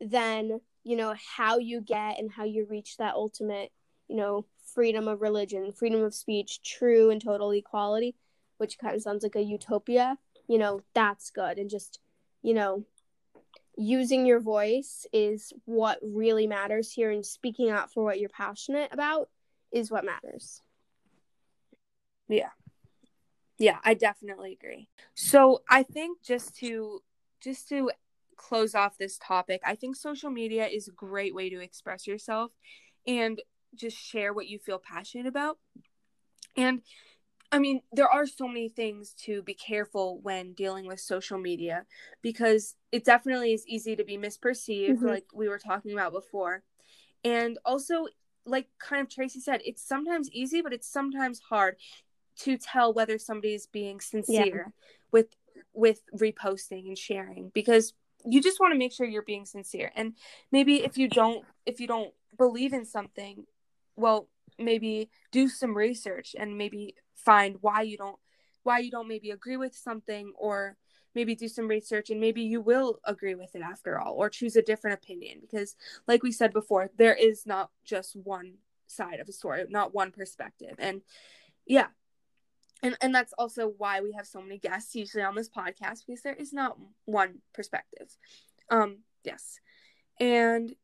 then 0.00 0.60
you 0.84 0.96
know, 0.96 1.14
how 1.36 1.58
you 1.58 1.80
get 1.80 2.18
and 2.18 2.30
how 2.30 2.44
you 2.44 2.66
reach 2.68 2.98
that 2.98 3.14
ultimate, 3.14 3.72
you 4.06 4.16
know, 4.16 4.44
freedom 4.74 5.08
of 5.08 5.22
religion, 5.22 5.72
freedom 5.72 6.02
of 6.02 6.14
speech, 6.14 6.62
true 6.62 7.10
and 7.10 7.22
total 7.22 7.50
equality, 7.52 8.14
which 8.58 8.78
kind 8.78 8.94
of 8.94 9.00
sounds 9.00 9.22
like 9.22 9.36
a 9.36 9.42
utopia, 9.42 10.18
you 10.46 10.58
know, 10.58 10.82
that's 10.94 11.30
good. 11.30 11.58
And 11.58 11.70
just, 11.70 12.00
you 12.44 12.52
know, 12.52 12.84
using 13.76 14.26
your 14.26 14.38
voice 14.38 15.06
is 15.12 15.52
what 15.64 15.98
really 16.02 16.46
matters 16.46 16.92
here 16.92 17.10
and 17.10 17.24
speaking 17.24 17.70
out 17.70 17.90
for 17.90 18.04
what 18.04 18.20
you're 18.20 18.28
passionate 18.28 18.92
about 18.92 19.30
is 19.72 19.90
what 19.90 20.04
matters. 20.04 20.60
Yeah. 22.28 22.50
Yeah, 23.58 23.78
I 23.82 23.94
definitely 23.94 24.52
agree. 24.52 24.88
So, 25.14 25.62
I 25.70 25.84
think 25.84 26.22
just 26.22 26.54
to 26.56 27.00
just 27.40 27.68
to 27.70 27.90
close 28.36 28.74
off 28.74 28.98
this 28.98 29.18
topic, 29.18 29.62
I 29.64 29.74
think 29.74 29.96
social 29.96 30.30
media 30.30 30.66
is 30.66 30.86
a 30.86 30.92
great 30.92 31.34
way 31.34 31.48
to 31.48 31.60
express 31.60 32.06
yourself 32.06 32.50
and 33.06 33.40
just 33.74 33.96
share 33.96 34.34
what 34.34 34.48
you 34.48 34.58
feel 34.58 34.78
passionate 34.78 35.26
about. 35.26 35.58
And 36.56 36.82
I 37.54 37.60
mean, 37.60 37.82
there 37.92 38.08
are 38.08 38.26
so 38.26 38.48
many 38.48 38.68
things 38.68 39.14
to 39.26 39.40
be 39.42 39.54
careful 39.54 40.18
when 40.22 40.54
dealing 40.54 40.86
with 40.88 40.98
social 40.98 41.38
media 41.38 41.86
because 42.20 42.74
it 42.90 43.04
definitely 43.04 43.52
is 43.52 43.64
easy 43.68 43.94
to 43.94 44.02
be 44.02 44.18
misperceived, 44.18 44.96
mm-hmm. 44.96 45.06
like 45.06 45.26
we 45.32 45.48
were 45.48 45.60
talking 45.60 45.92
about 45.92 46.12
before. 46.12 46.64
And 47.22 47.56
also, 47.64 48.08
like 48.44 48.66
kind 48.80 49.02
of 49.02 49.08
Tracy 49.08 49.38
said, 49.38 49.60
it's 49.64 49.86
sometimes 49.86 50.28
easy, 50.32 50.62
but 50.62 50.72
it's 50.72 50.90
sometimes 50.90 51.38
hard 51.48 51.76
to 52.40 52.58
tell 52.58 52.92
whether 52.92 53.18
somebody's 53.18 53.68
being 53.68 54.00
sincere 54.00 54.72
yeah. 54.74 54.92
with 55.12 55.28
with 55.72 56.00
reposting 56.12 56.88
and 56.88 56.98
sharing 56.98 57.52
because 57.54 57.92
you 58.24 58.42
just 58.42 58.58
want 58.58 58.72
to 58.72 58.78
make 58.78 58.92
sure 58.92 59.06
you're 59.06 59.22
being 59.22 59.46
sincere. 59.46 59.92
And 59.94 60.14
maybe 60.50 60.82
if 60.82 60.98
you 60.98 61.08
don't 61.08 61.44
if 61.66 61.78
you 61.78 61.86
don't 61.86 62.12
believe 62.36 62.72
in 62.72 62.84
something, 62.84 63.44
well, 63.94 64.28
maybe 64.58 65.08
do 65.30 65.48
some 65.48 65.76
research 65.76 66.34
and 66.36 66.58
maybe 66.58 66.96
find 67.14 67.56
why 67.60 67.82
you 67.82 67.96
don't 67.96 68.18
why 68.62 68.78
you 68.78 68.90
don't 68.90 69.08
maybe 69.08 69.30
agree 69.30 69.56
with 69.56 69.74
something 69.74 70.32
or 70.38 70.76
maybe 71.14 71.34
do 71.34 71.48
some 71.48 71.68
research 71.68 72.10
and 72.10 72.20
maybe 72.20 72.42
you 72.42 72.60
will 72.60 72.98
agree 73.04 73.34
with 73.34 73.54
it 73.54 73.62
after 73.62 74.00
all 74.00 74.14
or 74.14 74.28
choose 74.28 74.56
a 74.56 74.62
different 74.62 74.98
opinion 75.02 75.38
because 75.40 75.76
like 76.08 76.22
we 76.22 76.32
said 76.32 76.52
before 76.52 76.90
there 76.96 77.14
is 77.14 77.46
not 77.46 77.70
just 77.84 78.16
one 78.16 78.54
side 78.86 79.20
of 79.20 79.28
a 79.28 79.32
story 79.32 79.64
not 79.68 79.94
one 79.94 80.10
perspective. 80.10 80.74
And 80.78 81.02
yeah. 81.66 81.88
And 82.82 82.96
and 83.00 83.14
that's 83.14 83.32
also 83.38 83.72
why 83.78 84.00
we 84.00 84.12
have 84.12 84.26
so 84.26 84.40
many 84.40 84.58
guests 84.58 84.94
usually 84.94 85.22
on 85.22 85.34
this 85.34 85.48
podcast 85.48 86.00
because 86.06 86.22
there 86.22 86.34
is 86.34 86.52
not 86.52 86.76
one 87.04 87.40
perspective. 87.52 88.16
Um 88.70 88.98
yes. 89.24 89.58
And 90.20 90.74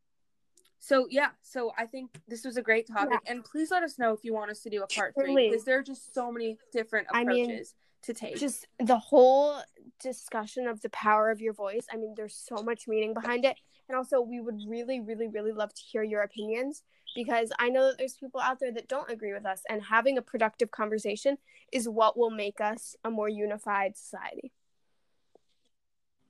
so 0.83 1.07
yeah, 1.11 1.28
so 1.43 1.72
I 1.76 1.85
think 1.85 2.11
this 2.26 2.45
was 2.45 2.57
a 2.57 2.62
great 2.62 2.89
topic, 2.89 3.20
yeah. 3.24 3.33
and 3.33 3.45
please 3.45 3.70
let 3.70 3.83
us 3.83 3.99
know 3.99 4.14
if 4.14 4.24
you 4.24 4.33
want 4.33 4.51
us 4.51 4.61
to 4.62 4.70
do 4.70 4.83
a 4.83 4.87
part 4.87 5.14
three 5.14 5.51
because 5.51 5.64
there 5.64 5.78
are 5.78 5.83
just 5.83 6.14
so 6.14 6.33
many 6.33 6.57
different 6.72 7.07
approaches 7.11 7.28
I 7.28 7.35
mean, 7.35 7.64
to 8.05 8.14
take. 8.14 8.37
Just 8.39 8.66
the 8.78 8.99
whole 8.99 9.61
discussion 10.03 10.66
of 10.66 10.81
the 10.81 10.89
power 10.89 11.31
of 11.31 11.43
your 11.43 11.53
voice. 11.53 11.87
I 11.93 11.99
mean, 11.99 12.14
there's 12.16 12.35
so 12.35 12.62
much 12.62 12.89
meaning 12.89 13.12
behind 13.12 13.45
it, 13.45 13.57
and 13.89 13.97
also 13.97 14.22
we 14.22 14.41
would 14.41 14.59
really, 14.66 15.01
really, 15.01 15.28
really 15.28 15.53
love 15.53 15.74
to 15.74 15.83
hear 15.83 16.03
your 16.03 16.22
opinions 16.22 16.83
because 17.14 17.53
I 17.59 17.68
know 17.68 17.89
that 17.89 17.99
there's 17.99 18.14
people 18.14 18.41
out 18.41 18.59
there 18.59 18.72
that 18.72 18.89
don't 18.89 19.11
agree 19.11 19.35
with 19.35 19.45
us, 19.45 19.61
and 19.68 19.83
having 19.83 20.16
a 20.16 20.22
productive 20.22 20.70
conversation 20.70 21.37
is 21.70 21.91
what 21.91 22.16
will 22.16 22.31
make 22.31 22.59
us 22.59 22.97
a 23.05 23.11
more 23.11 23.28
unified 23.28 23.99
society. 23.99 24.51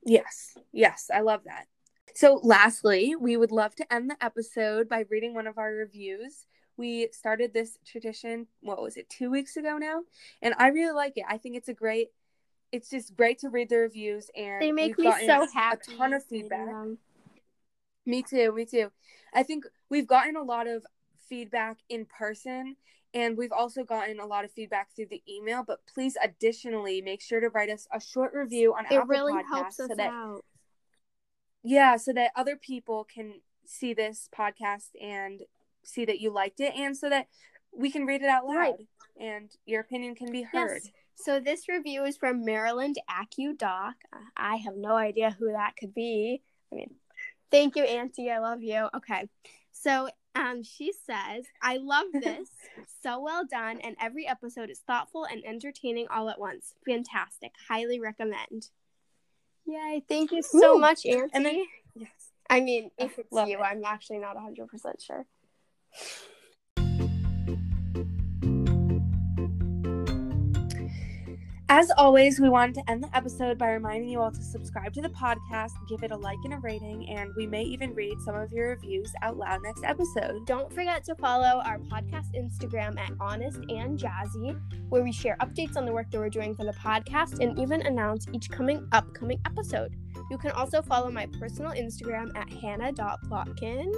Yes, 0.03 0.57
yes, 0.73 1.09
I 1.13 1.21
love 1.21 1.43
that. 1.45 1.67
So, 2.15 2.39
lastly, 2.43 3.15
we 3.19 3.37
would 3.37 3.51
love 3.51 3.75
to 3.75 3.93
end 3.93 4.09
the 4.09 4.23
episode 4.23 4.89
by 4.89 5.05
reading 5.09 5.33
one 5.33 5.47
of 5.47 5.57
our 5.57 5.73
reviews. 5.73 6.45
We 6.77 7.09
started 7.11 7.53
this 7.53 7.77
tradition, 7.85 8.47
what 8.61 8.81
was 8.81 8.97
it, 8.97 9.09
two 9.09 9.29
weeks 9.29 9.57
ago 9.57 9.77
now? 9.77 10.01
And 10.41 10.53
I 10.57 10.69
really 10.69 10.93
like 10.93 11.13
it. 11.17 11.25
I 11.27 11.37
think 11.37 11.55
it's 11.55 11.69
a 11.69 11.73
great, 11.73 12.09
it's 12.71 12.89
just 12.89 13.15
great 13.15 13.39
to 13.39 13.49
read 13.49 13.69
the 13.69 13.77
reviews. 13.77 14.29
And 14.35 14.61
they 14.61 14.71
make 14.71 14.97
me 14.97 15.11
so 15.25 15.47
happy. 15.53 15.93
A 15.93 15.97
ton 15.97 16.13
of 16.13 16.23
feedback. 16.25 16.69
Me 18.05 18.23
too, 18.23 18.51
me 18.51 18.65
too. 18.65 18.91
I 19.33 19.43
think 19.43 19.65
we've 19.89 20.07
gotten 20.07 20.35
a 20.35 20.43
lot 20.43 20.67
of 20.67 20.85
feedback 21.29 21.77
in 21.87 22.05
person 22.05 22.75
and 23.13 23.37
we've 23.37 23.51
also 23.51 23.83
gotten 23.83 24.19
a 24.19 24.25
lot 24.25 24.45
of 24.45 24.51
feedback 24.51 24.89
through 24.95 25.05
the 25.05 25.21
email 25.29 25.63
but 25.65 25.79
please 25.93 26.17
additionally 26.21 27.01
make 27.01 27.21
sure 27.21 27.39
to 27.39 27.49
write 27.49 27.69
us 27.69 27.87
a 27.93 28.01
short 28.01 28.33
review 28.33 28.73
on 28.73 28.85
it 28.85 28.93
apple 28.93 29.07
really 29.07 29.33
Podcasts 29.33 29.47
helps 29.53 29.79
us 29.79 29.89
so 29.89 29.95
that 29.95 30.09
out 30.09 30.43
yeah 31.63 31.97
so 31.97 32.13
that 32.13 32.31
other 32.35 32.55
people 32.55 33.05
can 33.13 33.33
see 33.65 33.93
this 33.93 34.29
podcast 34.37 34.89
and 35.01 35.41
see 35.83 36.05
that 36.05 36.19
you 36.19 36.31
liked 36.31 36.59
it 36.59 36.73
and 36.75 36.95
so 36.95 37.09
that 37.09 37.27
we 37.73 37.91
can 37.91 38.05
read 38.05 38.21
it 38.21 38.27
out 38.27 38.45
loud 38.45 38.55
right. 38.55 38.75
and 39.19 39.51
your 39.65 39.81
opinion 39.81 40.15
can 40.15 40.31
be 40.31 40.43
heard 40.43 40.81
yes. 40.83 40.93
so 41.15 41.39
this 41.39 41.67
review 41.69 42.03
is 42.03 42.17
from 42.17 42.43
maryland 42.43 42.97
acudoc 43.09 43.93
i 44.35 44.57
have 44.57 44.75
no 44.75 44.95
idea 44.95 45.35
who 45.39 45.51
that 45.51 45.75
could 45.79 45.93
be 45.93 46.41
i 46.71 46.75
mean 46.75 46.91
thank 47.49 47.75
you 47.75 47.83
auntie 47.83 48.29
i 48.29 48.39
love 48.39 48.61
you 48.61 48.87
okay 48.95 49.27
so 49.71 50.09
um, 50.35 50.63
she 50.63 50.93
says, 50.93 51.45
I 51.61 51.77
love 51.77 52.05
this. 52.13 52.49
so 53.01 53.19
well 53.19 53.45
done. 53.45 53.79
And 53.81 53.95
every 53.99 54.27
episode 54.27 54.69
is 54.69 54.79
thoughtful 54.79 55.25
and 55.25 55.43
entertaining 55.45 56.07
all 56.09 56.29
at 56.29 56.39
once. 56.39 56.73
Fantastic. 56.85 57.51
Highly 57.67 57.99
recommend. 57.99 58.69
Yay! 59.71 60.03
Thank 60.07 60.31
you 60.31 60.41
so 60.41 60.75
Ooh. 60.75 60.79
much, 60.79 61.05
Auntie. 61.05 61.29
And 61.33 61.45
then, 61.45 61.65
yes. 61.95 62.09
I 62.49 62.59
mean, 62.59 62.91
if 62.97 63.11
ah, 63.17 63.21
it's 63.21 63.31
Love 63.31 63.47
you, 63.47 63.59
it. 63.59 63.61
I'm 63.61 63.83
actually 63.85 64.19
not 64.19 64.35
100% 64.35 64.67
sure. 64.99 65.25
As 71.73 71.89
always, 71.97 72.37
we 72.37 72.49
wanted 72.49 72.75
to 72.75 72.91
end 72.91 73.01
the 73.01 73.15
episode 73.15 73.57
by 73.57 73.71
reminding 73.71 74.09
you 74.09 74.19
all 74.19 74.29
to 74.29 74.43
subscribe 74.43 74.91
to 74.91 75.01
the 75.01 75.07
podcast, 75.07 75.71
give 75.87 76.03
it 76.03 76.11
a 76.11 76.17
like 76.17 76.39
and 76.43 76.53
a 76.53 76.57
rating, 76.57 77.07
and 77.07 77.31
we 77.37 77.47
may 77.47 77.63
even 77.63 77.93
read 77.93 78.19
some 78.19 78.35
of 78.35 78.51
your 78.51 78.71
reviews 78.71 79.09
out 79.21 79.37
loud 79.37 79.63
next 79.63 79.85
episode. 79.85 80.45
Don't 80.45 80.69
forget 80.73 81.05
to 81.05 81.15
follow 81.15 81.61
our 81.63 81.77
podcast 81.77 82.25
Instagram 82.35 82.99
at 82.99 83.13
Honest 83.21 83.59
and 83.69 83.97
Jazzy, 83.97 84.59
where 84.89 85.01
we 85.01 85.13
share 85.13 85.37
updates 85.39 85.77
on 85.77 85.85
the 85.85 85.93
work 85.93 86.11
that 86.11 86.19
we're 86.19 86.29
doing 86.29 86.53
for 86.57 86.65
the 86.65 86.73
podcast 86.73 87.39
and 87.39 87.57
even 87.57 87.81
announce 87.83 88.27
each 88.33 88.49
coming 88.49 88.85
upcoming 88.91 89.39
episode. 89.45 89.95
You 90.29 90.37
can 90.37 90.51
also 90.51 90.81
follow 90.81 91.09
my 91.09 91.25
personal 91.39 91.71
Instagram 91.71 92.35
at 92.37 92.51
hannah.plotkin. 92.51 93.93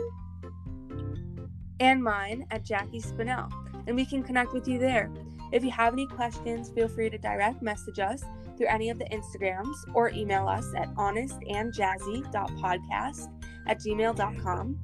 And 1.79 2.03
mine 2.03 2.45
at 2.51 2.63
Jackie 2.63 3.01
Spinell, 3.01 3.51
and 3.87 3.95
we 3.95 4.05
can 4.05 4.21
connect 4.21 4.53
with 4.53 4.67
you 4.67 4.77
there. 4.77 5.11
If 5.53 5.63
you 5.63 5.71
have 5.71 5.93
any 5.93 6.07
questions, 6.07 6.71
feel 6.71 6.87
free 6.87 7.11
to 7.11 7.17
direct 7.17 7.61
message 7.61 7.99
us 7.99 8.23
through 8.57 8.67
any 8.67 8.89
of 8.89 8.97
the 8.97 9.05
Instagrams 9.05 9.75
or 9.93 10.09
email 10.09 10.47
us 10.47 10.65
at 10.75 10.91
honestandjazzy.podcast 10.95 13.29
at 13.67 13.79
gmail.com. 13.79 14.79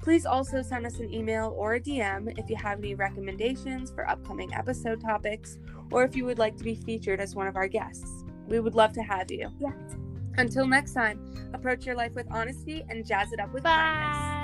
Please 0.00 0.24
also 0.24 0.62
send 0.62 0.86
us 0.86 1.00
an 1.00 1.12
email 1.12 1.52
or 1.56 1.74
a 1.74 1.80
DM 1.80 2.32
if 2.38 2.48
you 2.48 2.54
have 2.56 2.78
any 2.78 2.94
recommendations 2.94 3.90
for 3.90 4.08
upcoming 4.08 4.54
episode 4.54 5.00
topics 5.00 5.58
or 5.90 6.04
if 6.04 6.14
you 6.14 6.24
would 6.24 6.38
like 6.38 6.56
to 6.56 6.64
be 6.64 6.76
featured 6.76 7.20
as 7.20 7.34
one 7.34 7.48
of 7.48 7.56
our 7.56 7.66
guests. 7.66 8.22
We 8.46 8.60
would 8.60 8.76
love 8.76 8.92
to 8.92 9.02
have 9.02 9.28
you. 9.30 9.50
Yeah. 9.58 9.72
Until 10.38 10.68
next 10.68 10.94
time, 10.94 11.50
approach 11.52 11.84
your 11.84 11.96
life 11.96 12.14
with 12.14 12.28
honesty 12.30 12.84
and 12.88 13.04
jazz 13.04 13.32
it 13.32 13.40
up 13.40 13.52
with 13.52 13.64
Bye. 13.64 13.70
kindness. 13.70 14.41